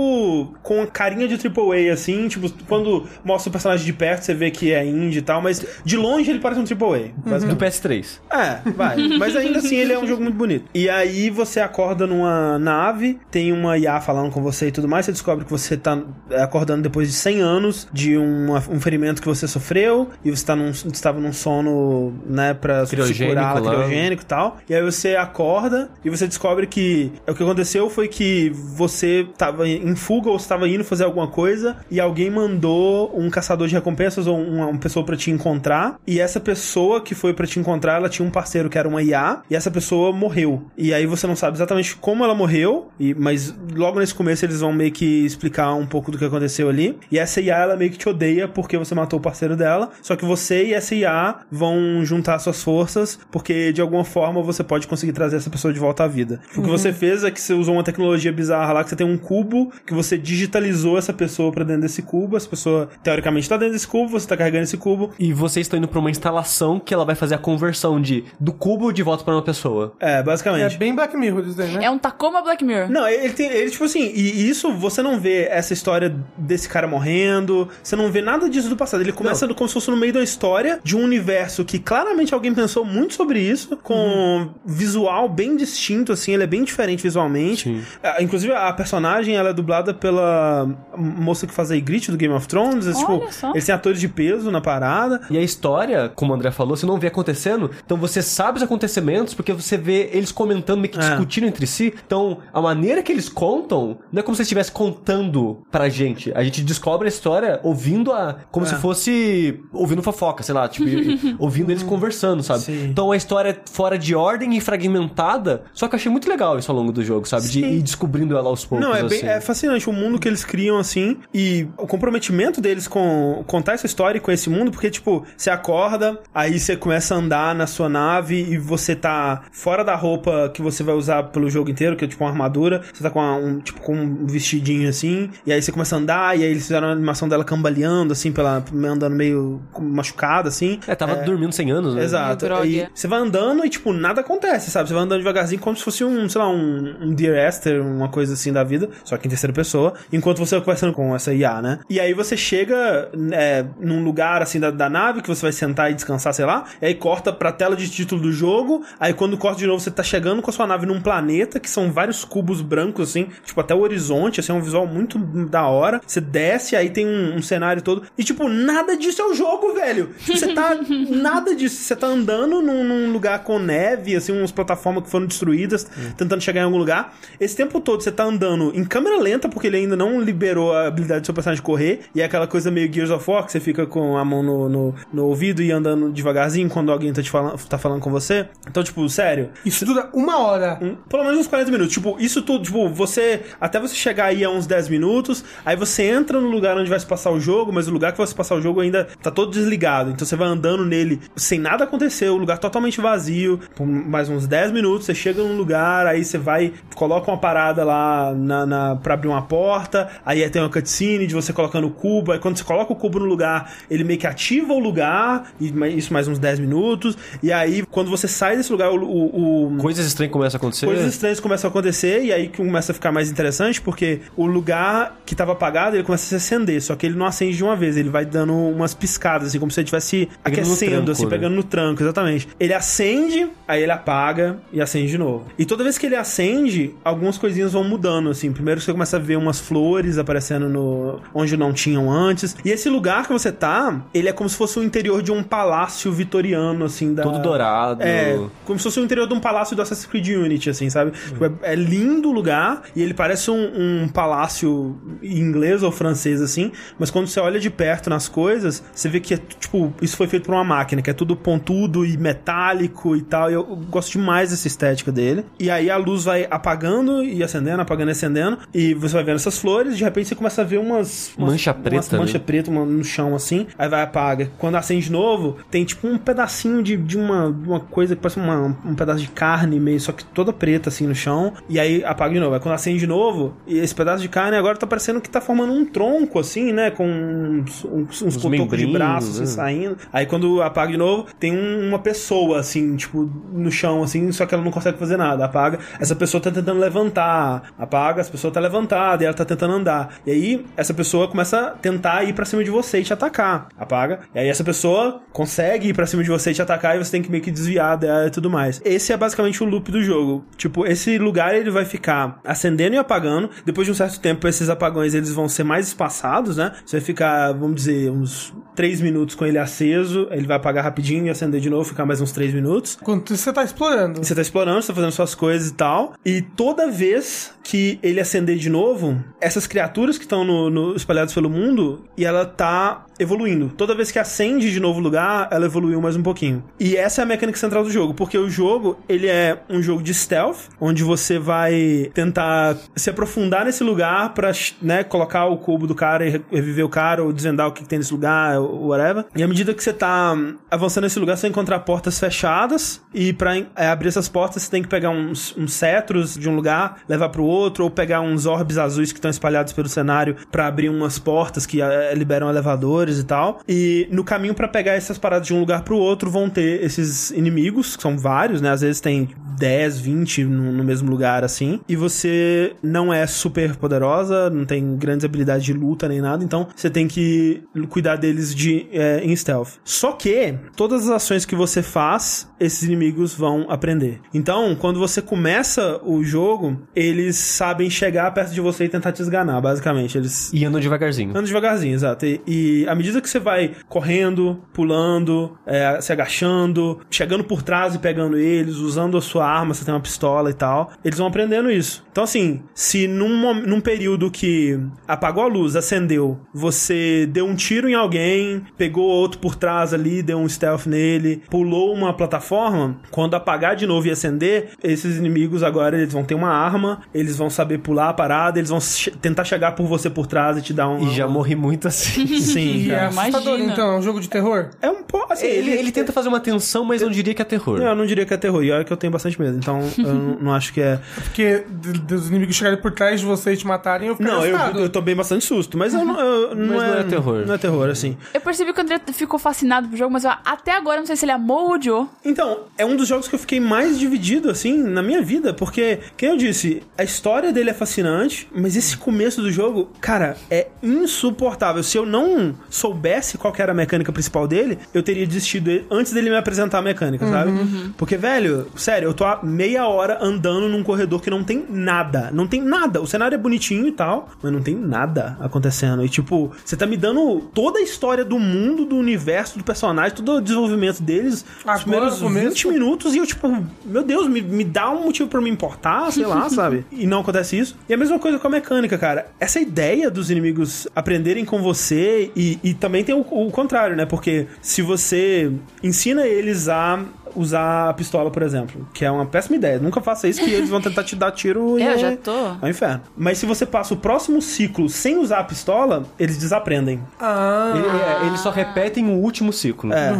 [0.63, 4.71] com carinha de AAA, assim, tipo, quando mostra o personagem de perto, você vê que
[4.73, 7.09] é indie e tal, mas de longe ele parece um AAA.
[7.17, 7.59] Do basicamente.
[7.59, 8.19] PS3.
[8.31, 8.97] É, vai.
[9.17, 10.65] Mas ainda assim ele é um jogo muito bonito.
[10.73, 15.05] E aí você acorda numa nave, tem uma IA falando com você e tudo mais,
[15.05, 16.01] você descobre que você tá
[16.37, 20.55] acordando depois de 100 anos de uma- um ferimento que você sofreu, e você tá
[20.55, 23.71] num, estava num sono, né, pra se Criogênico curar, lá.
[23.71, 24.57] criogênico e tal.
[24.69, 29.67] E aí você acorda e você descobre que o que aconteceu foi que você tava
[29.67, 34.27] em fuga ou estava indo fazer alguma coisa e alguém mandou um caçador de recompensas
[34.27, 35.99] ou uma, uma pessoa pra te encontrar.
[36.05, 39.01] E essa pessoa que foi pra te encontrar, ela tinha um parceiro que era uma
[39.01, 40.63] IA e essa pessoa morreu.
[40.77, 44.59] E aí você não sabe exatamente como ela morreu, e, mas logo nesse começo eles
[44.61, 46.97] vão meio que explicar um pouco do que aconteceu ali.
[47.11, 49.89] E essa IA ela meio que te odeia porque você matou o parceiro dela.
[50.01, 54.63] Só que você e essa IA vão juntar suas forças porque de alguma forma você
[54.63, 56.39] pode conseguir trazer essa pessoa de volta à vida.
[56.55, 59.07] O que você fez é que você usou uma tecnologia bizarra lá que você tem
[59.07, 62.37] um cubo que você digitalizou essa pessoa pra dentro desse cubo.
[62.37, 65.11] Essa pessoa teoricamente tá dentro desse cubo, você tá carregando esse cubo.
[65.19, 68.51] E vocês estão indo pra uma instalação que ela vai fazer a conversão de do
[68.53, 69.93] cubo de volta pra uma pessoa.
[69.99, 70.77] É, É basicamente.
[70.77, 71.85] bem Black Mirror isso daí, né?
[71.85, 72.89] É um Tacoma Black Mirror.
[72.89, 73.49] Não, ele tem.
[73.49, 78.11] Ele, tipo assim, e isso você não vê essa história desse cara morrendo, você não
[78.11, 79.01] vê nada disso do passado.
[79.01, 82.53] Ele começa como se fosse no meio da história de um universo que claramente alguém
[82.53, 87.63] pensou muito sobre isso, com visual bem distinto, assim, ele é bem diferente visualmente.
[87.63, 87.81] Sim.
[88.03, 92.33] Ah, Inclusive, a personagem ela é dublada pela moça que faz a Ygritte do Game
[92.33, 92.87] of Thrones.
[92.87, 93.51] é, tipo, só.
[93.51, 95.21] eles têm atores de peso na parada.
[95.29, 98.63] E a história, como o André falou, você não vê acontecendo, então você sabe os
[98.63, 101.09] acontecimentos porque você vê eles comentando, meio que É.
[101.09, 101.93] discutindo entre si.
[102.05, 106.31] Então, a maneira que eles contam não é como se eles estivessem contando pra gente.
[106.35, 108.37] A gente descobre a história ouvindo a.
[108.51, 108.69] como É.
[108.69, 109.59] se fosse.
[109.73, 110.87] ouvindo fofoca, sei lá, tipo,
[111.39, 112.61] ouvindo eles conversando, sabe?
[112.61, 112.85] Sim.
[112.85, 116.57] Então a história é fora de ordem e fragmentada, só que eu achei muito legal
[116.57, 117.43] isso ao longo do jogo, sabe?
[117.47, 117.71] De Sim.
[117.77, 118.85] ir descobrindo ela aos poucos.
[118.87, 119.27] Não, é, bem, assim.
[119.27, 123.85] é fascinante o mundo que eles criam assim e o comprometimento deles com contar essa
[123.85, 127.65] história e com esse mundo, porque, tipo, você acorda, aí você começa a andar na
[127.67, 131.95] sua nave e você tá fora da roupa que você vai usar pelo jogo inteiro,
[131.95, 135.29] que é tipo uma armadura, você tá com uma- um, tipo, com um vestidinho assim,
[135.45, 138.31] e aí você começa a andar, e aí eles fizeram a animação dela cambaleando, assim,
[138.31, 140.79] pela, andando meio machucada, assim.
[140.87, 142.03] É, tava dormindo 100 anos, né?
[142.03, 142.45] Exato.
[142.65, 144.87] E você vai andando e, tipo, nada acontece, sabe?
[144.87, 148.09] Você vai andando devagarzinho como se fosse um, sei lá, um, um Dear Esther, uma
[148.09, 151.33] coisa assim da vida, só que em terceira pessoa, enquanto você vai conversando com essa
[151.33, 151.79] IA, né?
[151.89, 155.91] E aí você chega é, num lugar, assim, da, da nave, que você vai sentar
[155.91, 159.37] e descansar, sei lá, e aí corta pra tela de título do jogo, aí quando
[159.37, 162.25] corta de novo, você tá chegando com a sua nave num planeta, que são vários
[162.25, 166.01] cubos brancos, assim, tipo, até o horizonte, assim, é um visual muito da hora.
[166.05, 169.73] Você desce, aí tem um, um cenário todo, e, tipo, nada disso é o jogo,
[169.73, 170.09] velho!
[170.19, 170.77] Tipo, você tá...
[171.09, 171.81] nada disso.
[171.81, 175.87] Você tá andando num, num lugar com neve, assim, umas plataformas que foram destruídas,
[176.17, 177.15] tentando chegar em algum lugar.
[177.39, 180.87] Esse tempo todo você tá andando em câmera lenta, porque ele ainda não liberou a
[180.87, 183.59] habilidade do seu personagem correr, e é aquela coisa meio Gears of War, que você
[183.59, 187.29] fica com a mão no, no, no ouvido e andando devagarzinho quando alguém tá, te
[187.29, 188.47] falando, tá falando com você.
[188.67, 190.79] Então, tipo, sério, Isso dura uma hora.
[190.81, 191.93] um- pelo menos uns 40 minutos.
[191.93, 193.41] Tipo, isso tudo, tipo, você.
[193.59, 196.99] Até você chegar aí a uns 10 minutos, aí você entra no lugar onde vai
[196.99, 199.29] se passar o jogo, mas o lugar que vai se passar o jogo ainda tá
[199.29, 200.11] todo desligado.
[200.11, 204.47] Então você vai andando nele sem nada acontecer, o lugar totalmente vazio, por mais uns
[204.47, 208.95] 10 minutos, você chega num lugar, aí você vai, coloca uma parada lá na, na,
[208.95, 212.57] pra abrir uma porta, aí tem uma cutscene de você colocando o cubo, aí quando
[212.57, 216.27] você coloca o cubo no lugar, ele meio que ativa o lugar, e isso mais
[216.27, 220.31] uns 10 minutos, e aí quando você sai desse lugar, o- o- o Coisas estranhas
[220.33, 220.85] começam a acontecer.
[220.85, 225.19] Coisas estranhas começam a acontecer e aí começa a ficar mais interessante porque o lugar
[225.25, 227.75] que tava apagado ele começa a se acender, só que ele não acende de uma
[227.75, 231.29] vez, ele vai dando umas piscadas, assim, como se ele estivesse aquecendo, tranco, assim, né?
[231.29, 232.47] pegando no tranco, exatamente.
[232.59, 235.45] Ele acende, aí ele apaga e acende de novo.
[235.57, 238.51] E toda vez que ele acende, algumas coisinhas vão mudando, assim.
[238.51, 242.55] Primeiro você começa a ver umas flores aparecendo no onde não tinham antes.
[242.63, 245.43] E esse lugar que você tá, ele é como se fosse o interior de um
[245.43, 247.23] palácio vitoriano, assim, da...
[247.23, 248.01] Todo dourado.
[248.01, 251.11] É, como se fosse o interior de um palácio do Assassin's Creed Unity, assim, sabe?
[251.11, 256.41] Tipo, é, é lindo o lugar e ele parece um, um palácio inglês ou francês,
[256.41, 260.15] assim, mas quando você olha de perto nas coisas, você vê que é, tipo, isso
[260.15, 263.67] foi feito por uma máquina, que é tudo pontudo e metálico e tal, e eu,
[263.69, 265.45] eu gosto demais dessa estética dele.
[265.59, 269.35] E aí a luz vai apagando e acendendo, apagando e acendendo, e você vai vendo
[269.35, 271.31] essas flores, de repente você começa a ver umas.
[271.37, 272.43] umas Mancha preta, mancha né?
[272.45, 274.51] preta uma- no chão assim, aí vai apaga.
[274.57, 278.39] Quando acende de novo, tem tipo um pedacinho de, de uma, uma coisa que parece
[278.39, 282.03] uma- um pedaço de carne meio, só que toda preta assim no chão, e aí
[282.03, 282.53] apaga de novo.
[282.53, 285.73] Aí quando acende de novo, esse pedaço de carne agora tá parecendo que tá formando
[285.73, 286.91] um tronco assim, né?
[286.91, 289.45] Com uns, uns, uns cotocos de braços assim, né?
[289.47, 289.97] saindo.
[290.11, 294.45] Aí quando apaga de novo, tem um- uma pessoa assim, tipo, no chão assim, só
[294.45, 295.45] que ela não consegue fazer nada.
[295.45, 297.71] Apaga, essa pessoa tá tentando levantar.
[297.77, 300.15] Apaga, essa pessoa tá levantada e ela tá tentando andar.
[300.25, 303.69] E aí essa pessoa começa a tentar ir pra cima de você e te atacar.
[303.77, 304.21] Apaga.
[304.33, 307.11] E aí essa pessoa consegue ir pra cima de você e te atacar e você
[307.11, 308.81] tem que meio que desviar dela e tudo mais.
[308.83, 310.45] Esse é basicamente o loop do jogo.
[310.57, 313.49] Tipo, esse lugar ele vai ficar acendendo e apagando.
[313.65, 316.73] Depois de um certo tempo, esses apagões eles vão ser mais espaçados, né?
[316.85, 321.27] Você vai ficar, vamos dizer, uns 3 minutos com ele aceso, ele vai apagar rapidinho
[321.27, 322.97] e acender de novo, ficar mais uns 3 minutos.
[323.01, 324.23] Quando você tá explorando.
[324.23, 326.13] Você tá explorando, você tá fazendo suas coisas e tal.
[326.25, 331.33] E toda vez que ele acender de novo, essas criaturas que estão no, no- espalhadas
[331.33, 333.69] pelo mundo, e ela tá evoluindo.
[333.75, 336.63] Toda vez que acende de novo lugar, ela evoluiu mais um pouquinho.
[336.79, 340.01] E essa é a mecânica central do jogo, porque o jogo, ele é um jogo
[340.01, 344.51] de stealth, onde você vai tentar se aprofundar nesse lugar pra,
[344.81, 347.83] né, colocar o cubo do cara e re- reviver o cara, ou desvendar o que
[347.87, 349.25] tem nesse lugar, ou whatever.
[349.35, 350.33] E à medida que você tá
[350.71, 354.71] avançando nesse lugar, você vai encontrar portas fechadas, e pra é, abrir essas portas, você
[354.71, 358.45] tem que pegar uns, uns cetros de um lugar, levar pro outro, ou pegar uns
[358.59, 363.19] orbes azuis que estão espalhados pelo cenário pra abrir umas portas que é, liberam elevadores
[363.19, 363.59] e tal.
[363.67, 367.31] E no caminho pra pegar essas paradas de um lugar pro outro, vão ter esses
[367.31, 368.69] inimigos, que são vários, né?
[368.69, 371.79] Às vezes tem 10, 20 no, no mesmo lugar, assim.
[371.87, 376.67] E você não é super poderosa, não tem grandes habilidades de luta nem nada, então
[376.75, 379.73] você tem que cuidar deles de, é, em stealth.
[379.83, 384.21] Só que, todas as ações que você faz, esses inimigos vão aprender.
[384.33, 389.21] Então, quando você começa o jogo, eles sabem chegar perto de você e tentar te
[389.21, 390.17] esganar, basicamente.
[390.17, 391.31] Eles E andam devagarzinho.
[391.31, 392.25] Anda devagarzinho, exato.
[392.25, 397.95] E, e à medida que você vai correndo, pulando, é, se agachando, chegando por trás
[397.95, 401.27] e pegando eles, usando a sua arma, você tem uma pistola e tal, eles vão
[401.27, 402.03] aprendendo isso.
[402.11, 407.87] Então, assim, se num, num período que apagou a luz, acendeu, você deu um tiro
[407.87, 413.35] em alguém, pegou outro por trás ali, deu um stealth nele, pulou uma plataforma, quando
[413.35, 417.49] apagar de novo e acender, esses inimigos agora eles vão ter uma arma, eles vão
[417.49, 420.73] saber pular a parada, eles vão che- tentar chegar por você por trás e te
[420.73, 421.07] dar um.
[421.07, 422.25] E já morri muito assim.
[422.39, 423.07] Sim, cara.
[423.07, 424.69] assustador, então, é um jogo de terror.
[424.81, 425.31] É um pouco.
[425.33, 427.79] Assim, ele, ele tenta fazer uma tensão, mas não diria que é terror.
[427.81, 428.63] Eu não diria que é terror.
[428.63, 429.57] E olha que eu tenho bastante medo.
[429.57, 430.99] Então, eu não, não acho que é.
[431.23, 434.57] Porque dos inimigos chegarem por trás de você e te matarem, eu fico Não, eu,
[434.81, 435.77] eu tomei bastante susto.
[435.77, 436.19] Mas eu não.
[436.19, 437.45] eu- não, Mas é, não é terror.
[437.45, 438.17] Não é terror, assim.
[438.33, 441.07] Eu percebi que o André ficou fascinado pro jogo, mas eu, até agora eu não
[441.07, 442.09] sei se ele amou ou odiou.
[442.23, 445.99] Então, é um dos jogos que eu fiquei mais dividido, assim, na minha vida, porque,
[446.17, 450.67] quem eu disse, a história dele é fascinante, mas esse começo do jogo, cara, é
[450.81, 451.83] insuportável.
[451.83, 456.29] Se eu não soubesse qual era a mecânica principal dele, eu teria desistido antes dele
[456.29, 457.51] me apresentar a mecânica, sabe?
[457.97, 462.29] Porque, velho, sério, eu tô há meia hora andando num corredor que não tem nada.
[462.31, 463.01] Não tem nada.
[463.01, 466.03] O cenário é bonitinho e tal, mas não tem nada acontecendo.
[466.05, 470.15] E, tipo, você tá me dando toda a história do mundo, do universo, do personagem,
[470.15, 472.49] todo o desenvolvimento deles, Agora, os primeiros começo.
[472.49, 475.49] 20 minutos, e eu, tipo, meu Deus, me, me dá um motivo pra eu me
[475.49, 476.85] importar, sei lá, sabe?
[476.91, 477.75] E não acontece isso.
[477.87, 479.27] E a mesma coisa com a mecânica, cara.
[479.39, 484.05] Essa ideia dos inimigos aprenderem com você, e, e também tem o, o contrário, né?
[484.05, 485.51] Porque se você
[485.83, 487.03] ensina eles a
[487.35, 489.79] usar a pistola, por exemplo, que é uma péssima ideia.
[489.79, 492.31] Nunca faça isso, que eles vão tentar te dar tiro e Eu é- já tô.
[492.31, 493.01] é um inferno.
[493.17, 496.99] Mas se você passa o próximo ciclo sem usar a pistola, eles desaprendem.
[497.19, 499.91] Ah, Ele- é, eles só repetem o último ciclo.
[499.93, 500.13] É.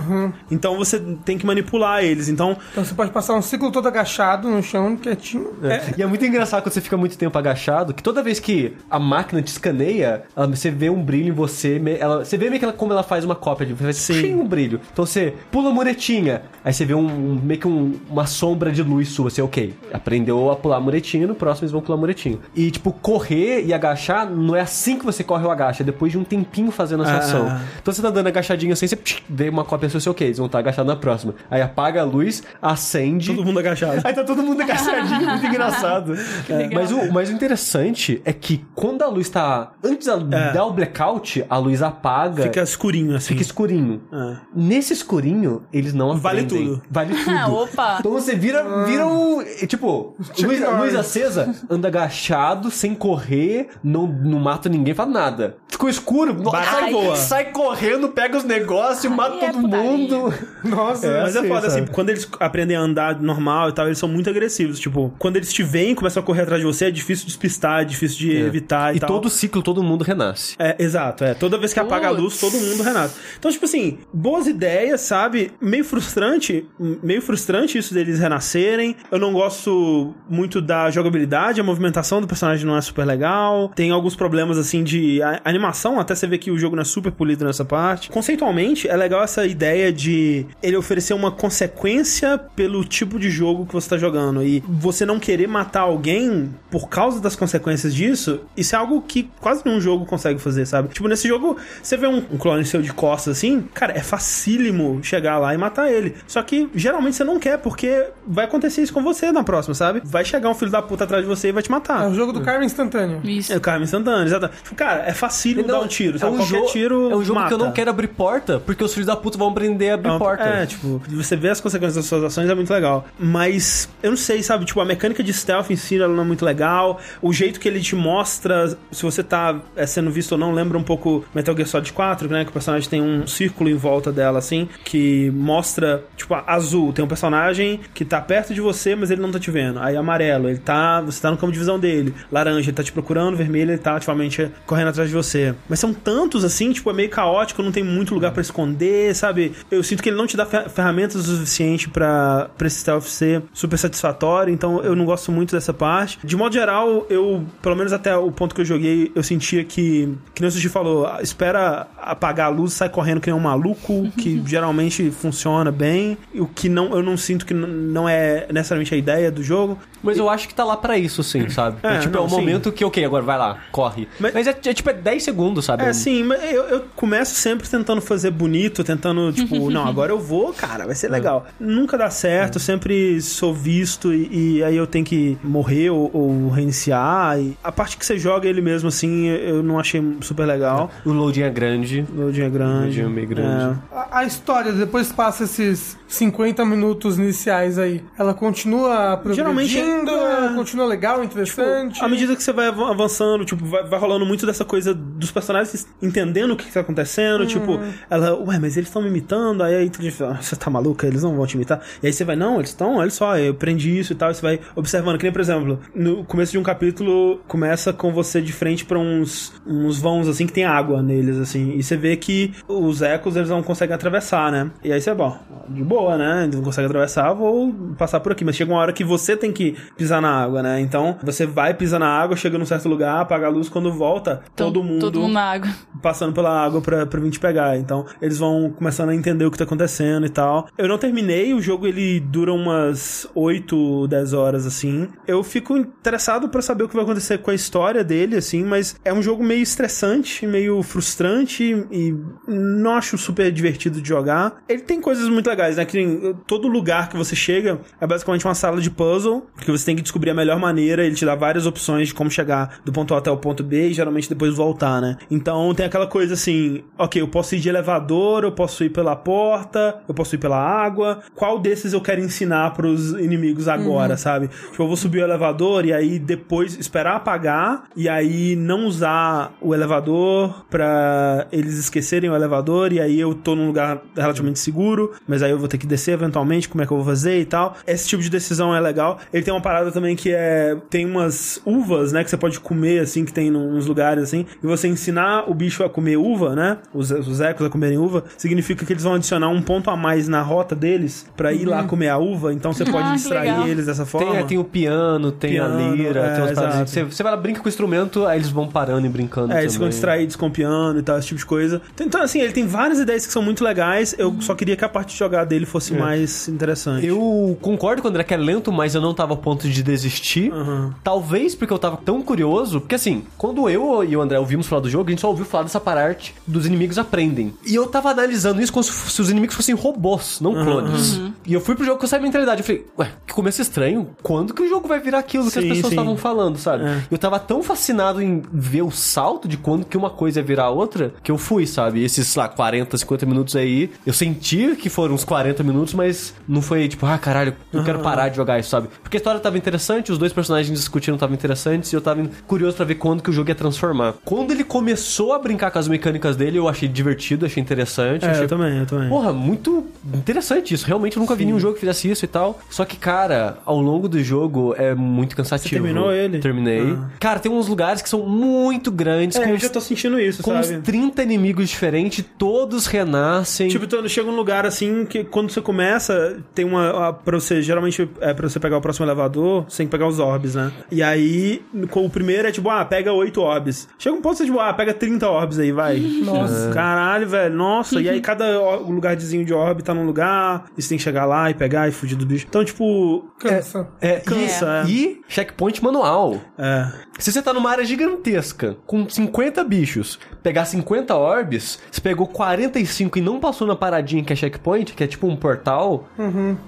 [0.52, 2.28] Então você tem que manipular eles.
[2.30, 5.54] Então, então você pode passar um ciclo todo agachado no chão, quietinho.
[5.64, 5.94] É.
[5.98, 9.00] E é muito engraçado quando você fica muito tempo agachado, que toda vez que a
[9.00, 12.66] máquina te escaneia, ela- você vê um brilho em você, ela, você vê meio que
[12.66, 14.36] ela, como ela faz uma cópia de faz Sim.
[14.36, 14.80] um brilho.
[14.92, 18.72] Então você pula a muretinha, aí você vê um, um- meio que um- uma sombra
[18.72, 21.98] de luz sua, você, ok, aprendeu a pular a muretinha, no próximo eles vão pular
[21.98, 22.38] a muretinha.
[22.56, 26.12] E tipo, correr e agachar, não é assim que você corre ou agacha, é depois
[26.12, 27.18] de um tempinho fazendo essa Ah.
[27.18, 27.60] ação.
[27.82, 30.38] Então você tá dando agachadinho assim, você psh, vê uma cópia sua, você, ok, eles
[30.38, 31.36] vão estar agachados na próxima.
[31.50, 33.34] Aí apaga a luz, acende.
[33.34, 34.02] todo mundo agachado.
[34.06, 36.14] Aí tá todo mundo agachadinho, muito engraçado.
[36.48, 36.70] legal.
[36.74, 39.72] Mas o, mas o interessante é que quando a luz tá.
[39.84, 40.54] Antes de É.
[40.54, 42.44] dar o blackout, a luz apaga.
[42.44, 43.28] Fica escurinho, assim.
[43.30, 44.02] fica escurinho.
[44.12, 44.36] É.
[44.56, 46.68] Nesse escurinho, eles não Vale aprendem.
[46.76, 46.82] tudo.
[46.90, 47.30] Vale tudo.
[47.38, 47.98] Ah, opa.
[48.00, 49.42] Então você vira, vira um.
[49.42, 55.58] é, Tipo, luz, luz acesa, anda agachado, sem correr, não, não mata ninguém, faz nada.
[55.68, 57.16] Ficou escuro, no- sai, voa.
[57.16, 59.92] sai correndo, pega os negócios, mata é todo putaria.
[59.92, 60.34] mundo.
[60.66, 61.22] Nossa, É.
[61.22, 64.10] Mas é assim, foda, assim, quando eles aprendem a andar normal e tal, eles são
[64.10, 64.80] muito agressivos.
[64.80, 67.28] Tipo, quando eles te veem e começam a correr atrás de você, é difícil de
[67.28, 69.08] despistar, é difícil de evitar e, E tal.
[69.10, 70.56] todo ciclo, todo mundo renasce.
[70.60, 71.34] É, exato, é.
[71.34, 73.16] Toda vez que apaga a luz, todo mundo renasce.
[73.38, 75.52] Então, tipo assim, boas ideias, sabe?
[75.62, 78.96] Meio frustrante, meio frustrante isso deles renascerem.
[79.12, 83.70] Eu não gosto muito da jogabilidade, a movimentação do personagem não é super legal.
[83.76, 87.12] Tem alguns problemas, assim, de animação, até você ver que o jogo não é super
[87.12, 88.10] polido nessa parte.
[88.10, 93.74] Conceitualmente, é legal essa ideia de ele oferecer uma consequência pelo tipo de jogo que
[93.74, 94.44] você tá jogando.
[94.44, 99.30] E você não querer matar alguém por causa das consequências disso, isso é algo que
[99.40, 100.90] quase nenhum jogo consegue fazer, sabe?
[100.90, 105.38] Tipo, nesse jogo, você vê um clone seu de costas assim, cara, é facílimo chegar
[105.38, 106.16] lá e matar ele.
[106.28, 110.02] Só que geralmente você não quer, porque vai acontecer isso com você na próxima, sabe?
[110.04, 112.04] Vai chegar um filho da puta atrás de você e vai te matar.
[112.06, 113.22] É o jogo do Karma instantâneo.
[113.24, 113.52] Isso.
[113.54, 114.50] É o carro instantâneo, exato.
[114.64, 116.32] Tipo, cara, é facílimo dar um tiro, sabe?
[116.32, 117.48] é um Qualquer jogo, tiro É um jogo mata.
[117.50, 120.10] que eu não quero abrir porta, porque os filhos da puta vão aprender a abrir
[120.10, 120.44] É uma- porta.
[120.44, 123.06] É, tipo, você vê as consequências das suas ações é muito legal.
[123.20, 124.66] Mas eu não sei, sabe?
[124.66, 127.00] Tipo, a mecânica de stealth em si ela não é muito legal.
[127.22, 130.78] O jeito que ele te mostra, se você tá é, sendo visto ou não, lembra
[130.78, 132.44] um pouco Metal Gear Solid 4, né?
[132.44, 136.94] Que o personagem tem um círculo em volta dela, assim, que mostra, tipo, azul.
[136.94, 139.80] Tem um personagem que tá perto de você, mas ele não tá te vendo.
[139.80, 141.02] Aí amarelo, ele tá.
[141.02, 142.14] Você tá no campo de visão dele.
[142.32, 143.36] Laranja, ele tá te procurando.
[143.36, 145.54] Vermelho, ele tá ativamente correndo atrás de você.
[145.68, 149.54] Mas são tantos assim, tipo, é meio caótico, não tem muito lugar pra esconder, sabe?
[149.72, 153.04] Eu sinto que ele não te dá fer- ferramentas o suficiente pra pra esse stealth
[153.04, 156.20] ser super satisfatório, então eu não gosto muito dessa parte.
[156.24, 160.14] De modo geral, eu, pelo menos até o ponto que eu joguei, eu sentia que,
[160.34, 164.10] que nem o Sushi falou, espera apagar a luz, sai correndo que nem um maluco,
[164.18, 168.94] que geralmente funciona bem, e o que não, eu não sinto que não é necessariamente
[168.94, 169.78] a ideia do jogo.
[170.02, 171.78] Mas eu acho que tá lá pra isso, sim, sabe?
[171.84, 172.36] É, É, tipo, não, é um sim.
[172.36, 174.08] momento que, ok, agora vai lá, corre.
[174.20, 175.84] Mas- Mas, é, é tipo, é 10 segundos, sabe?
[175.84, 180.20] É, sim, mas eu, eu começo sempre tentando fazer bonito, tentando, tipo, não, agora eu
[180.20, 181.46] vou, cara, vai ser legal.
[181.60, 186.50] Nunca dá certo, sempre sou visto e, e aí eu tenho que morrer ou, ou
[186.50, 187.40] reiniciar.
[187.40, 190.90] E a parte que você joga ele mesmo, assim, eu não achei super legal.
[191.06, 192.06] O loading é grande.
[192.16, 192.86] O loading é grande.
[192.86, 193.80] loading é meio grande.
[193.92, 200.86] A, a história, depois passa esses 50 minutos iniciais aí, ela continua progredindo, é- continua
[200.88, 202.04] legal, interessante.
[202.04, 205.32] À medida que você vai av- avançando, tipo, vai, vai rolando muito dessa coisa dos
[205.32, 207.46] personagens entendendo o que, que tá acontecendo.
[207.46, 207.80] Tipo,
[208.10, 209.62] ela, ué, mas eles estão me imitando.
[209.64, 211.06] Aí a inteligência fala, "Ah, você tá maluca?
[211.06, 211.80] Eles não vão te imitar.
[212.02, 214.32] E aí você vai, não, eles estão, olha só, eu aprendi isso e tal.
[214.32, 215.18] E você vai observando.
[215.18, 218.98] Que nem, por exemplo, no começo de um capítulo, começa com você de frente pra
[218.98, 221.74] uns, uns vãos, assim, que tem água neles, assim.
[221.78, 224.72] E você vê que os ecos, eles não conseguem atravessar, né?
[224.84, 225.38] E aí você, bom,
[225.70, 226.44] de boa, né?
[226.44, 228.44] Eles não conseguem atravessar, vou passar por aqui.
[228.46, 230.80] Mas chega uma hora que você tem que pisar na água, né?
[230.80, 234.42] Então, você vai, pisa na água, chega num certo lugar, apaga a luz, quando volta,
[234.56, 235.70] todo mundo Todo mundo na água.
[236.02, 237.78] passando pela água pra, pra vir te pegar.
[237.78, 240.68] Então, eles vão começando a entender o que tá acontecendo e tal.
[240.78, 245.08] Eu não terminei, o jogo ele dura umas 8, 10 horas, assim.
[245.28, 248.96] Eu fico interessado pra saber o que vai acontecer com a história dele, assim, mas
[249.04, 252.16] é um jogo meio estressante, meio frustrante e
[252.48, 254.58] não acho super divertido de jogar.
[254.68, 255.86] Ele tem coisas muito legais, né?
[255.90, 259.86] Que nem, todo lugar que você chega é basicamente uma sala de puzzle, que você
[259.86, 262.92] tem que descobrir a melhor maneira, ele te dá várias opções de como chegar do
[262.92, 265.18] ponto A até o ponto B e geralmente depois voltar, né?
[265.30, 269.16] Então tem aquela coisa assim, ok, eu posso ir de elevador, eu posso ir pela
[269.16, 271.20] porta, eu posso ir pela água.
[271.36, 274.48] Qual desses eu quero ensinar pros inimigos agora, sabe?
[274.48, 279.54] Tipo, eu vou subir o elevador e aí depois esperar apagar e aí não usar
[279.62, 285.14] o elevador pra eles esquecerem o elevador e aí eu tô num lugar relativamente seguro,
[285.28, 287.46] mas aí eu vou ter que descer eventualmente, como é que eu vou fazer e
[287.46, 287.76] tal.
[287.88, 289.18] Esse tipo de decisão é legal.
[289.34, 293.00] Ele tem uma parada também que é tem umas uvas, né, que você pode comer
[293.00, 296.78] assim, que tem nos lugares assim, e você ensinar o bicho a comer uva, né?
[296.94, 300.28] Os, os ecos a comerem uva, significa que eles vão adicionar um ponto a mais
[300.28, 303.68] na rota deles pra ir lá comer a uva, então você pode Ah, distrair legal.
[303.68, 304.34] eles dessa forma.
[304.36, 306.76] Tem, tem o piano, tem Piano, a lira, é, tem umas paradas.
[306.76, 306.90] exato.
[306.90, 309.54] Você, você vai lá, brinca com o instrumento, aí eles vão parando e brincando.
[309.54, 309.90] É, eles ficam também.
[309.92, 311.82] distraídos com o piano e tal, esse tipo de coisa.
[312.00, 314.16] Então, assim, ele tem várias ideias que são muito legais.
[314.18, 317.06] Eu só queria que a parte de jogar dele fosse mais interessante.
[317.06, 319.84] Eu concordo com o André que é lento, mas eu não tava a ponto de
[319.84, 320.50] desistir desisti.
[320.50, 320.92] Uhum.
[321.04, 324.82] Talvez porque eu tava tão curioso, porque assim, quando eu e o André ouvimos falar
[324.82, 327.54] do jogo, a gente só ouviu falar dessa parte dos inimigos aprendem.
[327.66, 331.20] E eu tava analisando isso como se, os inimigos fossem robôs, não clones.
[331.46, 332.62] E eu fui pro jogo com essa mentalidade.
[332.62, 334.10] Eu falei, ué, que começo estranho.
[334.22, 336.00] Quando que o jogo vai virar aquilo que as Sim, pessoas sim.
[336.00, 336.86] estavam falando, sabe?
[336.86, 337.04] É.
[337.10, 340.66] Eu tava tão fascinado em ver o salto de quando que uma coisa ia virar
[340.66, 342.04] a outra, que eu fui, sabe?
[342.04, 346.62] Esses, lá, 40, 50 minutos aí, eu senti que foram uns 40 minutos, mas não
[346.62, 348.90] foi tipo, ah, caralho, eu quero parar de jogar isso, sabe?
[349.02, 352.76] Porque a história tava interessante, os dois personagens discutindo estavam interessantes, e eu tava curioso
[352.76, 354.16] pra ver quando que o jogo ia transformar.
[354.26, 358.26] Quando ele começou a brincar com as mecânicas dele, eu achei divertido, achei interessante.
[358.26, 359.10] É, achei eu também, eu também.
[359.10, 360.86] Porra, muito interessante isso.
[360.86, 362.60] Realmente eu nunca vi nenhum jogo que fizesse isso e tal.
[362.70, 365.70] Só que, cara, ao longo do jogo é muito cansativo.
[365.70, 366.40] Você terminou ele?
[366.40, 366.92] Terminei.
[366.92, 367.10] Ah.
[367.20, 370.20] Cara, tem uns lugares que são muito grandes, É, com, eu uns, já tô sentindo
[370.20, 370.82] isso, com uns sabe?
[370.82, 373.68] 30 inimigos diferentes, todos renascem.
[373.70, 377.10] Tipo, então, chega um lugar assim que quando você começa, tem uma.
[377.10, 380.08] a- Pra você, geralmente, é pra você pegar o próximo elevador, você tem que pegar
[380.08, 380.72] os orbs, né?
[380.92, 381.62] E aí,
[381.92, 383.88] com o primeiro é tipo, ah, pega oito orbs.
[383.98, 385.98] Chega um ponto você, tipo, ah, pega 30 orbs aí, vai.
[385.98, 386.72] Nossa.
[386.74, 388.00] Caralho, velho, nossa.
[388.02, 391.50] E aí, cada lugarzinho de orb tá num lugar, e você tem que chegar lá
[391.50, 392.46] e pegar e fugir do bicho.
[392.50, 393.30] Então, tipo.
[393.40, 393.88] Cansa.
[394.02, 394.90] é, Cansa, é.
[394.90, 396.38] e, e checkpoint manual.
[396.58, 396.88] É.
[397.18, 403.18] Se você tá numa área gigantesca, com 50 bichos, pegar 50 orbs, você pegou 45
[403.18, 406.08] e não passou na paradinha que é checkpoint, que é tipo um portal,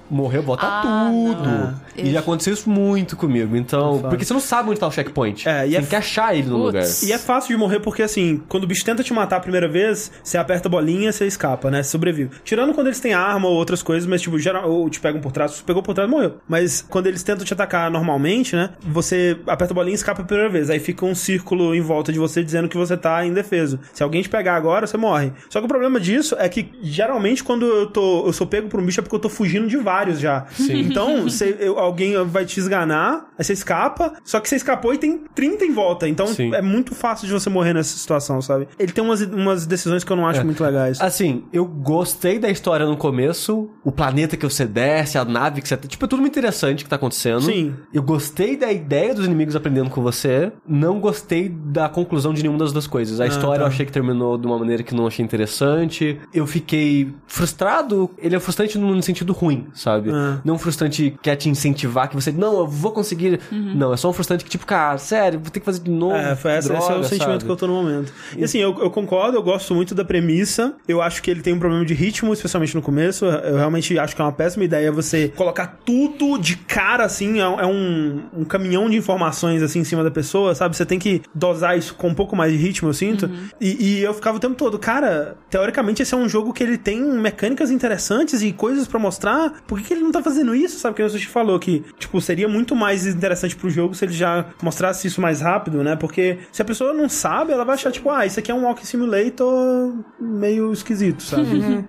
[0.10, 1.44] morreu, volta Ah, tudo.
[1.50, 1.82] não.
[1.98, 3.56] E já aconteceu isso muito comigo.
[3.56, 5.48] Então, porque você não sabe onde tá o checkpoint.
[5.48, 6.66] É, e você é tem que achar ele no Putz.
[7.02, 7.10] lugar.
[7.10, 9.68] E é fácil de morrer porque, assim, quando o bicho tenta te matar a primeira
[9.68, 11.84] vez, você aperta a bolinha, você escapa, né?
[11.84, 12.32] Você sobrevive.
[12.44, 15.32] Tirando quando eles têm arma ou outras coisas, mas, tipo, geral, ou te pegam por
[15.32, 16.38] trás, se pegou por trás, morreu.
[16.48, 18.72] Mas quando eles tentam te atacar normalmente, né?
[18.82, 20.70] Você aperta a bolinha e escapa a primeira vez.
[20.70, 23.80] Aí fica um círculo em volta de você dizendo que você tá indefeso.
[23.94, 25.32] Se alguém te pegar agora, você morre.
[25.50, 28.80] Só que o problema disso é que, geralmente, quando eu tô eu sou pego por
[28.80, 30.46] um bicho é porque eu tô fugindo de vários já.
[30.92, 34.98] Então, você, eu- alguém vai te esganar, aí você escapa, só que você escapou e
[34.98, 36.08] tem 30 em volta.
[36.08, 36.54] Então, Sim.
[36.54, 38.68] é muito fácil de você morrer nessa situação, sabe?
[38.78, 41.00] Ele tem umas, umas decisões que eu não acho muito legais.
[41.00, 45.68] Assim, eu gostei da história no começo, o planeta que você desce, a nave que
[45.68, 45.78] você...
[45.78, 47.42] Tipo, é tudo muito interessante que tá acontecendo.
[47.42, 47.74] Sim.
[47.94, 52.60] Eu gostei da ideia dos inimigos aprendendo com você, não gostei da conclusão de nenhuma
[52.60, 53.20] das duas coisas.
[53.22, 53.64] A história tá.
[53.64, 56.20] eu achei que terminou de uma maneira que não achei interessante.
[56.34, 60.12] Eu fiquei frustrado, ele é frustrante no sentido ruim, sabe?
[60.12, 60.40] Ah.
[60.44, 63.40] Não frustrante que quer te incentivar, que você, não, eu vou conseguir.
[63.52, 66.16] Não, é só um frustrante que, tipo, cara, sério, vou ter que fazer de novo.
[66.16, 67.46] É, foi essa, esse é o droga, sentimento sabe?
[67.46, 68.14] que eu tô no momento.
[68.38, 70.74] E assim, eu, eu concordo, eu gosto muito da premissa.
[70.88, 73.26] Eu acho que ele tem um problema de ritmo, especialmente no começo.
[73.26, 77.44] Eu realmente acho que é uma péssima ideia você colocar tudo de cara, assim, é,
[77.44, 80.76] é um, um caminhão de informações, assim, em cima da pessoa, sabe?
[80.76, 83.30] Você tem que dosar isso com um pouco mais de ritmo, eu sinto.
[83.60, 86.78] E, e eu ficava o tempo todo, cara, teoricamente esse é um jogo que ele
[86.78, 89.54] tem mecânicas interessantes e coisas pra mostrar.
[89.68, 90.96] Por que, que ele não tá fazendo isso, sabe?
[90.96, 94.46] Que o Sushi falou que, tipo, seria muito mais interessante pro jogo se ele já
[94.62, 95.96] mostrasse isso mais rápido, né?
[95.96, 98.64] Porque se a pessoa não sabe, ela vai achar, tipo, ah, isso aqui é um
[98.66, 101.86] Walking Simulator meio esquisito, sabe?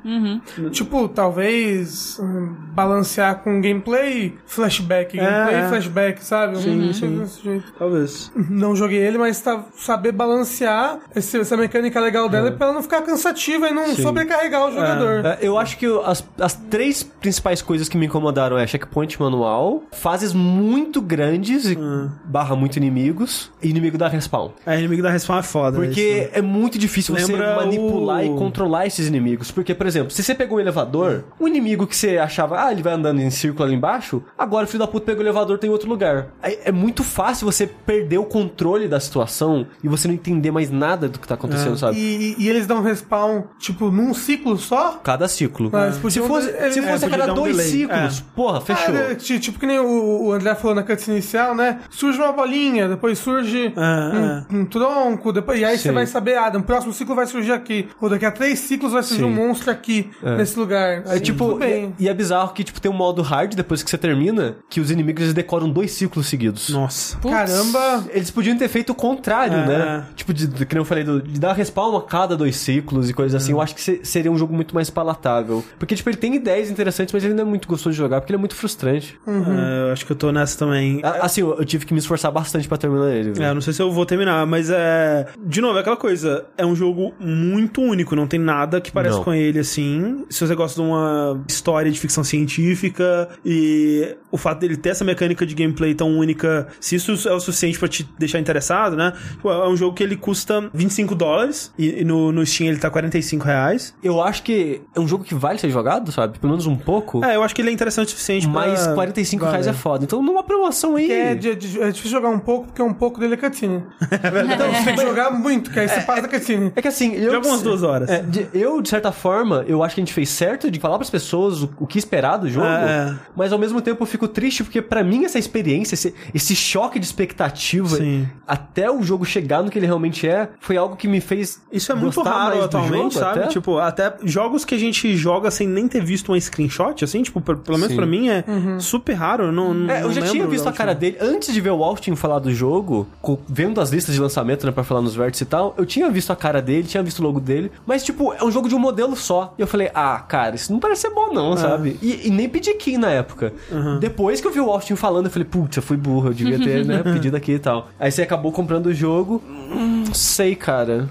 [0.70, 5.68] Tipo, talvez hum, balancear com gameplay, flashback, gameplay, é.
[5.68, 6.58] flashback, sabe?
[6.58, 7.18] Sim, Um- sim.
[7.18, 7.72] desse jeito.
[7.78, 8.30] Talvez.
[8.34, 12.82] Não joguei ele, mas tá, saber balancear esse- essa mecânica legal dela pra ela não
[12.82, 15.24] ficar cansativa e não sobrecarregar o jogador.
[15.26, 19.82] É, eu acho que as, as três principais coisas que me incomodaram é checkpoint manual,
[19.92, 21.76] fases muito grandes e
[22.24, 24.50] barra muito inimigos, e inimigo da respawn.
[24.66, 25.76] É, inimigo da respawn é foda.
[25.78, 29.50] Porque é muito difícil Lembra você manipular o- e controlar esses inimigos.
[29.50, 32.82] Porque, por exemplo, se você pegou um elevador, um inimigo que você achava, ah, ele
[32.82, 35.70] vai andando em círculo ali embaixo, agora o filho da puta pegou o elevador tem
[35.70, 36.28] outro lugar.
[36.42, 40.70] Aí É muito fácil você perder o controle da situação e você não entender mais
[40.70, 41.98] nada do que tá acontecendo, sabe?
[41.98, 45.00] E, e eles dão respawn, tipo, num ciclo só?
[45.02, 45.68] Cada ciclo.
[45.72, 48.94] Mas Se podiam- fosse, se é, fosse a podia cada um dois ciclos, porra, fechou.
[48.94, 51.80] Ah, é, ti- tipo que nem o, o André falou na cutscene inicial, né?
[51.90, 55.94] Surge uma bolinha, depois surge É, um, um tronco, depois, e aí você Sim.
[55.94, 57.88] vai saber, ah, no próximo ciclo vai surgir aqui.
[58.00, 59.28] Ou daqui a três ciclos vai surgir Sim.
[59.28, 61.02] um monstro aqui, nesse lugar.
[61.06, 61.94] É tipo, tudo bem.
[61.98, 64.80] e, e é bizarro que tipo tem um modo hard depois que você termina, que
[64.80, 66.68] os inimigos eles decoram dois ciclos seguidos.
[66.70, 67.16] Nossa.
[67.18, 67.34] Putz.
[67.34, 68.04] Caramba!
[68.10, 69.66] Eles podiam ter feito o contrário, É.
[69.66, 70.04] né?
[70.14, 73.08] Tipo, de, de, que nem eu falei, do- de dar respawn a cada dois ciclos
[73.10, 73.52] e coisas assim.
[73.52, 75.64] Eu acho que se- seria um jogo muito mais palatável.
[75.78, 78.32] Porque, tipo, ele tem ideias interessantes, mas ele não é muito gostoso de jogar, porque
[78.32, 79.18] ele é muito frustrante.
[79.26, 81.00] É, eu acho que eu tô nessa também.
[81.02, 83.32] A- Assim, eu, eu tive que me esforçar bastante pra terminar ele.
[83.32, 83.42] viu?
[83.44, 85.26] É, não sei se eu vou terminar, mas é.
[85.44, 86.44] De novo, é aquela coisa.
[86.56, 89.24] É um jogo muito único, não tem nada que pareça Não.
[89.24, 90.24] com ele, assim.
[90.30, 95.04] Se você gosta de uma história de ficção científica e o fato dele ter essa
[95.04, 99.12] mecânica de gameplay tão única, se isso é o suficiente pra te deixar interessado, né?
[99.44, 102.90] É um jogo que ele custa 25 dólares e, e no, no Steam ele tá
[102.90, 103.94] 45 reais.
[104.02, 106.38] Eu acho que é um jogo que vale ser jogado, sabe?
[106.38, 107.24] Pelo menos um pouco.
[107.24, 108.66] É, eu acho que ele é interessante o suficiente pra.
[108.66, 110.04] Mas 45 reais é foda.
[110.04, 111.10] Então, numa uma promoção aí.
[111.10, 113.82] É, é difícil jogar um pouco, porque um pouco dele é cutscene.
[114.02, 116.72] Então você tem que jogar muito, que aí você passa da cutscene.
[116.74, 117.30] É que assim, eu.
[117.32, 118.08] Joga umas duas horas.
[118.10, 120.96] É, de- eu, de certa forma, eu acho que a gente fez certo de falar
[120.96, 123.14] pras pessoas o, o que esperar do jogo, É.
[123.36, 126.98] mas ao mesmo tempo eu fico triste porque pra mim essa experiência, esse, esse choque
[126.98, 128.26] de expectativa Sim.
[128.46, 131.92] até o jogo chegar no que ele realmente é, foi algo que me fez Isso
[131.92, 133.38] é muito raro atualmente, jogo sabe?
[133.40, 133.48] até.
[133.48, 137.40] Tipo, até jogos que a gente joga sem nem ter visto uma screenshot, assim, tipo,
[137.40, 137.96] pelo menos Sim.
[137.96, 138.44] pra mim é
[138.78, 139.44] super raro.
[139.44, 141.16] Eu não, não É, eu já tinha visto a cara dele.
[141.20, 143.06] Antes de ver o Austin falar do jogo,
[143.48, 146.30] vendo as listas de lançamento, né, pra falar nos vértices e tal, eu tinha visto
[146.32, 148.78] a cara dele, tinha visto o logo dele, mas, tipo, é um jogo de um
[148.78, 149.54] modelo só.
[149.58, 151.34] E eu falei, ah, cara, isso não parece ser bom, É.
[151.34, 151.98] não, sabe?
[152.02, 153.52] E, e nem pedi key na época.
[153.70, 153.98] Uhum.
[153.98, 156.58] Depois que eu vi o Austin falando, eu falei, putz, eu fui burro, eu devia
[156.58, 157.88] ter, né, pedido aqui e tal.
[157.98, 159.42] Aí você acabou comprando o jogo.
[159.48, 161.08] Hum, não sei, cara.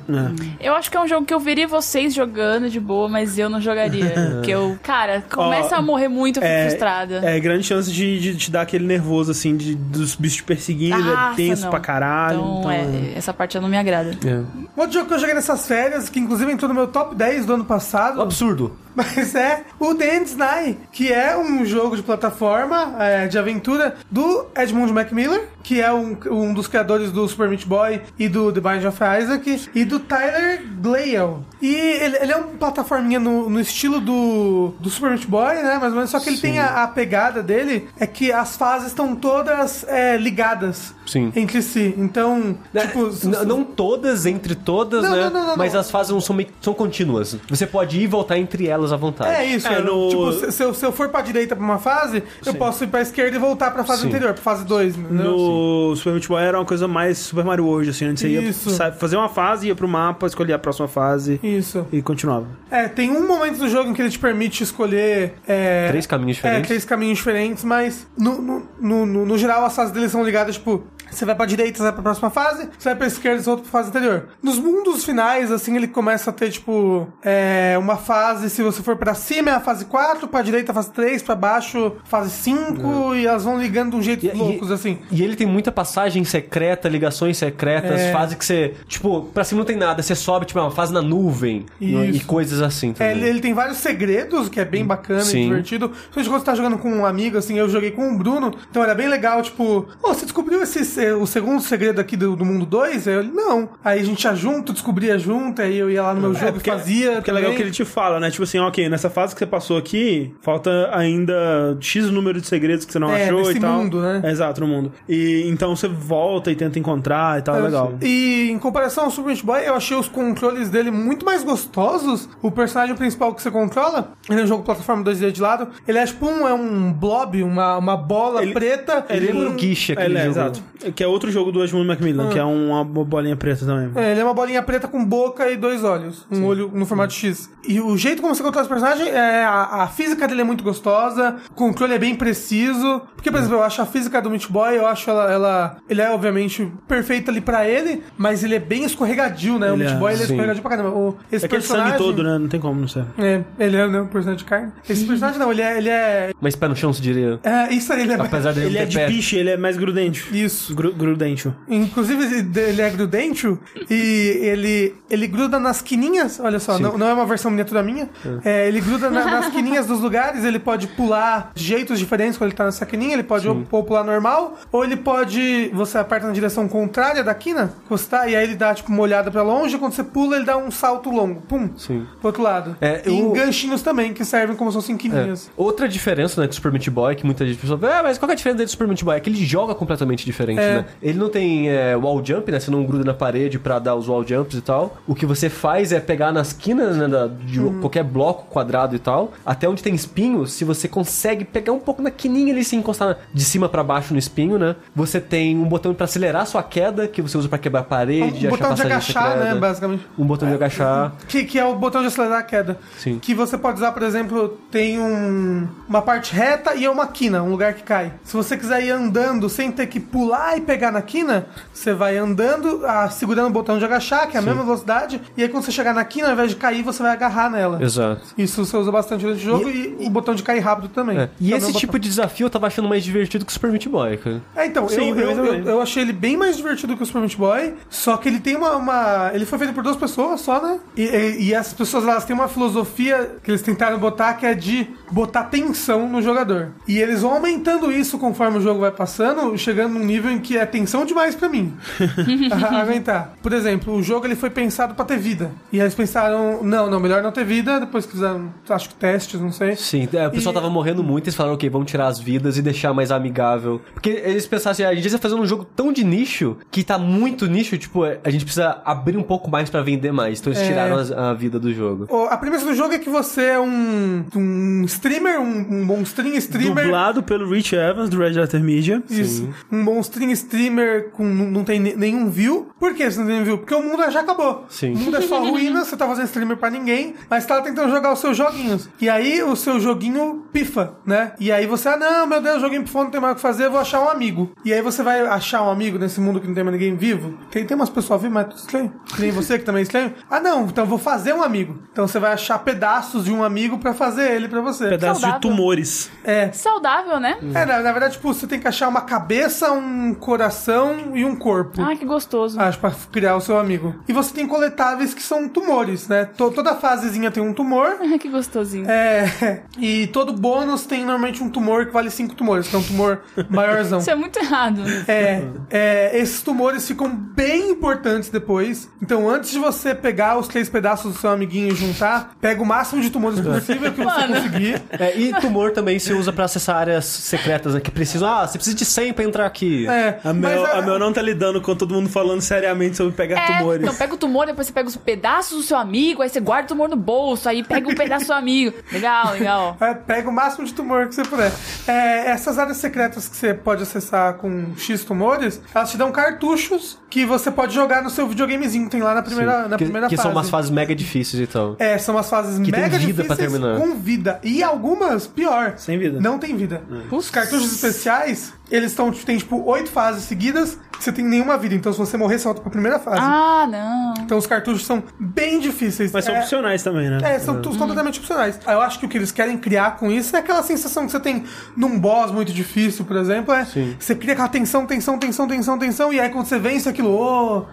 [0.60, 3.50] Eu acho que é um jogo que eu veria vocês jogando de boa, mas eu
[3.50, 4.14] não jogaria.
[4.36, 7.22] Porque eu, cara, começa Ó, a morrer muito, eu fico É, frustrada.
[7.24, 10.98] é grande chance de, de te dar aquele nervoso, assim, de, dos bichos te perseguindo,
[11.04, 11.70] Nossa, é tenso não.
[11.70, 12.40] pra caralho.
[12.40, 14.12] Então, Então, é, essa parte não me agrada.
[14.26, 14.42] É.
[14.76, 17.54] Outro jogo que eu joguei nessas férias, que inclusive entrou no meu top 10 do
[17.56, 18.76] ano passado, Um absurdo.
[18.96, 23.96] mas é o The End Night, que é um jogo de plataforma, é, de aventura,
[24.10, 28.52] do Edmund Macmillan, que é um, um dos criadores do Super Meat Boy e do
[28.52, 31.38] The Binding of Isaac, e do Tyler Glale.
[31.62, 35.78] E ele, ele é um plataforminha no, no estilo do, do Super Meat Boy, né?
[35.80, 38.88] Mais ou menos, só que ele tem a, a pegada dele, é que as fases
[38.88, 41.32] estão todas é, ligadas Sim.
[41.36, 41.94] entre si.
[41.98, 43.10] Então, É, tipo...
[43.26, 45.24] n- não todas entre todas, Não, né?
[45.26, 45.80] não, não, não, mas não.
[45.82, 47.38] as fases não são, meio- são contínuas.
[47.50, 49.32] Você pode ir e voltar entre elas à vontade.
[49.36, 51.64] É isso, É, é, no- tipo, se, se eu, se eu for pra direita pra
[51.64, 54.08] uma fase, eu posso ir pra esquerda e voltar pra fase Sim.
[54.10, 55.32] anterior, pra fase 2, entendeu?
[55.32, 58.42] No Super Meat Boy era uma coisa mais Super Mario World, assim, onde você ia
[58.42, 58.70] Isso.
[58.72, 61.86] sa- fazer uma fase, ia pro mapa, escolher a próxima fase Isso.
[61.92, 62.48] e continuava.
[62.70, 65.34] É, tem um momento do jogo em que ele te permite escolher...
[65.48, 66.68] É, Três caminhos É, diferentes.
[66.68, 70.56] três caminhos diferentes, mas no, no, no, no- no geral as fases deles são ligadas,
[70.56, 70.84] tipo...
[71.12, 73.64] Você vai pra direita, você vai pra próxima fase, você vai pra esquerda, você volta
[73.64, 74.30] pra fase anterior.
[74.42, 78.96] Nos mundos finais, assim, ele começa a ter, tipo, é, uma fase, se você for
[78.96, 83.26] pra cima é a fase 4, pra direita fase 3, pra baixo fase 5, e
[83.26, 84.30] elas vão ligando de um jeito É.
[84.32, 85.00] E- e- loucos, assim.
[85.12, 88.12] E ele tem muita passagem secreta, ligações secretas, É.
[88.12, 90.94] fase que você, tipo, pra cima não tem nada, você sobe, tipo, é uma fase
[90.94, 92.26] na nuvem e Isso.
[92.26, 93.12] coisas assim É, também.
[93.18, 95.42] ele, ele tem vários segredos, que é bem bacana Sim.
[95.42, 95.90] e divertido.
[95.90, 98.84] Principalmente quando você tá jogando com um amigo, assim, eu joguei com o Bruno, então
[98.84, 102.46] era bem legal, tipo, ô, você descobriu esse, se- o segundo segredo aqui do, do
[102.46, 103.08] mundo 2?
[103.08, 103.70] Aí eu, não.
[103.84, 106.60] Aí a gente ia junto, descobria junto, aí eu ia lá no meu jogo e
[106.70, 107.14] fazia.
[107.14, 107.58] Porque é legal também.
[107.58, 108.30] que ele te fala, né?
[108.30, 112.86] Tipo assim, ok, nessa fase que você passou aqui, falta ainda X número de segredos
[112.86, 113.74] que você não É, achou nesse e tal.
[113.78, 114.22] mundo, né?
[114.24, 114.92] É, exato, no mundo.
[115.08, 117.94] E então você volta e tenta encontrar e tal, é legal.
[118.02, 122.28] E em comparação ao Super Meat Boy, eu achei os controles dele muito mais gostosos.
[122.42, 125.98] O personagem principal que você controla, ele é um jogo plataforma 2D de lado, ele
[125.98, 129.06] é tipo um, é um blob, uma, uma bola Ele- preta.
[129.10, 130.32] Ele com- lembra o Guiche, aquele Ele é, jogo.
[130.40, 130.64] exato.
[130.96, 133.92] Que é outro jogo do Edmund Macmillan, que é uma bolinha preta também.
[133.96, 136.26] É, ele é uma bolinha preta com boca e dois olhos.
[136.32, 137.50] Um olho no formato X.
[137.68, 140.64] E o jeito como você controla esse personagem, é, a, a física dele é muito
[140.64, 143.02] gostosa, o controle é bem preciso.
[143.16, 146.02] Porque, por exemplo, eu acho a física do Meat Boy, eu acho ela, ela- Ele
[146.02, 149.70] é, obviamente, perfeito ali pra ele, mas ele é bem escorregadio, né?
[149.72, 150.34] o Ele Meat é, Boy, ele é sim.
[150.34, 150.90] escorregadio pra caramba.
[150.90, 151.92] O, esse É aquele personagem...
[151.94, 152.38] sangue todo, né?
[152.38, 153.06] Não tem como não ser.
[153.18, 154.72] É, ele é né, um personagem de carne.
[154.90, 155.78] Esse personagem não, ele é...
[155.78, 157.40] Ele é, Mas pé no chão, se diria.
[157.44, 158.16] é isso aí, ele é...
[158.16, 159.08] Apesar dele Ele é de pé.
[159.08, 160.20] piche, ele é mais grudento.
[160.32, 160.74] Isso.
[160.82, 161.54] Gru, grudento.
[161.70, 163.60] Inclusive, ele é grudento
[163.90, 166.40] e ele, ele gruda nas quininhas.
[166.40, 168.10] Olha só, não, não é uma versão miniatura minha.
[168.44, 170.44] É, ele gruda na- nas quininhas dos lugares.
[170.44, 173.14] Ele pode pular de jeitos diferentes quando ele tá nessa quininha.
[173.14, 175.70] Ele pode ou, ou pular normal, ou ele pode.
[175.74, 179.02] Você aperta na direção contrária da quina, você tá, e aí ele dá tipo uma
[179.02, 179.78] olhada pra longe.
[179.78, 181.42] Quando você pula, ele dá um salto longo.
[181.42, 181.70] Pum.
[181.78, 182.06] Sim.
[182.20, 182.76] Pro outro lado.
[182.82, 184.98] É, e ganchinhos também, que servem como se fossem É.
[184.98, 185.52] quininhas.
[185.56, 188.28] Outra diferença, né, com o Super Meat Boy, que muita gente pensa, ah, mas qual
[188.28, 189.16] que é a diferença dele do Super Meat Boy?
[189.18, 190.71] É que ele joga completamente diferente, É.
[190.76, 190.86] né?
[191.02, 192.60] Ele não tem é, wall jump, né?
[192.60, 194.98] Você não gruda na parede pra dar os wall jumps e tal.
[195.08, 197.80] O que você faz é pegar nas quinas, né, da- de Hum.
[197.82, 202.02] qualquer bloco quadrado e tal, até onde tem espinho, se você consegue pegar um pouco
[202.02, 204.76] na quininha ali, se encostar de cima pra baixo no espinho, né?
[204.96, 207.84] Você tem um botão pra acelerar a sua queda, que você usa pra quebrar a
[207.84, 209.54] parede, Um botão de agachar, secreta.
[209.54, 210.08] né, basicamente.
[210.18, 211.14] Um botão de agachar.
[211.28, 212.78] Que, que é o botão de acelerar a queda.
[212.98, 213.20] Sim.
[213.20, 217.42] Que você pode usar, por exemplo, tem um, uma parte reta e é uma quina,
[217.44, 218.14] um lugar que cai.
[218.24, 221.94] Se você quiser ir andando sem ter que pular e e pegar na quina, você
[221.94, 225.50] vai andando, ah, segurando o botão de agachar, que é a mesma velocidade, e aí
[225.50, 227.82] quando você chegar na quina, ao invés de cair, você vai agarrar nela.
[227.82, 228.22] Exato.
[228.38, 231.18] Isso você usa bastante durante o jogo e, o botão de cair rápido também.
[231.18, 231.30] É.
[231.40, 233.88] E é esse tipo de desafio eu tava achando mais divertido que o Super Meat
[233.88, 234.42] Boy, cara.
[234.56, 237.20] É, então, Sim, eu, eu, eu, eu achei ele bem mais divertido que o Super
[237.22, 240.62] Meat Boy, só que ele tem uma, uma- Ele foi feito por duas pessoas só,
[240.62, 240.80] né?
[240.96, 244.54] E, e, e as pessoas, elas têm uma filosofia que eles tentaram botar, que é
[244.54, 246.70] de botar tensão no jogador.
[246.88, 250.51] E eles vão aumentando isso conforme o jogo vai passando, chegando num nível em que
[250.58, 251.74] é tensão demais pra mim.
[252.52, 253.34] a- aguentar.
[253.42, 255.52] Por exemplo, o jogo ele foi pensado pra ter vida.
[255.72, 259.40] E eles pensaram, não, não, melhor não ter vida, depois que fizeram, acho que testes,
[259.40, 259.76] não sei.
[259.76, 262.58] Sim, é, o pessoal E- tava morrendo muito eles falaram, ok, vamos tirar as vidas
[262.58, 263.82] e deixar mais amigável.
[263.94, 266.98] Porque eles pensaram assim, a gente tá fazendo um jogo tão de nicho, que tá
[266.98, 270.40] muito nicho, tipo, a gente precisa abrir um pouco mais pra vender mais.
[270.40, 270.68] Então eles É.
[270.68, 272.08] tiraram as- a, vida do jogo.
[272.30, 276.84] A premissa do jogo é que você é um, um streamer, um, um monstrinho streamer.
[276.86, 279.02] Dublado pelo Rich Evans, do Red Letter Media.
[279.10, 279.50] Isso.
[279.72, 282.70] Um monstrinho streamer com não tem ne- nenhum view.
[282.80, 283.58] Por que você não tem nenhum view?
[283.58, 284.66] Porque o mundo já acabou.
[284.70, 284.94] Sim.
[284.94, 288.12] O mundo é só ruína, você tá fazendo streamer pra ninguém, mas tá tentando jogar
[288.14, 288.90] os seus joguinhos.
[289.00, 291.34] E aí o seu joguinho pifa, né?
[291.40, 293.42] E aí você, ah, não, meu Deus, o joguinho pifou, não tem mais o que
[293.42, 294.52] fazer, eu vou achar um amigo.
[294.66, 297.38] E aí você vai achar um amigo nesse mundo que não tem mais ninguém vivo.
[297.50, 298.94] Tem, tem umas pessoas vivas, mas é tudo estranho.
[299.16, 300.14] Que nem você que também é estranho.
[300.30, 301.78] Ah, não, então eu vou fazer um amigo.
[301.92, 304.90] Então você vai achar pedaços de um amigo pra fazer ele pra você.
[304.90, 306.10] Pedaço de tumores.
[306.24, 306.52] É.
[306.52, 307.38] Saudável, né?
[307.54, 311.36] É, na, na verdade, tipo, você tem que achar uma cabeça, um coração e um
[311.36, 311.82] corpo.
[311.82, 312.60] Ah, que gostoso.
[312.60, 313.96] Acho, pra criar o seu amigo.
[314.08, 316.26] E você tem coletáveis que são tumores, né?
[316.38, 317.98] To- toda fasezinha tem um tumor.
[318.12, 318.90] Ah, que gostosinho.
[318.90, 322.84] É, e todo bônus tem normalmente um tumor que vale cinco tumores, que é um
[322.84, 324.00] tumor maiorzão.
[324.00, 324.82] Isso é muito errado.
[325.08, 328.90] É, é, esses tumores ficam bem importantes depois.
[329.02, 332.66] Então, antes de você pegar os três pedaços do seu amiguinho e juntar, pega o
[332.66, 334.36] máximo de tumores possível que você Mano.
[334.36, 334.82] conseguir.
[334.90, 337.80] É, e tumor também se usa pra acessar áreas secretas, né?
[337.80, 338.28] Que precisam.
[338.28, 339.88] Ah, você precisa de 100 pra entrar aqui.
[339.88, 343.14] É, A Mel, a- a Mel não tá lidando com todo mundo falando seriamente sobre
[343.14, 343.82] pegar É, tumores.
[343.84, 346.66] então pega o tumor, depois você pega os pedaços do seu amigo, aí você guarda
[346.66, 348.76] o tumor no bolso, aí pega um pedaço do seu amigo.
[348.92, 349.78] Legal, legal.
[349.82, 351.52] É, pega o máximo de tumor que você puder.
[351.88, 357.00] É, essas áreas secretas que você pode acessar com X tumores, elas te dão cartuchos
[357.10, 360.08] que você pode jogar no seu videogamezinho que tem lá na primeira, na que primeira
[360.08, 360.24] que fase.
[360.28, 361.76] são umas fases mega difíceis então.
[361.80, 363.80] É, são umas fases Que tem mega vida pra difíceis terminar.
[363.80, 364.40] com vida.
[364.44, 365.74] E algumas, pior.
[365.78, 366.20] Sem vida.
[366.22, 366.82] Não tem vida.
[367.12, 367.16] É.
[367.16, 371.76] Os cartuchos especiais, eles estão, tem tipo oito fases seguidas você tem nenhuma vida.
[371.76, 373.18] Então se você morrer, você volta pra primeira fase.
[373.22, 374.14] Ah, não.
[374.24, 376.12] Então os cartuchos são bem difíceis.
[376.12, 377.20] Mas são É- opcionais também, né?
[377.24, 378.60] é, são todos completamente opcionais.
[378.68, 381.20] Eu acho que o que eles querem criar com isso é aquela sensação que você
[381.20, 381.44] tem
[381.76, 383.96] num boss muito difícil, por exemplo, é Sim.
[384.00, 387.66] você cria aquela tensão, tensão, tensão, tensão, tensão, e aí quando você vence aquilo, oh,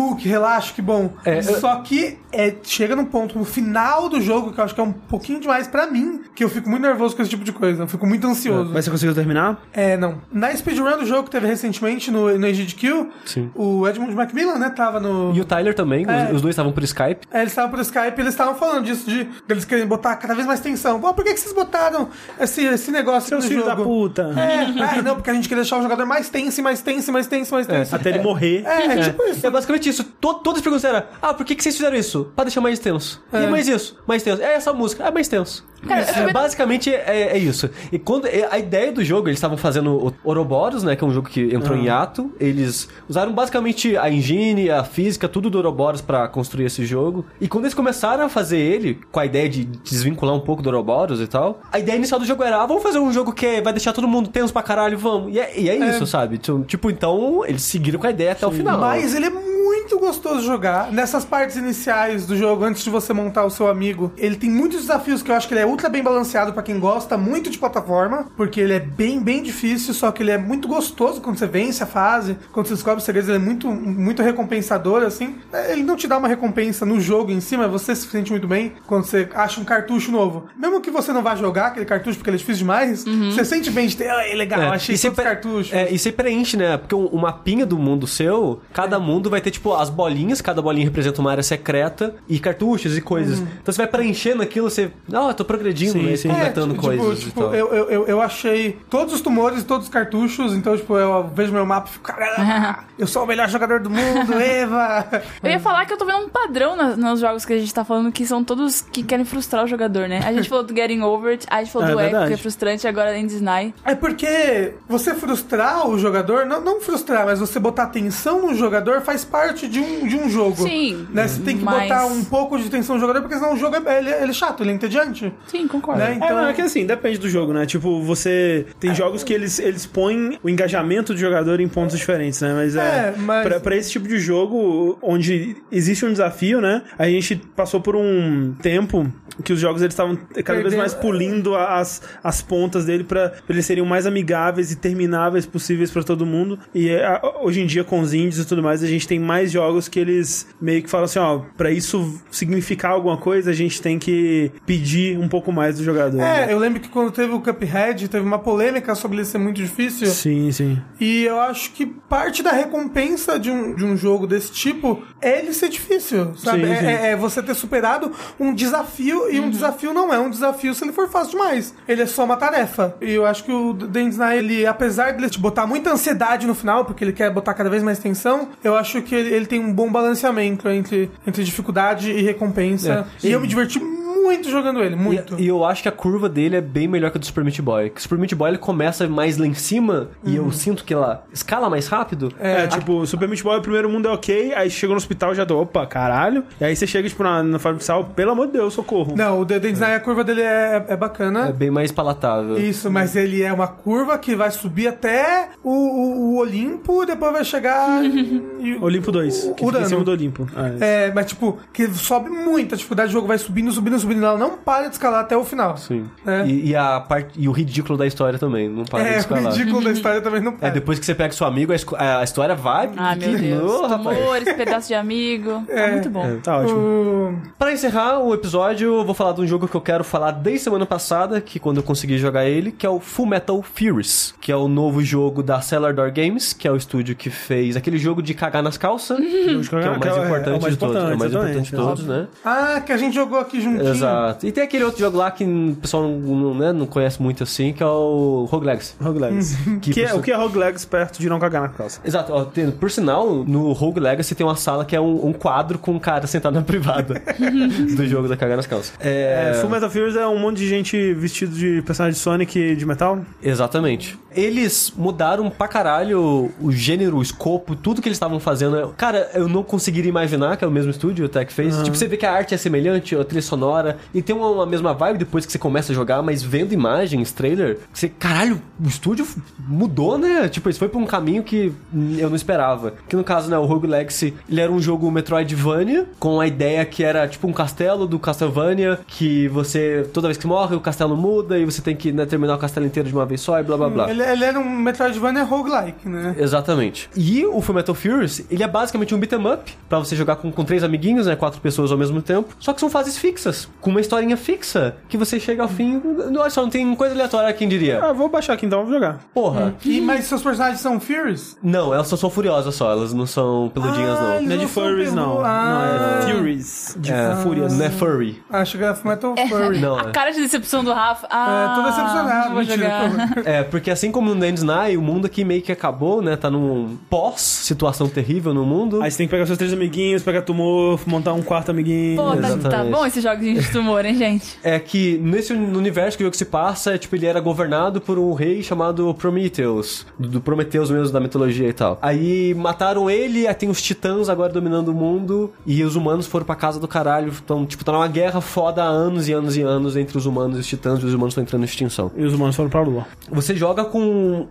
[0.00, 1.12] uh, que relaxa, que bom.
[1.24, 4.74] É, eu- Só que é, chega num ponto no final do jogo que eu acho
[4.74, 7.44] que é um pouquinho demais pra mim, que eu fico muito nervoso com esse tipo
[7.44, 8.70] de coisa, eu fico muito ansioso.
[8.72, 9.60] Mas você conseguiu terminar?
[9.72, 10.20] É, não.
[10.32, 13.50] Na speedrun do jogo que teve recentemente no, no Age de Kill, Sim.
[13.54, 15.34] o Edmund Macmillan, né, tava no...
[15.34, 16.26] E o Tyler também, É.
[16.26, 17.26] os, os dois estavam por Skype.
[17.30, 20.34] É, eles estavam por Skype e eles estavam falando disso, de eles querem botar cada
[20.34, 21.00] vez mais tensão.
[21.00, 22.08] Pô, por que, que vocês botaram
[22.40, 23.76] esse, esse negócio Seus filhos jogo?
[23.76, 24.22] da puta.
[24.36, 27.26] É, ah, não, porque a gente quer deixar o jogador mais tenso, mais tenso, mais
[27.26, 27.94] tenso, mais tenso.
[27.94, 28.64] Até ele morrer.
[28.66, 29.46] É, é tipo isso.
[29.46, 30.04] É basicamente isso.
[30.04, 32.30] To todas as perguntas eram: Ah, por que, que vocês fizeram isso?
[32.34, 33.22] Pra deixar mais tenso.
[33.32, 33.98] E mais isso?
[34.06, 34.40] Mais tenso.
[34.42, 35.04] É essa música.
[35.04, 35.64] É mais tenso.
[35.88, 37.68] É, basicamente é, é isso.
[37.90, 40.94] E quando é, a ideia do jogo, eles estavam fazendo o Ouroboros, né?
[40.94, 42.30] Que é um jogo que entrou em ato.
[42.38, 42.61] Eles
[43.08, 47.24] usaram basicamente a engine, a física, tudo do Ouroboros pra construir esse jogo.
[47.40, 50.66] E quando eles começaram a fazer ele, com a ideia de desvincular um pouco do
[50.66, 53.60] Ouroboros e tal, a ideia inicial do jogo era: ah, vamos fazer um jogo que
[53.60, 55.34] vai deixar todo mundo tenso pra caralho, vamos.
[55.34, 56.38] E é, e é isso, sabe?
[56.38, 58.78] Tipo, então, eles seguiram com a ideia até o final.
[58.78, 60.90] Mas ele é muito gostoso de jogar.
[60.92, 64.80] Nessas partes iniciais do jogo, antes de você montar o seu amigo, ele tem muitos
[64.82, 67.58] desafios que eu acho que ele é ultra bem balanceado pra quem gosta muito de
[67.58, 71.46] plataforma, porque ele é bem, bem difícil, só que ele é muito gostoso quando você
[71.46, 75.36] vence a fase, quando você descobre os segredos, ele é muito, muito recompensador, assim.
[75.70, 78.46] Ele não te dá uma recompensa no jogo em si, mas você se sente muito
[78.48, 80.46] bem quando você acha um cartucho novo.
[80.56, 83.70] Mesmo que você não vá jogar aquele cartucho porque ele é difícil demais, você sente
[83.70, 85.72] bem de ter, ah, é legal, achei e você todos os pre- cartuchos.
[85.72, 86.76] É, e você preenche, né?
[86.76, 90.60] Porque o, o mapinha do mundo seu, cada mundo vai ter, tipo, as bolinhas, cada
[90.62, 93.38] bolinha representa uma área secreta, e cartuchos e coisas.
[93.40, 94.90] Então você vai preenchendo aquilo, você.
[95.12, 96.16] Ah, eu tô progredindo, Sim, né?
[96.16, 96.28] sim.
[96.28, 97.54] Completando tipo, coisas tipo, e tal.
[97.54, 101.52] eu, eu, eu, eu achei todos os tumores, todos os cartuchos, então, tipo, eu vejo
[101.52, 105.22] meu mapa e fico, caramba, eu sou o melhor jogador do mundo, Eva!
[105.42, 107.72] Eu ia falar que eu tô vendo um padrão na- nos jogos que a gente
[107.72, 110.20] tá falando, que são todos que querem frustrar o jogador, né?
[110.24, 112.28] A gente falou do Getting Over It, a gente falou É do Echo, verdade.
[112.28, 113.74] que é frustrante, agora End Deny.
[113.84, 119.00] É porque você frustrar o jogador, não, não frustrar, mas você botar atenção no jogador
[119.02, 120.62] faz parte parte de um, de um jogo.
[120.62, 121.26] Sim, Né?
[121.28, 123.76] Você tem que mas- botar um pouco de atenção no jogador, porque senão o jogo
[123.76, 125.32] é, ele, ele é chato, ele é entediante.
[125.46, 126.00] Sim, concordo.
[126.00, 126.12] Né?
[126.12, 127.66] É, Então, não, é que assim, depende do jogo, né?
[127.66, 128.66] Tipo, você.
[128.80, 132.52] Tem jogos que eles, eles põem o engajamento do jogador em pontos diferentes, né?
[132.54, 132.80] Mas é.
[132.82, 136.82] É, mas- Pra, pra esse tipo de jogo, onde existe um desafio, né?
[136.98, 139.10] A gente passou por um tempo
[139.44, 140.44] que os jogos eles estavam cada vez
[140.74, 144.76] Perdendo- mais pulindo as, as pontas dele pra, pra eles serem o mais amigáveis e
[144.76, 146.58] termináveis possíveis pra todo mundo.
[146.74, 149.18] E é, a- hoje em dia, com os indies e tudo mais, a gente tem
[149.18, 153.54] mais jogos que eles meio que falam assim: ó, pra isso significar alguma coisa, a
[153.54, 156.16] gente tem que pedir um pouco mais do jogador.
[156.16, 156.46] né?
[156.48, 159.56] É, eu lembro que quando teve o Cuphead, teve uma polêmica sobre ele ser muito
[159.56, 160.08] difícil.
[160.08, 160.80] Sim, sim.
[161.00, 165.38] E eu acho que parte da recompensa de um, de um jogo desse tipo é
[165.40, 166.64] ele ser difícil, sabe?
[166.66, 166.86] Sim, é, sim.
[166.86, 170.84] é- é você ter superado um desafio e um desafio não é um desafio se
[170.84, 171.74] ele for fácil demais.
[171.86, 172.96] Ele é só uma tarefa.
[173.00, 176.54] E eu acho que o Denzai, ele, apesar de ele te botar muita ansiedade no
[176.54, 179.60] final, porque ele quer botar cada vez mais tensão, eu acho que ele, ele tem
[179.60, 183.06] um bom balanceamento entre, entre dificuldade e recompensa.
[183.22, 183.28] É.
[183.28, 184.01] E eu me diverti muito
[184.50, 185.34] jogando ele, muito.
[185.38, 187.44] E, e eu acho que a curva dele é bem melhor que a do Super
[187.44, 187.90] Meat Boy.
[187.90, 190.92] Que o Super Meat Boy ele começa mais lá em cima e eu sinto que
[190.94, 192.32] ela escala mais rápido.
[192.40, 195.44] É, tipo, Super Meat Boy, o primeiro mundo é ok, aí chega no hospital já
[195.46, 196.44] tô, opa, caralho.
[196.60, 199.14] E aí você chega, tipo, na, na fase inicial, pelo amor de Deus, socorro.
[199.16, 201.48] Não, o Denzai, a curva dele é, é bacana.
[201.48, 202.58] É bem mais palatável.
[202.58, 207.06] Isso, mas ele é uma curva que vai subir até o, o- o Olimpo e
[207.06, 208.00] depois vai chegar.
[208.80, 209.84] Olimpo 2, que fica Urano.
[209.84, 210.46] em cima do Olimpo.
[210.80, 214.11] É, É, mas tipo, que sobe muito, a dificuldade do jogo vai subindo, subindo, subindo,
[214.20, 215.76] ela não para de escalar até o final.
[215.76, 216.06] Sim.
[216.26, 216.44] É.
[216.46, 219.18] E, e a parte, e o ridículo da história também, não para de É, o
[219.18, 219.52] escalar.
[219.52, 220.70] ridículo da história também não É, para.
[220.70, 222.90] depois que você pega seu amigo, a, esco- a história vai.
[222.96, 223.80] Ah, meu Deus.
[223.90, 224.18] Rapaz.
[224.18, 225.64] Amores, pedaço de amigo.
[225.66, 226.38] Tá muito bom.
[226.42, 226.78] tá ótimo.
[226.78, 230.32] O- Pra encerrar o episódio, eu vou falar de um jogo que eu quero falar
[230.32, 234.34] desde semana passada, que quando eu consegui jogar ele, que é o Full Metal Furies,
[234.40, 237.76] que é o novo jogo da Cellar Door Games, que é o estúdio que fez
[237.76, 241.18] aquele jogo de cagar nas calças, que é o mais importante de todos, é o
[241.18, 242.26] mais importante de todos, né?
[242.44, 244.01] Ah, que a gente jogou aqui juntinho.
[244.06, 244.46] Exato.
[244.46, 247.42] E tem aquele outro jogo lá que o pessoal não, não, né, não conhece muito
[247.42, 248.94] assim, que é o Rogue Legacy.
[249.00, 249.56] Roguelegs.
[249.82, 252.00] Que que é, o que é Roguelegs perto de não cagar na calça?
[252.04, 255.32] Exato, ó, tem- por sinal, no Rogue Legacy tem uma sala que é um, um
[255.32, 257.20] quadro com um cara sentado na privada
[257.96, 258.92] do jogo da cagar nas calças.
[259.00, 262.76] É, É, Full Metal Furies é um monte de gente vestido de personagem de Sonic
[262.76, 263.18] de metal.
[263.42, 264.18] Exatamente.
[264.34, 268.94] Eles mudaram pra caralho o gênero, o escopo, tudo que eles estavam fazendo.
[268.96, 271.76] Cara, eu não conseguiria imaginar que é o mesmo estúdio até que fez.
[271.82, 274.66] Tipo, você vê que a arte é semelhante, a trilha sonora, e tem uma, uma
[274.66, 278.88] mesma vibe depois que você começa a jogar, mas vendo imagens, trailer, você, caralho, o
[278.88, 279.26] estúdio
[279.58, 280.48] mudou, né?
[280.48, 282.94] Tipo, isso foi pra um caminho que hum, eu não esperava.
[283.08, 286.84] Que no caso, né, o Rogue Legacy, ele era um jogo Metroidvania, com a ideia
[286.84, 291.16] que era tipo um castelo do Castlevania, que você, toda vez que morre, o castelo
[291.16, 293.62] muda e você tem que né, terminar o castelo inteiro de uma vez só e
[293.62, 294.10] blá blá blá.
[294.10, 296.34] Ele, ele era um Metroidvania roguelike, né?
[296.38, 297.08] Exatamente.
[297.16, 300.50] E o Full Metal Furies, ele é basicamente um beat'em up, pra você jogar com,
[300.52, 303.90] com três amiguinhos, né, quatro pessoas ao mesmo tempo, só que são fases fixas, com
[303.90, 306.00] uma historinha fixa, que você chega ao fim,
[306.38, 308.00] olha só, não tem coisa aleatória, quem diria.
[308.02, 309.18] Ah, vou baixar aqui então, vou jogar.
[309.34, 309.74] Porra.
[309.84, 311.56] E, mas seus personagens são Furious?
[311.62, 314.42] Não, elas só são furiosas só, elas não são peludinhas Ah, não.
[314.42, 315.22] Não é de Furries, não.
[315.36, 316.20] pelu- Não, Ah.
[316.28, 316.96] é Furies.
[316.98, 317.76] De É, Fúrias.
[317.76, 318.42] Não é furry.
[318.50, 319.80] Acho que era Metal Furry.
[319.80, 320.10] Não, A é.
[320.12, 321.26] cara de decepção do Rafa.
[321.30, 323.38] Ah, É, tô decepcionado, não vou jogar.
[323.44, 326.36] É, porque assim como no Night, o mundo aqui meio que acabou, né?
[326.36, 329.02] Tá num pós-situação terrível no mundo.
[329.02, 332.16] Aí você tem que pegar seus três amiguinhos, pegar tumor, montar um quarto amiguinho.
[332.16, 334.58] Pô, tá, tá bom esse jogo de tumor, hein, gente?
[334.62, 338.18] É que nesse universo que o jogo se passa, é, tipo, ele era governado por
[338.18, 340.06] um rei chamado Prometheus.
[340.18, 341.98] Do do Prometheus mesmo, da mitologia e tal.
[342.02, 346.44] Aí mataram ele, aí tem os titãs agora dominando o mundo, e os humanos foram
[346.44, 347.32] pra casa do caralho.
[347.44, 350.56] Então, tipo, tá numa guerra foda há anos e anos e anos entre os humanos
[350.56, 352.10] e os titãs, e os humanos estão entrando em extinção.
[352.16, 353.06] E os humanos foram pra lua.
[353.30, 354.01] Você joga com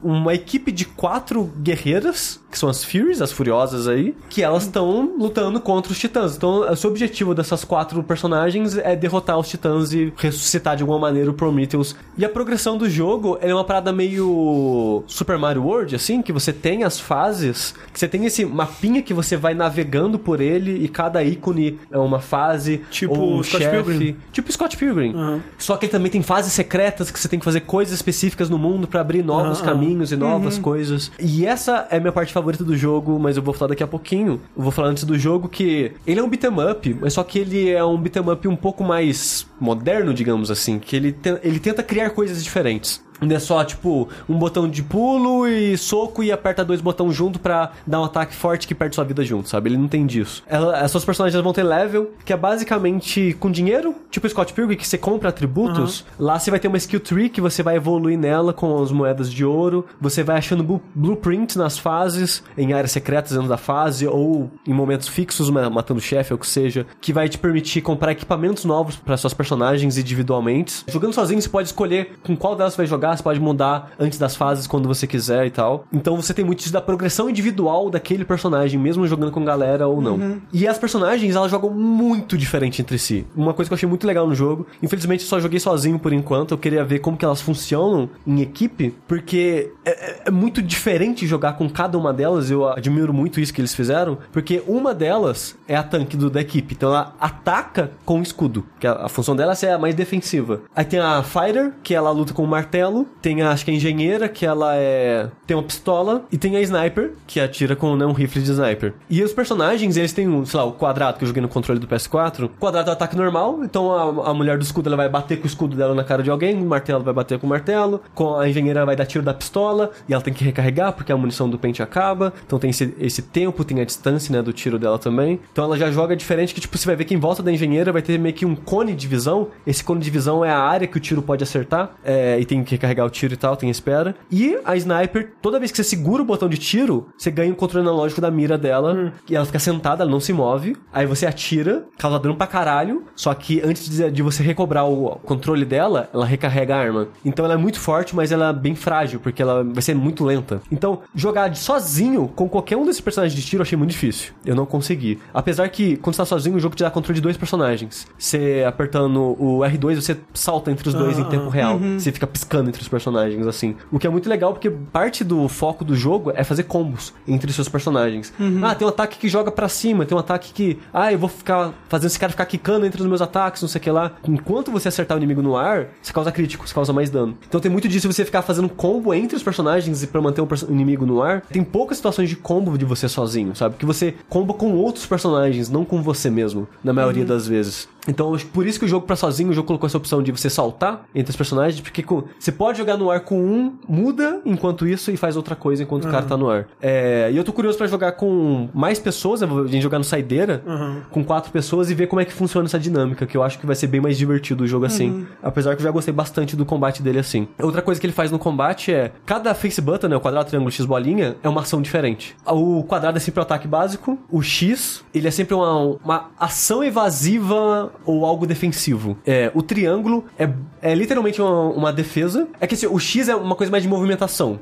[0.03, 5.13] uma equipe de quatro guerreiras, que são as Furies, as Furiosas aí, que elas estão
[5.17, 6.35] lutando contra os titãs.
[6.35, 10.99] Então, o seu objetivo dessas quatro personagens é derrotar os titãs e ressuscitar de alguma
[10.99, 11.95] maneira o Prometheus.
[12.17, 16.51] E a progressão do jogo é uma parada meio Super Mario World, assim, que você
[16.51, 20.87] tem as fases, que você tem esse mapinha que você vai navegando por ele e
[20.87, 23.83] cada ícone é uma fase, Tipo ou um Scott chefe.
[23.83, 24.17] Pilgrim.
[24.31, 25.13] Tipo Scott Pilgrim.
[25.13, 25.41] Aham.
[25.57, 28.57] Só que ele também tem fases secretas que você tem que fazer coisas específicas no
[28.57, 31.11] mundo pra abrir novos caminhos e novas coisas.
[31.19, 33.87] E essa é a minha parte favorita do jogo, mas eu vou falar daqui a
[33.87, 34.41] pouquinho.
[34.55, 37.39] Eu vou falar antes do jogo que ele é um beat'em up, mas só que
[37.39, 41.59] ele é um beat'em up um pouco mais moderno, digamos assim, que ele, te- ele
[41.59, 43.01] tenta criar coisas diferentes.
[43.21, 47.39] Não é só, tipo, um botão de pulo e soco e aperta dois botões junto
[47.39, 49.69] pra dar um ataque forte que perde sua vida junto, sabe?
[49.69, 50.43] Ele não tem disso.
[50.47, 54.75] Ela, as suas personagens vão ter level, que é basicamente com dinheiro, tipo Scott Pilgrim,
[54.77, 56.05] que você compra atributos.
[56.19, 59.31] Lá você vai ter uma skill tree que você vai evoluir nela com as moedas
[59.31, 59.85] de ouro.
[59.99, 64.73] Você vai achando blu- blueprints nas fases, em áreas secretas dentro da fase, ou em
[64.73, 68.11] momentos fixos, ma- matando o chefe, ou o que seja, que vai te permitir comprar
[68.11, 70.83] equipamentos novos para suas personagens individualmente.
[70.87, 74.17] Jogando sozinho, você pode escolher com qual delas você vai jogar, você pode mudar antes
[74.19, 75.85] das fases quando você quiser e tal.
[75.91, 80.01] Então você tem muito isso da progressão individual daquele personagem, mesmo jogando com galera ou
[80.01, 80.41] não.
[80.53, 83.25] E as personagens, elas jogam muito diferente entre si.
[83.35, 86.13] Uma coisa que eu achei muito legal no jogo, infelizmente eu só joguei sozinho por
[86.13, 90.61] enquanto, eu queria ver como que elas funcionam em equipe, porque é, é- é muito
[90.61, 94.93] diferente jogar com cada uma delas, eu admiro muito isso que eles fizeram, porque uma
[94.93, 99.05] delas é a tanque do, da equipe, então ela ataca com o escudo, que a,
[99.05, 100.61] a função dela é a mais defensiva.
[100.75, 103.73] Aí tem a Fighter, que ela luta com o martelo, tem a, acho que a
[103.73, 108.05] engenheira, que ela é tem uma pistola, e tem a Sniper, que atira com né,
[108.05, 108.93] um rifle de sniper.
[109.09, 111.87] E os personagens, eles têm, sei lá, o quadrado que eu joguei no controle do
[111.87, 115.09] PS4, o quadrado é o ataque normal, então a, a mulher do escudo ela vai
[115.09, 117.49] bater com o escudo dela na cara de alguém, o martelo vai bater com o
[117.49, 121.11] martelo, com a engenheira vai dar tiro da pistola, e ela tem que recarregar porque
[121.11, 124.53] a munição do pente acaba, então tem esse, esse tempo, tem a distância, né, do
[124.53, 125.39] tiro dela também.
[125.51, 127.91] Então ela já joga diferente que, tipo, você vai ver que em volta da engenheira
[127.91, 130.87] vai ter meio que um cone de visão, esse cone de visão é a área
[130.87, 133.69] que o tiro pode acertar, é, e tem que recarregar o tiro e tal, tem
[133.69, 134.15] espera.
[134.29, 137.55] E a sniper, toda vez que você segura o botão de tiro, você ganha um
[137.55, 141.25] controle analógico da mira dela, e ela fica sentada, ela não se move, aí você
[141.25, 146.09] atira, causa dano pra caralho, só que antes de, de você recobrar o controle dela,
[146.13, 147.07] ela recarrega a arma.
[147.23, 150.23] Então ela é muito forte, mas ela é bem frágil, porque ela vai ser muito
[150.23, 150.61] lenta.
[150.71, 154.33] Então, jogar de sozinho com qualquer um desses personagens de tiro eu achei muito difícil.
[154.45, 155.19] Eu não consegui.
[155.33, 158.07] Apesar que, quando você tá sozinho, o jogo te dá controle de dois personagens.
[158.17, 161.79] Você apertando o R2, você salta entre os dois em tempo real.
[161.99, 163.75] Você fica piscando entre os personagens, assim.
[163.91, 167.49] O que é muito legal, porque parte do foco do jogo é fazer combos entre
[167.49, 168.33] os seus personagens.
[168.63, 170.79] Ah, tem um ataque que joga pra cima, tem um ataque que.
[170.93, 173.79] Ah, eu vou ficar fazendo esse cara ficar quicando entre os meus ataques, não sei
[173.79, 174.13] o que lá.
[174.27, 177.37] Enquanto você acertar o inimigo no ar, você causa crítico, você causa mais dano.
[177.47, 180.47] Então tem muito disso você ficar fazendo combo entre os personagens e pra manter o
[180.67, 181.41] o inimigo no ar.
[181.41, 183.75] Tem poucas situações de combo de você sozinho, sabe?
[183.77, 187.87] Que você comba com outros personagens, não com você mesmo, na maioria das vezes.
[188.07, 190.49] Então, por isso que o jogo pra sozinho, o jogo colocou essa opção de você
[190.49, 194.87] saltar entre os personagens, porque com- você pode jogar no ar com um, muda enquanto
[194.87, 196.67] isso e faz outra coisa enquanto o cara tá no ar.
[196.81, 200.63] É, e eu tô curioso pra jogar com mais pessoas, a gente jogar no Saideira,
[201.11, 203.65] com quatro pessoas e ver como é que funciona essa dinâmica, que eu acho que
[203.65, 205.25] vai ser bem mais divertido o jogo assim.
[205.43, 207.47] Apesar que eu já gostei bastante do combate dele assim.
[207.61, 210.71] Outra coisa que ele faz no combate é, cada face button, né, o quadrado, triângulo,
[210.71, 212.35] X, bolinha, é uma ação diferente.
[212.47, 216.83] O quadrado é sempre o ataque básico, o X, ele é sempre uma, uma ação
[216.83, 219.17] evasiva ou algo defensivo.
[219.25, 220.49] É, o triângulo é,
[220.81, 222.47] é literalmente uma, uma defesa.
[222.59, 224.59] É que assim, o X é uma coisa mais de movimentação.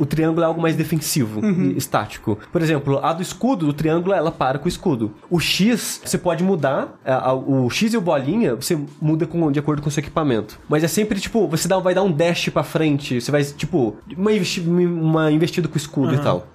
[0.00, 2.38] O triângulo é algo mais defensivo e estático.
[2.52, 5.12] Por exemplo, a do escudo, o triângulo, ela para com o escudo.
[5.30, 6.98] O X, você pode mudar.
[7.04, 10.00] é, a- o X e o bolinha, você muda com, de acordo com o seu
[10.00, 10.58] equipamento.
[10.68, 13.20] Mas é sempre, tipo, você dá, vai dar um dash pra frente.
[13.20, 16.46] Você vai, tipo, uma, investi uma investida com o escudo e tal.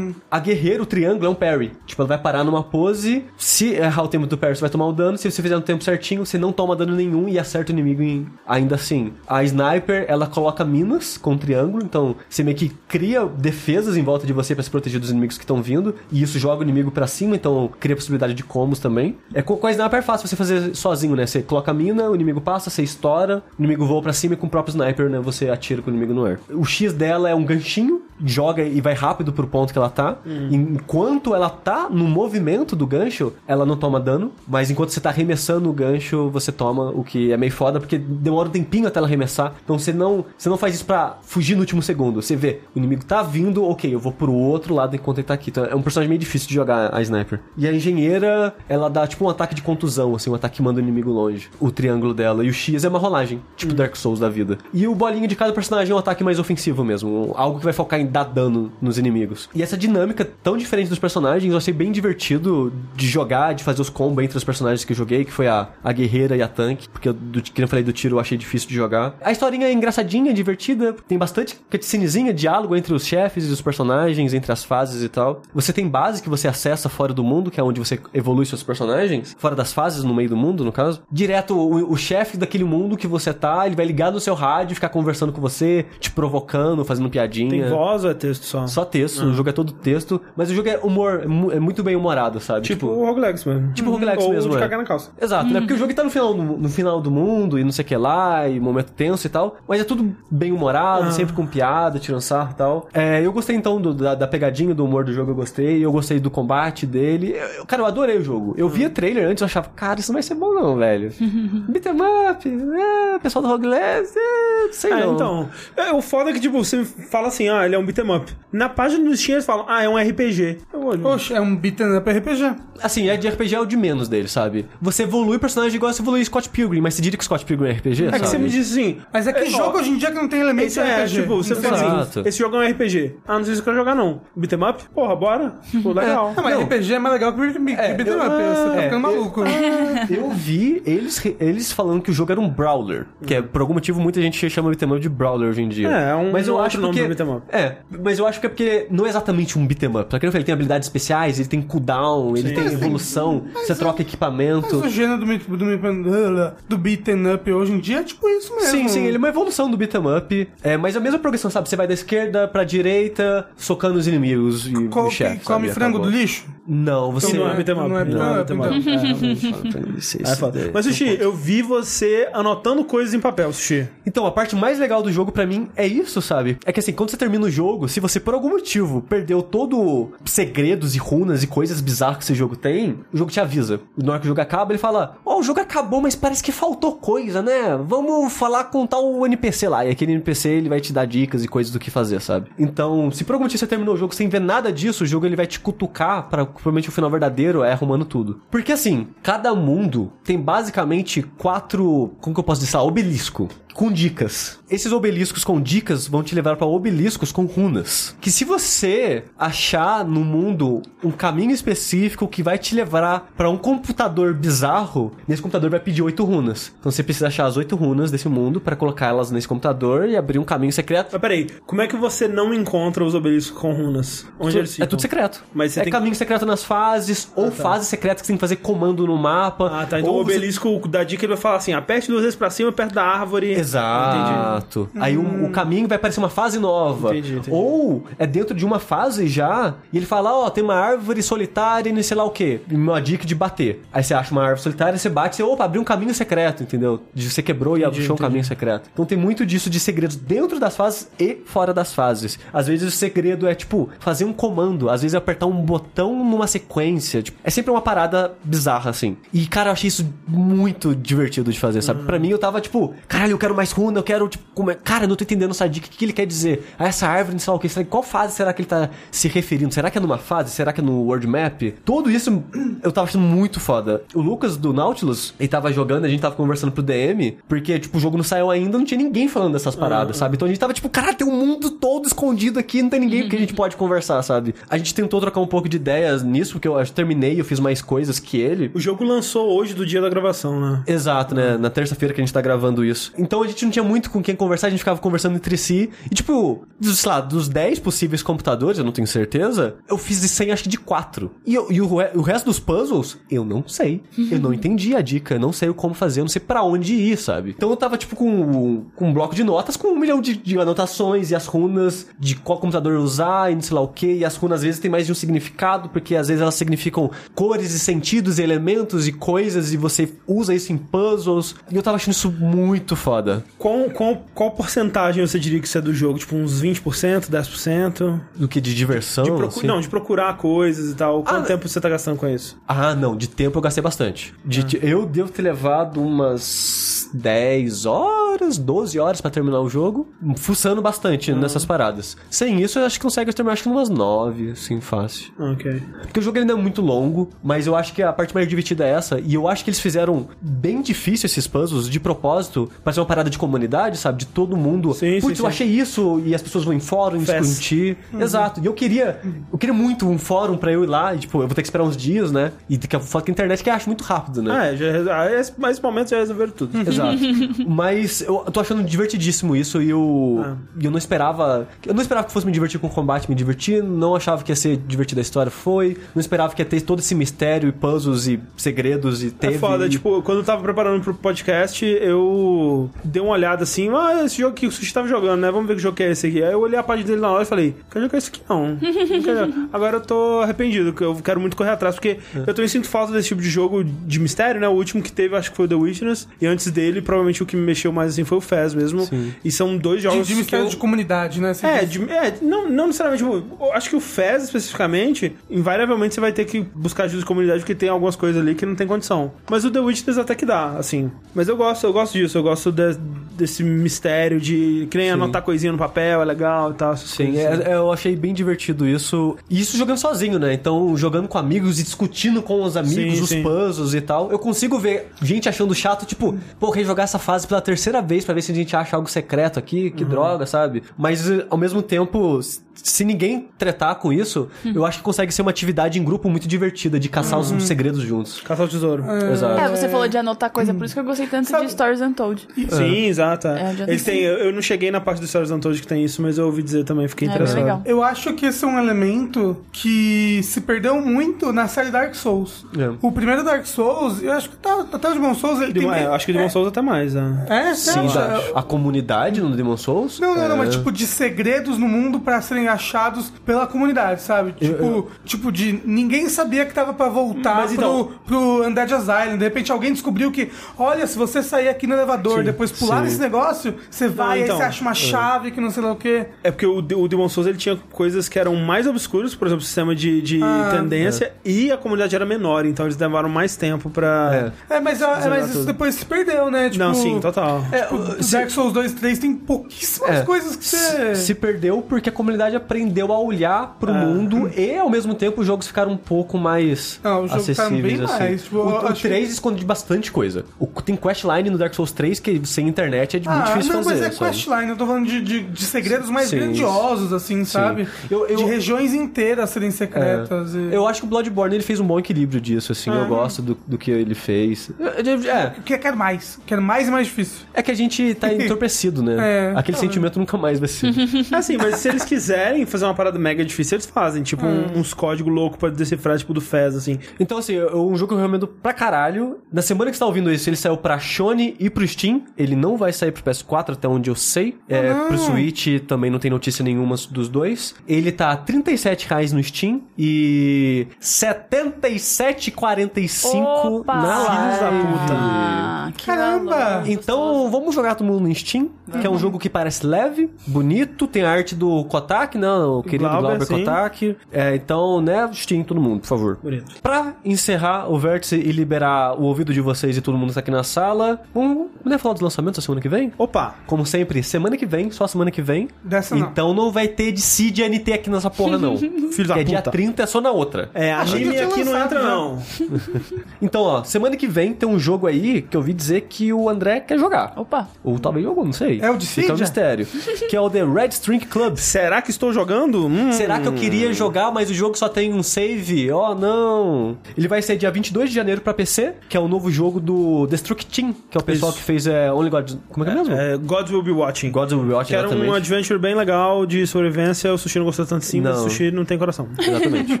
[0.30, 1.72] A guerreiro, o triângulo, é um parry.
[1.86, 3.24] Tipo, ela vai parar numa pose.
[3.36, 5.16] Se errar o tempo do parry, você vai tomar o dano.
[5.18, 8.02] Se você fizer no tempo certinho, você não toma dano nenhum e acerta o inimigo
[8.02, 9.12] em- ainda assim.
[9.26, 11.82] A sniper, ela coloca minas com triângulo.
[11.84, 15.36] Então, você meio que cria defesas em volta de você pra se proteger dos inimigos
[15.36, 15.94] que estão vindo.
[16.12, 19.16] E isso joga o inimigo pra cima, então cria possibilidade de combos também.
[19.34, 21.26] É, com, com a sniper é fácil você fazer sozinho, né?
[21.26, 24.36] Você coloca a mina, o inimigo passa, você estoura, o inimigo voa pra cima e
[24.36, 25.18] com o próprio sniper, né?
[25.20, 26.38] Você atira com o inimigo no ar.
[26.50, 30.18] O X dela é um ganchinho, joga e vai rápido pro ponto que ela tá.
[30.50, 34.32] Enquanto ela tá no movimento do gancho, ela não toma dano.
[34.46, 37.98] Mas enquanto você tá arremessando o gancho, você toma, o que é meio foda, porque
[37.98, 39.54] demora um tempinho até ela arremessar.
[39.64, 42.22] Então você não, você não faz isso pra fugir no último segundo.
[42.22, 45.34] Você vê, o inimigo tá vindo, ok, eu vou pro outro lado enquanto ele tá
[45.34, 45.50] aqui.
[45.50, 47.40] Então é um personagem meio difícil de jogar a sniper.
[47.56, 50.80] E a engenheira, ela dá tipo um ataque de contusão, assim, um ataque que manda
[50.80, 51.48] o inimigo longe.
[51.60, 52.44] O triângulo dela.
[52.44, 54.58] E o X é uma rolagem, tipo Dark Souls da vida.
[54.72, 57.32] E o bolinho de cada personagem é um ataque mais ofensivo mesmo.
[57.34, 59.48] Algo que vai focar em dar dano nos inimigos.
[59.54, 63.80] E essa dinâmica tão diferente dos personagens, eu achei bem divertido de jogar, de fazer
[63.80, 66.48] os combos entre os personagens que eu joguei, que foi a, a guerreira e a
[66.48, 66.88] tanque.
[66.88, 69.16] Porque do, que eu falei do tiro, eu achei difícil de jogar.
[69.22, 70.94] A historinha é engraçadinha, divertida.
[71.06, 75.42] Tem bastante cutscenezinha, diálogo entre os chefes e os personagens, entre as fases e tal.
[75.54, 78.62] Você tem base que você acessa fora do mundo, que é onde você evolui seus
[78.62, 79.36] personagens.
[79.38, 81.02] Fora das fases, no meio do mundo, no caso.
[81.10, 84.74] Direto, o, o chefe daquele mundo que você tá, ele vai ligar no seu rádio,
[84.74, 87.50] ficar conversando com você, te provocando, fazendo piadinha.
[87.50, 88.66] Tem voz voz ou é texto só?
[88.66, 91.22] Só texto, o jogo é todo texto, mas o jogo é humor,
[91.52, 92.62] é é muito bem humorado, sabe?
[92.62, 93.72] Tipo o roguelikes mesmo.
[93.72, 94.60] Tipo roguelikes Ou mesmo, de é.
[94.60, 95.10] cagar na calça.
[95.20, 95.60] Exato, né?
[95.60, 97.88] Porque o jogo tá no final, do, no final do mundo e não sei o
[97.88, 99.56] que lá, e momento tenso e tal.
[99.68, 101.10] Mas é tudo bem humorado, Ah.
[101.12, 102.88] sempre com piada, tirando sarro e tal.
[102.92, 105.84] É, eu gostei então do- da, da pegadinha do humor do jogo, eu gostei.
[105.84, 107.34] Eu gostei do combate dele.
[107.58, 108.54] Eu- cara, eu adorei o jogo.
[108.56, 111.10] Eu via trailer antes, eu achava, cara, isso não vai ser bom não, velho.
[111.68, 111.92] Beat'em
[112.30, 115.14] up, é, pessoal do Rogueless, é, não sei É, não.
[115.14, 115.48] então.
[115.76, 118.32] É, o foda é que, tipo, você fala assim, ah, ele é um beat'em up.
[118.52, 120.58] Na página do Steam eles falam, ah, é um RPG.
[120.72, 121.06] Eu olho.
[121.06, 122.54] Oxe, é um beat'em up RPG.
[122.82, 124.66] Assim, é de RPG é o de menos dele, sabe?
[124.80, 127.68] Você evolui o personagem igual você evolui Scott Pilgrim, mas você diria que Scott Pilgrim
[127.68, 128.26] é RPG, É que sabe?
[128.28, 128.96] você me disse assim.
[129.12, 131.20] Mas é que ó, jogo hoje em dia que não tem elementos Esse é, RPG.
[131.22, 133.16] tipo, você fala assim, esse jogo é um RPG.
[133.26, 134.20] Ah, não sei se eu quero jogar, não.
[134.34, 134.82] Beat'em up?
[134.94, 135.54] Porra, bora.
[135.82, 136.32] Pô, legal.
[136.36, 136.62] Não, mas Não.
[136.64, 138.28] RPG é mais legal que beat'em É, beat'em eu- up.
[138.30, 139.42] Você tá é, ficando maluco.
[140.10, 143.06] Eu vi eles, eles falando que o jogo era um brawler.
[143.26, 145.88] Que é, por algum motivo, muita gente chama beat'em up de brawler hoje em dia.
[145.88, 147.46] É, é um mas eu outro acho nome porque, pro beat'em up.
[147.50, 147.69] É,
[148.02, 150.06] mas eu acho que é porque não é exatamente um beat'em up.
[150.10, 154.06] Só que ele tem habilidades especiais, ele tem cooldown, ele tem evolução, você troca Mas
[154.06, 154.76] equipamento.
[154.76, 155.26] o gênero do,
[155.56, 158.70] do, do beat'em up hoje em dia é tipo isso mesmo.
[158.70, 160.48] Sim, sim, ele é uma evolução do beat'em up.
[160.62, 161.68] É, mas a mesma progressão, sabe?
[161.68, 165.44] Você vai da esquerda pra direita, socando os inimigos e Co- o chefe.
[165.44, 165.74] come sabe?
[165.74, 166.10] frango Acabou.
[166.12, 166.44] do lixo?
[166.66, 167.36] Não, você.
[167.36, 167.88] Não é beat'em up.
[167.88, 169.32] Não é beat'em up, beat'em
[169.66, 169.80] então.
[169.94, 169.96] É.
[170.00, 170.58] Isso, É isso foda.
[170.60, 170.70] daí.
[170.72, 173.88] Mas, Sushi, eu vi você anotando coisas em papel, Sushi.
[174.06, 176.58] Então, a parte mais legal do jogo pra mim é isso, sabe?
[176.64, 180.12] É que assim, quando você termina o jogo, se você por algum motivo perdeu todo
[180.24, 183.80] segredos e runas e coisas bizarras que esse jogo tem, o jogo te avisa.
[183.96, 186.52] Na hora que o jogo acaba, ele fala: Ó, o jogo acabou, mas parece que
[186.52, 187.76] faltou coisa, né?
[187.86, 189.84] Vamos falar com tal NPC lá.
[189.84, 192.50] E aquele NPC ele vai te dar dicas e coisas do que fazer, sabe?
[192.58, 195.26] Então, se por algum motivo você terminou o jogo sem ver nada disso, o jogo
[195.26, 198.40] ele vai te cutucar para provavelmente o final verdadeiro é arrumando tudo.
[198.50, 204.59] Porque assim, cada mundo tem basicamente quatro, como que eu posso dizer, obelisco com dicas.
[204.70, 208.14] Esses obeliscos com dicas vão te levar para obeliscos com runas.
[208.20, 213.56] Que se você achar no mundo um caminho específico que vai te levar para um
[213.56, 216.72] computador bizarro, nesse computador vai pedir oito runas.
[216.78, 220.38] Então você precisa achar as oito runas desse mundo para colocá-las nesse computador e abrir
[220.38, 221.08] um caminho secreto.
[221.12, 224.24] Mas peraí, como é que você não encontra os obeliscos com runas?
[224.38, 224.88] Onde eles É ficam?
[224.88, 225.42] tudo secreto.
[225.52, 228.40] Mas você é tem caminho secreto nas fases, ou fases secretas que você tem que
[228.40, 229.68] fazer comando no mapa.
[229.82, 229.98] Ah, tá.
[229.98, 232.70] Então o você- obelisco da dica ele vai falar assim: aperte duas vezes pra cima,
[232.70, 233.52] perto da árvore.
[233.52, 234.59] Exato.
[234.96, 237.10] Aí o, o caminho vai parecer uma fase nova.
[237.10, 237.50] Entendi, entendi.
[237.50, 241.90] Ou é dentro de uma fase já, e ele fala, ó, tem uma árvore solitária
[241.90, 242.60] e não sei lá o quê.
[242.70, 243.82] Uma dica de bater.
[243.92, 247.02] Aí você acha uma árvore solitária, você bate, você, opa, abriu um caminho secreto, entendeu?
[247.14, 248.90] De você quebrou e achou um caminho secreto.
[248.92, 252.38] Então tem muito disso de segredos dentro das fases e fora das fases.
[252.52, 254.88] Às vezes o segredo é, tipo, fazer um comando.
[254.90, 257.22] Às vezes é apertar um botão numa sequência.
[257.22, 259.16] Tipo, é sempre uma parada bizarra, assim.
[259.32, 262.04] E, cara, eu achei isso muito divertido de fazer, sabe?
[262.04, 264.74] Pra mim, eu tava, tipo, caralho, eu quero mais runa, eu quero, tipo, como é-
[264.74, 266.66] cara, eu não tô entendendo essa dica, o que, ele quer dizer?
[266.78, 268.90] Ah, essa árvore, não sei lá o que, será, qual fase será que ele tá
[269.10, 269.72] se referindo?
[269.72, 270.50] Será que é numa fase?
[270.50, 271.62] Será que é no world map?
[271.84, 272.42] Tudo isso
[272.82, 274.02] eu tava achando muito foda.
[274.14, 277.98] O Lucas do Nautilus, ele tava jogando, a gente tava conversando pro DM, porque, tipo,
[277.98, 280.36] o jogo não saiu ainda, não tinha ninguém falando dessas paradas, sabe?
[280.36, 283.28] Então a gente tava, tipo, caralho, tem um mundo todo escondido aqui, não tem ninguém
[283.28, 284.54] que a gente pode conversar, sabe?
[284.68, 287.44] A gente tentou trocar um pouco de ideias nisso, porque eu acho que terminei, eu
[287.44, 288.70] fiz mais coisas que ele.
[288.74, 290.82] O jogo lançou hoje do dia da gravação, né?
[290.86, 291.56] Exato, né?
[291.56, 293.12] Na terça-feira que a gente tá gravando isso.
[293.18, 295.90] Então a gente não tinha muito com quem conversar, a gente ficava conversando entre si.
[296.10, 300.20] E tipo, dos, sei lá, dos 10 possíveis computadores, eu não tenho certeza, eu fiz
[300.20, 301.30] de 100 acho que de 4.
[301.46, 304.02] E, eu- e o, o resto dos puzzles, eu não sei.
[304.30, 306.94] Eu não entendi a dica, eu não sei como fazer, eu não sei pra onde
[306.94, 307.54] ir, sabe?
[307.56, 310.58] Então eu tava tipo com, com um bloco de notas com um milhão de, de
[310.58, 314.06] anotações e as runas de qual computador usar e não sei lá o que.
[314.18, 317.10] E as runas às vezes tem mais de um significado, porque às vezes elas significam
[317.34, 321.54] cores e sentidos e elementos e coisas e você usa isso em puzzles.
[321.70, 323.44] E eu tava achando isso muito foda.
[323.58, 326.18] Qual, qual, qual porcentagem você diria que isso é do jogo?
[326.18, 328.20] Tipo, uns 20%, 10%?
[328.36, 329.24] Do que de diversão.
[329.24, 329.66] De assim.
[329.66, 331.22] Não, de procurar coisas e tal.
[331.22, 332.58] Quanto Ah, tempo você tá gastando com isso?
[332.66, 334.32] Ah, não, de tempo eu gastei bastante.
[334.44, 340.08] De, de- Eu devo ter levado umas 10 horas, 12 horas pra terminar o jogo,
[340.36, 342.16] fuçando bastante nessas paradas.
[342.30, 345.32] Sem isso, eu acho que consegue terminar acho que umas 9, assim, fácil.
[345.38, 345.82] Ok.
[346.02, 348.84] Porque o jogo ainda é muito longo, mas eu acho que a parte mais divertida
[348.86, 349.20] é essa.
[349.20, 353.06] E eu acho que eles fizeram bem difícil esses puzzles de propósito pra ser uma
[353.06, 354.18] parada de comunidade, sabe?
[354.18, 354.92] De todo mundo.
[354.94, 355.54] Sim, Putz, sim, eu sim.
[355.54, 357.40] achei isso e as pessoas vão em fórum Fest.
[357.40, 357.98] discutir.
[358.18, 358.60] Exato.
[358.60, 359.20] E eu queria.
[359.52, 361.14] Eu queria muito um fórum pra eu ir lá.
[361.14, 362.52] E, tipo, eu vou ter que esperar uns dias, né?
[362.68, 364.50] E daqui a foto que a internet que eu acho muito rápido, né?
[364.52, 366.78] Ah, é, já, ah, esse, mas esse momento já resolveram tudo.
[367.08, 367.64] Exato.
[367.68, 370.56] Mas eu tô achando divertidíssimo isso e eu, Ah.
[370.80, 371.68] eu não esperava.
[371.86, 373.82] Eu não esperava que fosse me divertir com o combate, me divertir.
[373.82, 375.96] Não achava que ia ser divertida a história, foi.
[376.14, 379.54] Não esperava que ia ter todo esse mistério e puzzles e segredos e teve.
[379.54, 383.88] É foda, e- tipo, quando eu tava preparando pro podcast, eu dei uma olhada assim,
[383.90, 385.50] ah, esse jogo que o Sushi tava jogando, né?
[385.50, 386.42] Vamos ver que jogo que é esse aqui.
[386.42, 388.78] Aí eu olhei a página dele na hora e falei, quero jogar esse aqui não.
[388.80, 389.68] Não.
[389.72, 392.40] Agora eu tô arrependido, que eu quero muito correr atrás, porque É.
[392.46, 394.68] eu também sinto falta desse tipo de jogo de mistério, né?
[394.68, 397.46] O último que teve, acho que foi o The Witness, e antes dele, provavelmente o
[397.46, 399.02] que me mexeu mais assim foi o Fez mesmo.
[399.06, 399.32] Sim.
[399.44, 401.52] E são dois De, jogos de que mistério eu- de comunidade, né?
[401.54, 401.90] Você é, diz.
[402.06, 403.22] de- é, não, não necessariamente.
[403.22, 407.26] tipo, eu acho que o Fez, especificamente, invariavelmente você vai ter que buscar ajuda de
[407.26, 409.32] comunidade, porque tem algumas coisas ali que não tem condição.
[409.50, 411.10] Mas o The Witness até que dá, assim.
[411.34, 412.96] Mas eu gosto, eu gosto disso, eu gosto de-
[413.36, 414.86] desse mistério de.
[414.90, 415.12] Que nem Sim.
[415.14, 416.96] anotar coisinha no papel, é legal e tal.
[416.96, 417.62] Sim, coisas assim.
[417.68, 419.36] é- é, eu achei bem divertido isso.
[419.48, 420.52] E isso jogando sozinho, né?
[420.52, 423.42] Então, jogando com amigos e discutindo com os amigos Sim, os sim.
[423.42, 424.30] puzzles e tal.
[424.30, 428.34] Eu consigo ver gente achando chato, tipo, pô, rejogar essa fase pela terceira vez pra
[428.34, 429.90] ver se a gente acha algo secreto aqui, Uhum.
[429.90, 430.82] que droga, sabe?
[430.98, 432.40] Mas, eh, ao mesmo tempo,
[432.74, 436.48] se ninguém tretar com isso, eu acho que consegue ser uma atividade em grupo muito
[436.48, 437.56] divertida, de caçar Uhum.
[437.56, 438.40] os segredos juntos.
[438.40, 439.04] Caçar o tesouro.
[439.32, 439.60] Exato.
[439.60, 442.00] É, você falou de anotar coisa, por isso que eu gostei tanto Sabe- de Stories
[442.00, 442.48] Untold.
[442.70, 443.48] Sim, exato.
[443.48, 443.74] é.
[443.78, 446.38] É, Eles têm, eu não cheguei na parte do Stories Untold que tem isso, mas
[446.38, 447.58] eu ouvi dizer também, fiquei É, interessado.
[447.58, 447.82] legal.
[447.84, 452.64] Eu acho que esse é um elemento que se perdeu muito na série Dark Souls.
[452.78, 452.90] É.
[453.02, 456.02] O primeiro Dark Souls, eu acho que tá, até o Demon Souls, ele Demon- tem...
[456.02, 457.46] é, acho que o Demon Souls até mais, né?
[457.48, 458.18] É, Sim, acha?
[458.18, 460.18] da- a comunidade no Demon Souls.
[460.20, 464.22] Não, não, não, é, mas tipo de segredos no mundo pra serem achados pela comunidade,
[464.22, 464.52] sabe?
[464.52, 469.36] Tipo, tipo de ninguém sabia que tava pra voltar Mas então- pro, pro Undead Asylum.
[469.38, 472.98] De repente alguém descobriu que, olha, se você sair aqui no elevador, Sim, depois pular
[472.98, 473.02] sim.
[473.04, 475.96] nesse negócio, você vai, então, aí você acha uma chave que não sei lá o
[475.96, 476.26] quê.
[476.42, 479.62] É porque o, o Demon Souls ele tinha coisas que eram mais obscuras, por exemplo,
[479.62, 483.56] o sistema de, de Ah, tendência, e a comunidade era menor, então eles levaram mais
[483.56, 484.52] tempo pra.
[484.70, 484.76] É.
[484.76, 486.59] É, mas, é, mas isso depois se perdeu, né?
[486.68, 487.64] Tipo, Não, sim, total.
[487.72, 490.22] É, tipo, o- se- Dark Souls 2 e 3 tem pouquíssimas É.
[490.22, 491.14] coisas que você.
[491.14, 494.04] se perdeu porque a comunidade aprendeu a olhar pro É.
[494.04, 497.68] mundo e ao mesmo tempo os jogos ficaram um pouco mais Não, os jogos ficaram
[497.68, 498.18] acessíveis bem assim.
[498.18, 500.44] mais, tipo, eu o, o acho que- 3 esconde bastante coisa.
[500.58, 503.72] O, tem questline no Dark Souls 3 que sem internet é de- muito Ah, difícil
[503.74, 503.94] não, fazer.
[504.00, 504.30] mas é sabe?
[504.30, 506.36] questline, eu tô falando de, de, de segredos mais Sim.
[506.36, 507.86] grandiosos, assim, sabe?
[508.10, 510.54] Eu- eu- De regiões inteiras serem secretas.
[510.54, 512.90] e- Eu acho que o Bloodborne ele fez um bom equilíbrio disso, assim.
[512.90, 514.70] Eu gosto do, do que ele fez.
[514.80, 516.38] É, Que quero mais.
[516.46, 517.46] Quero mais e mais difícil.
[517.54, 519.16] é que a gente tá entorpecido, né?
[519.18, 519.52] É.
[519.56, 520.92] Aquele sentimento nunca mais vai ser.
[521.32, 524.22] Assim, mas se eles quiserem fazer uma parada mega difícil, eles fazem.
[524.22, 526.98] Tipo, um- uns códigos loucos pra decifrar, tipo do Fez, assim.
[527.18, 529.38] Então, assim, eu- um jogo que eu recomendo pra caralho.
[529.52, 532.22] Na semana que você tá ouvindo isso, ele saiu pra Sony e pro Steam.
[532.36, 534.56] Ele não vai sair pro PS4, até onde eu sei.
[534.68, 537.74] É, pro Switch também não tem notícia nenhuma dos dois.
[537.86, 543.94] Ele tá 37 reais no Steam e R$ 77,45 Opa!
[543.94, 544.86] na Filhos da live.
[544.86, 545.14] puta.
[545.14, 546.29] Ah, que Caramba!
[546.38, 546.88] Valor.
[546.88, 551.06] Então, vamos jogar todo mundo no Steam, que é um jogo que parece leve, bonito,
[551.06, 552.50] tem a arte do Kotak, né?
[552.50, 553.46] O querido Glauber, Glauber.
[553.46, 554.16] Kotak.
[554.32, 556.38] É, então, né, Steam todo mundo, por favor.
[556.42, 556.80] Bonito.
[556.82, 560.40] Pra encerrar o vértice e liberar o ouvido de vocês e todo mundo que tá
[560.40, 563.12] aqui na sala, vamos né, falar dos lançamentos da semana que vem?
[563.18, 563.54] Opa!
[563.66, 565.68] Como sempre, semana que vem, só semana que vem.
[565.82, 566.26] Dessa não.
[566.26, 568.76] Então não vai ter de e NT aqui nessa porra, não.
[569.10, 569.70] Filho da que é dia puta.
[569.70, 570.70] 30, é só na outra.
[570.74, 572.38] É, anime aqui não entra, não.
[573.40, 576.48] Então, ó, semana que vem tem um jogo aí que eu ouvi dizer que o
[576.48, 577.32] André quer jogar.
[577.36, 577.68] Opa.
[577.82, 578.79] Ou talvez jogou, não sei.
[578.80, 579.86] É o de Fica um mistério.
[580.28, 581.56] que é o The Red String Club.
[581.56, 582.86] Será que estou jogando?
[582.86, 583.12] Hum.
[583.12, 585.90] Será que eu queria jogar, mas o jogo só tem um save?
[585.92, 586.96] Oh, não!
[587.16, 590.26] Ele vai ser dia 22 de janeiro pra PC, que é o novo jogo do
[590.26, 591.60] Destruct Team, que é o pessoal Isso.
[591.60, 592.52] que fez é, Only God...
[592.68, 593.14] Como é que é mesmo?
[593.14, 594.30] É, Gods Will Be Watching.
[594.30, 597.32] Gods of War, Que era um adventure bem legal de sobrevivência.
[597.32, 599.28] O Sushi não gostou tanto sim, mas o Sushi não tem coração.
[599.38, 600.00] Exatamente.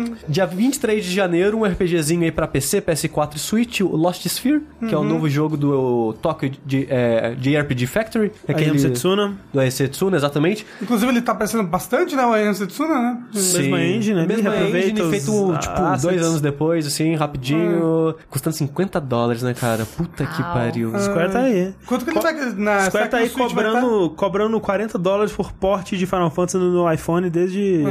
[0.28, 4.62] Dia 23 de janeiro, um RPGzinho aí pra PC, PS4 e Switch, o Lost Sphere,
[4.88, 8.32] que é o novo jogo do Tokyo de, é, JRPG Factory.
[8.48, 8.70] Aquele...
[8.70, 9.34] Aquele Setsuna.
[9.52, 10.66] do Setsuna, exatamente.
[10.80, 12.24] Inclusive, ele tá aparecendo bastante, né?
[12.24, 13.22] O Ayan Setsuna, né?
[13.32, 14.26] Mesma engine, né?
[14.26, 16.02] Mesma Reaproveita engine, os feito, tipo, assets.
[16.02, 18.14] dois anos depois, assim, rapidinho.
[18.28, 19.86] Custando 50 dólares, né, cara?
[19.86, 20.92] Puta que pariu.
[20.98, 21.74] Square tá aí.
[21.86, 25.52] Quanto que ele vai na Square tá aí Switch vai cobrando, cobrando 40 dólares por
[25.52, 27.82] porte de Final Fantasy no, iPhone desde...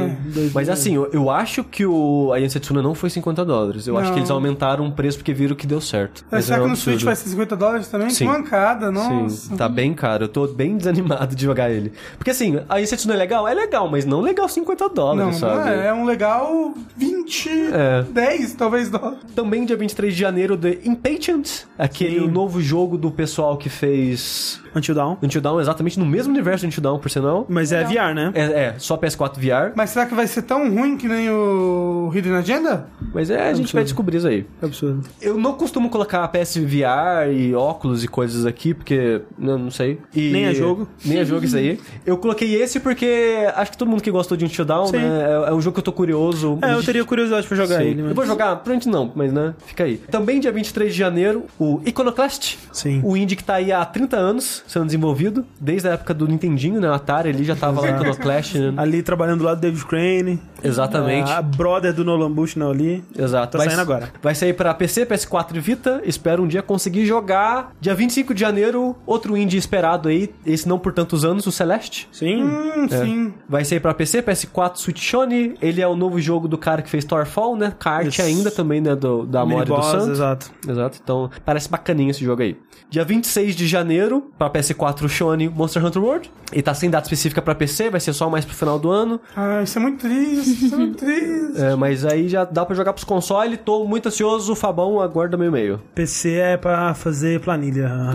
[0.54, 3.86] Mas assim, eu, eu acho que o a Setsuna não foi 50 dólares.
[3.86, 4.14] Eu acho Não.
[4.14, 6.22] que eles aumentaram o preço porque viram que deu certo.
[6.22, 6.28] Tá?
[6.32, 6.92] Mas Será é um que no absurdo.
[6.92, 8.10] Switch vai ser 50 dólares também?
[8.10, 8.16] Sim.
[8.18, 9.48] Que mancada, nossa.
[9.48, 10.24] Sim, tá bem caro.
[10.24, 11.92] Eu tô tô bem desanimado de jogar ele.
[12.16, 13.46] Porque assim, a Inset não é legal?
[13.48, 15.70] É legal, mas não legal 50 dólares, Não, não sabe?
[15.70, 15.86] é.
[15.86, 18.02] É um legal 20, É.
[18.02, 19.18] 10 talvez dólares.
[19.34, 22.28] Também dia 23 de janeiro, The Impatient, aquele Sim.
[22.30, 25.16] novo jogo do pessoal que fez Until Dawn.
[25.22, 27.46] Until Dawn, exatamente no mesmo universo de Until Dawn, por sinal.
[27.48, 28.30] Mas é VR, né?
[28.34, 29.72] É, é, só PS4 VR.
[29.76, 32.86] Mas será que vai ser tão ruim que nem o Hidden Agenda?
[33.12, 34.46] Mas é, a gente vai descobrir isso aí.
[34.62, 35.02] É absurdo.
[35.20, 39.98] Eu não costumo colocar PS VR e óculos e coisas aqui, porque não, não sei.
[40.14, 40.88] E- Nem é jogo.
[41.04, 41.78] Nem é jogo isso aí.
[42.04, 44.98] Eu coloquei esse porque acho que todo mundo que gostou de Until Dawn, Sim.
[44.98, 45.24] né?
[45.46, 46.58] É, é um jogo que eu tô curioso.
[46.62, 47.84] É, eu teria curiosidade pra jogar Sim.
[47.84, 48.02] ele.
[48.02, 48.10] Mas...
[48.10, 49.98] Eu vou jogar, provavelmente não, mas né, fica aí.
[49.98, 52.58] Também dia 23 de janeiro, o Iconoclast.
[52.72, 53.00] Sim.
[53.04, 56.80] O indie que tá aí há 30 anos sendo desenvolvido, desde a época do Nintendinho,
[56.80, 56.88] né?
[56.88, 58.74] O Atari ali já tava lá no Iconoclast, né?
[58.76, 60.40] Ali trabalhando do lado do David Crane.
[60.62, 61.30] Exatamente.
[61.30, 63.04] A brother do Nolan Bush não ali.
[63.16, 63.58] Exato.
[63.58, 64.10] Tá saindo agora.
[64.22, 66.00] Vai sair pra PC, PS4 e Vita.
[66.04, 67.72] Espero um dia conseguir jogar.
[67.80, 70.13] Dia 25 de janeiro, outro indie esperado aí.
[70.46, 72.08] Esse não por tantos anos, o Celeste.
[72.12, 72.42] Sim.
[72.44, 73.34] Hum, sim.
[73.48, 75.54] Vai sair pra PC, PS4, Switch Sony.
[75.60, 77.72] Ele é o novo jogo do cara que fez Starfall, né?
[77.78, 78.22] Kart Isso.
[78.22, 78.94] ainda também, né?
[78.94, 80.08] Do, da Mori do Santos.
[80.08, 80.50] exato.
[80.68, 80.98] Exato.
[81.02, 82.56] Então, parece bacaninho esse jogo aí.
[82.90, 86.30] Dia 26 de janeiro, pra PS4 Sony, Monster Hunter World.
[86.52, 89.20] E tá sem data específica pra PC, vai ser só mais pro final do ano.
[89.36, 91.34] Ah, isso é muito triste, isso é muito triste.
[91.64, 93.58] É, mas aí já dá pra jogar pros consoles.
[93.64, 94.52] Tô muito ansioso.
[94.52, 95.80] O Fabão aguarda meu e-mail.
[95.94, 97.90] PC é pra fazer planilha.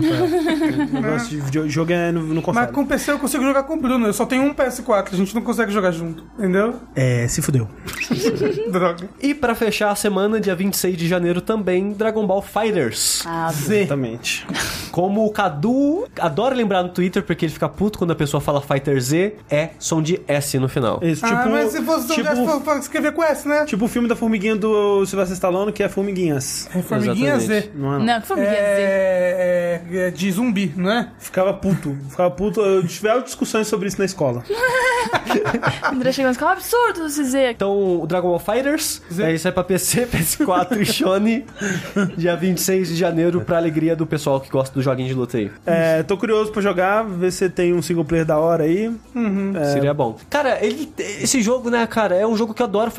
[0.90, 2.66] O negócio de video- jogo no, no console.
[2.66, 4.06] Mas com PC eu consigo jogar com o Bruno.
[4.06, 6.24] Eu só tenho um PS4, a gente não consegue jogar junto.
[6.38, 6.76] Entendeu?
[6.94, 7.68] É, se fudeu.
[8.70, 9.08] Droga.
[9.20, 13.22] E pra fechar a semana, dia 26 de janeiro também, Dragon Ball Fighters.
[13.26, 14.46] Ah, Exatamente.
[14.90, 18.60] Como o Cadu adora lembrar no Twitter, porque ele fica puto quando a pessoa fala
[18.60, 20.98] Fighter Z, é som de S no final.
[21.02, 23.64] Isso, tipo, ah, mas se fosse tipo, se fosse escrever com S, né?
[23.64, 26.68] tipo o filme da formiguinha do Sylvester Stallone, que é Formiguinhas.
[26.74, 27.66] É Formiguinha Exatamente.
[27.66, 27.72] Z.
[27.74, 27.98] Não é?
[27.98, 28.04] não.
[28.04, 28.40] não, que Z.
[28.40, 31.08] É, é, é de zumbi, não é?
[31.18, 31.79] Ficava puto.
[32.08, 32.60] Ficava puto.
[32.60, 34.42] Eu tive discussões sobre isso na escola.
[35.92, 37.52] André chegando e falou, absurdo esse Z.
[37.52, 41.46] Então, o Dragon Ball Fighters, é, isso é pra PC, PS4 e Sony,
[42.16, 45.50] dia 26 de janeiro, pra alegria do pessoal que gosta do joguinho de luta aí.
[45.64, 48.92] É, tô curioso pra jogar, ver se tem um single player da hora aí.
[49.72, 50.16] Seria bom.
[50.28, 52.92] Cara, ele, esse jogo, né, cara, é um jogo que eu adoro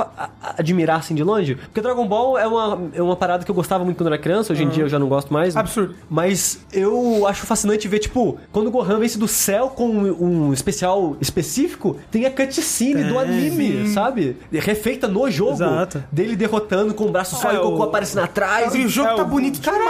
[0.57, 1.55] admirar assim de longe.
[1.55, 4.21] Porque Dragon Ball é uma, é uma parada que eu gostava muito quando eu era
[4.21, 5.55] criança, hoje em dia eu já não gosto mais.
[5.55, 5.95] Absurdo.
[6.09, 11.17] Mas eu acho fascinante ver, tipo, quando o Gohan vence do céu com um especial
[11.19, 14.37] específico, tem a cutscene do Tem, anime, sabe?
[14.51, 15.51] Refeita no jogo.
[15.53, 16.03] Exato.
[16.11, 18.73] Dele derrotando com o braço só É, e o Goku aparecendo atrás.
[18.73, 19.81] E o jogo É, tá o- bonito demais.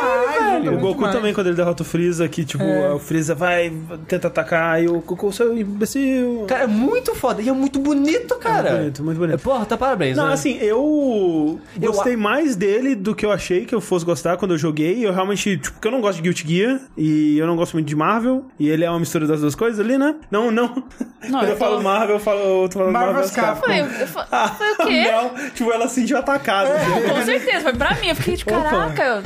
[0.62, 0.72] velho.
[0.72, 1.16] tá O Goku demais.
[1.16, 3.72] também, quando ele derrota o Freeza, que tipo, o Freeza vai,
[4.08, 6.46] tenta atacar e o Goku, seu imbecil.
[6.48, 7.42] Cara, é muito foda.
[7.42, 8.62] E é muito bonito, cara.
[8.72, 9.36] muito bonito, muito bonito.
[9.36, 10.34] É, Porra, tá parabéns, Não, né?
[10.34, 14.38] assim, eu Eu gostei a- mais dele do que eu achei que eu fosse gostar
[14.38, 15.06] quando eu joguei.
[15.06, 17.88] Eu realmente, tipo, porque eu não gosto de Guilty Gear e eu não gosto muito
[17.88, 18.46] de Marvel.
[18.60, 20.16] E ele é uma mistura das duas coisas ali, né?
[20.30, 20.68] Não, não.
[20.70, 23.14] quando eu, eu tô- falo Marvel, eu falo, eu tô falando Marvel.
[23.14, 23.66] Marvel's Capcom.
[23.68, 24.26] Foi, eu, fa-
[24.58, 25.12] foi o quê?
[25.12, 26.70] Não, tipo, ela se sentiu atacada.
[27.10, 28.08] Com certeza, foi pra mim.
[28.10, 28.62] Eu fiquei de Opa.
[28.62, 29.24] caraca.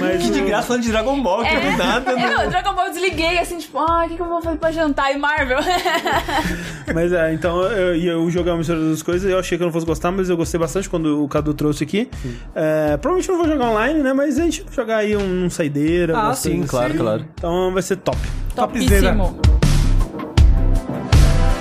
[0.00, 2.12] Mas Que de graça falando de Dragon Ball, que É, nada.
[2.12, 4.40] é, não- o Dragon Ball eu desliguei assim, tipo, ah, o que, que eu vou
[4.42, 5.12] fazer pra jantar?
[5.12, 5.58] E Marvel.
[6.94, 9.30] Mas é, então eu, e eu joguei uma mistura das duas coisas.
[9.30, 11.84] Eu achei que eu não fosse gostar, mas eu gostei bastante quando o Cadu trouxe
[11.84, 12.08] aqui.
[12.54, 14.12] É, provavelmente eu não vou jogar online, né?
[14.12, 16.16] Mas a gente vai jogar aí um, um saideira.
[16.18, 16.98] Ah, sim, claro, assim.
[16.98, 17.24] claro.
[17.34, 18.18] Então vai ser top.
[18.54, 19.34] Topíssimo.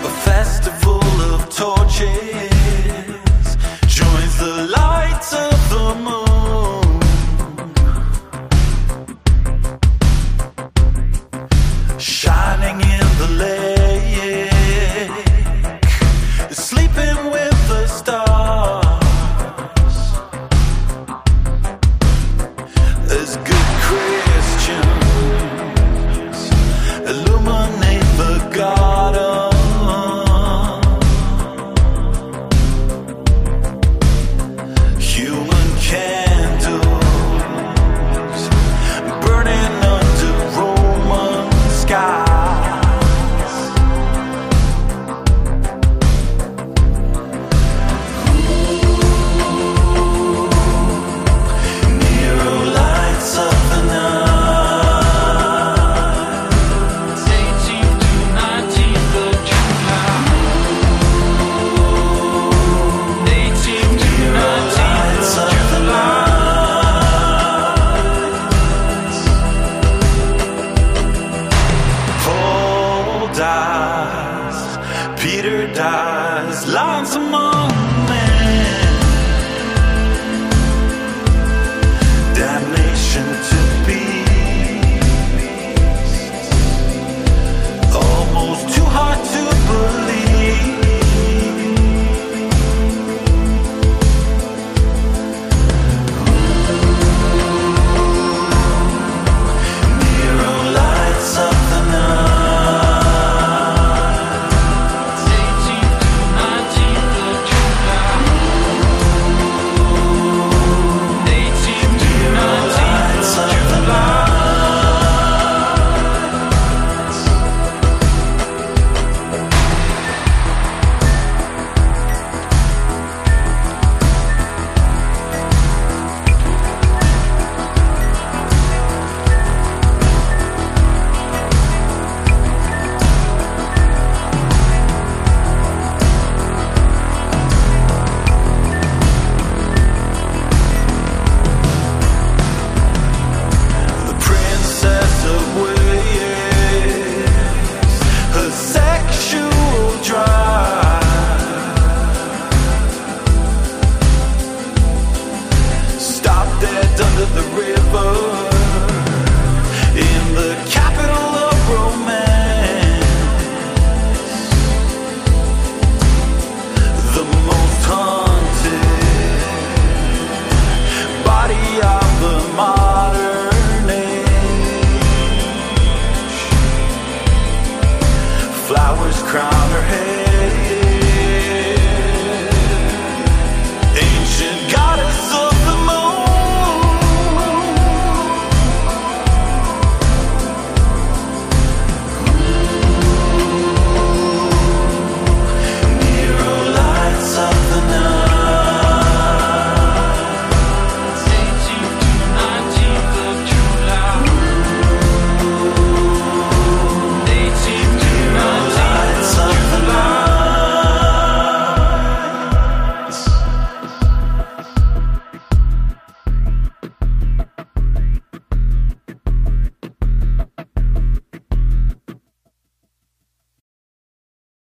[0.04, 1.02] A festival
[1.34, 2.08] of torches
[3.88, 6.33] joins the lights of the moon.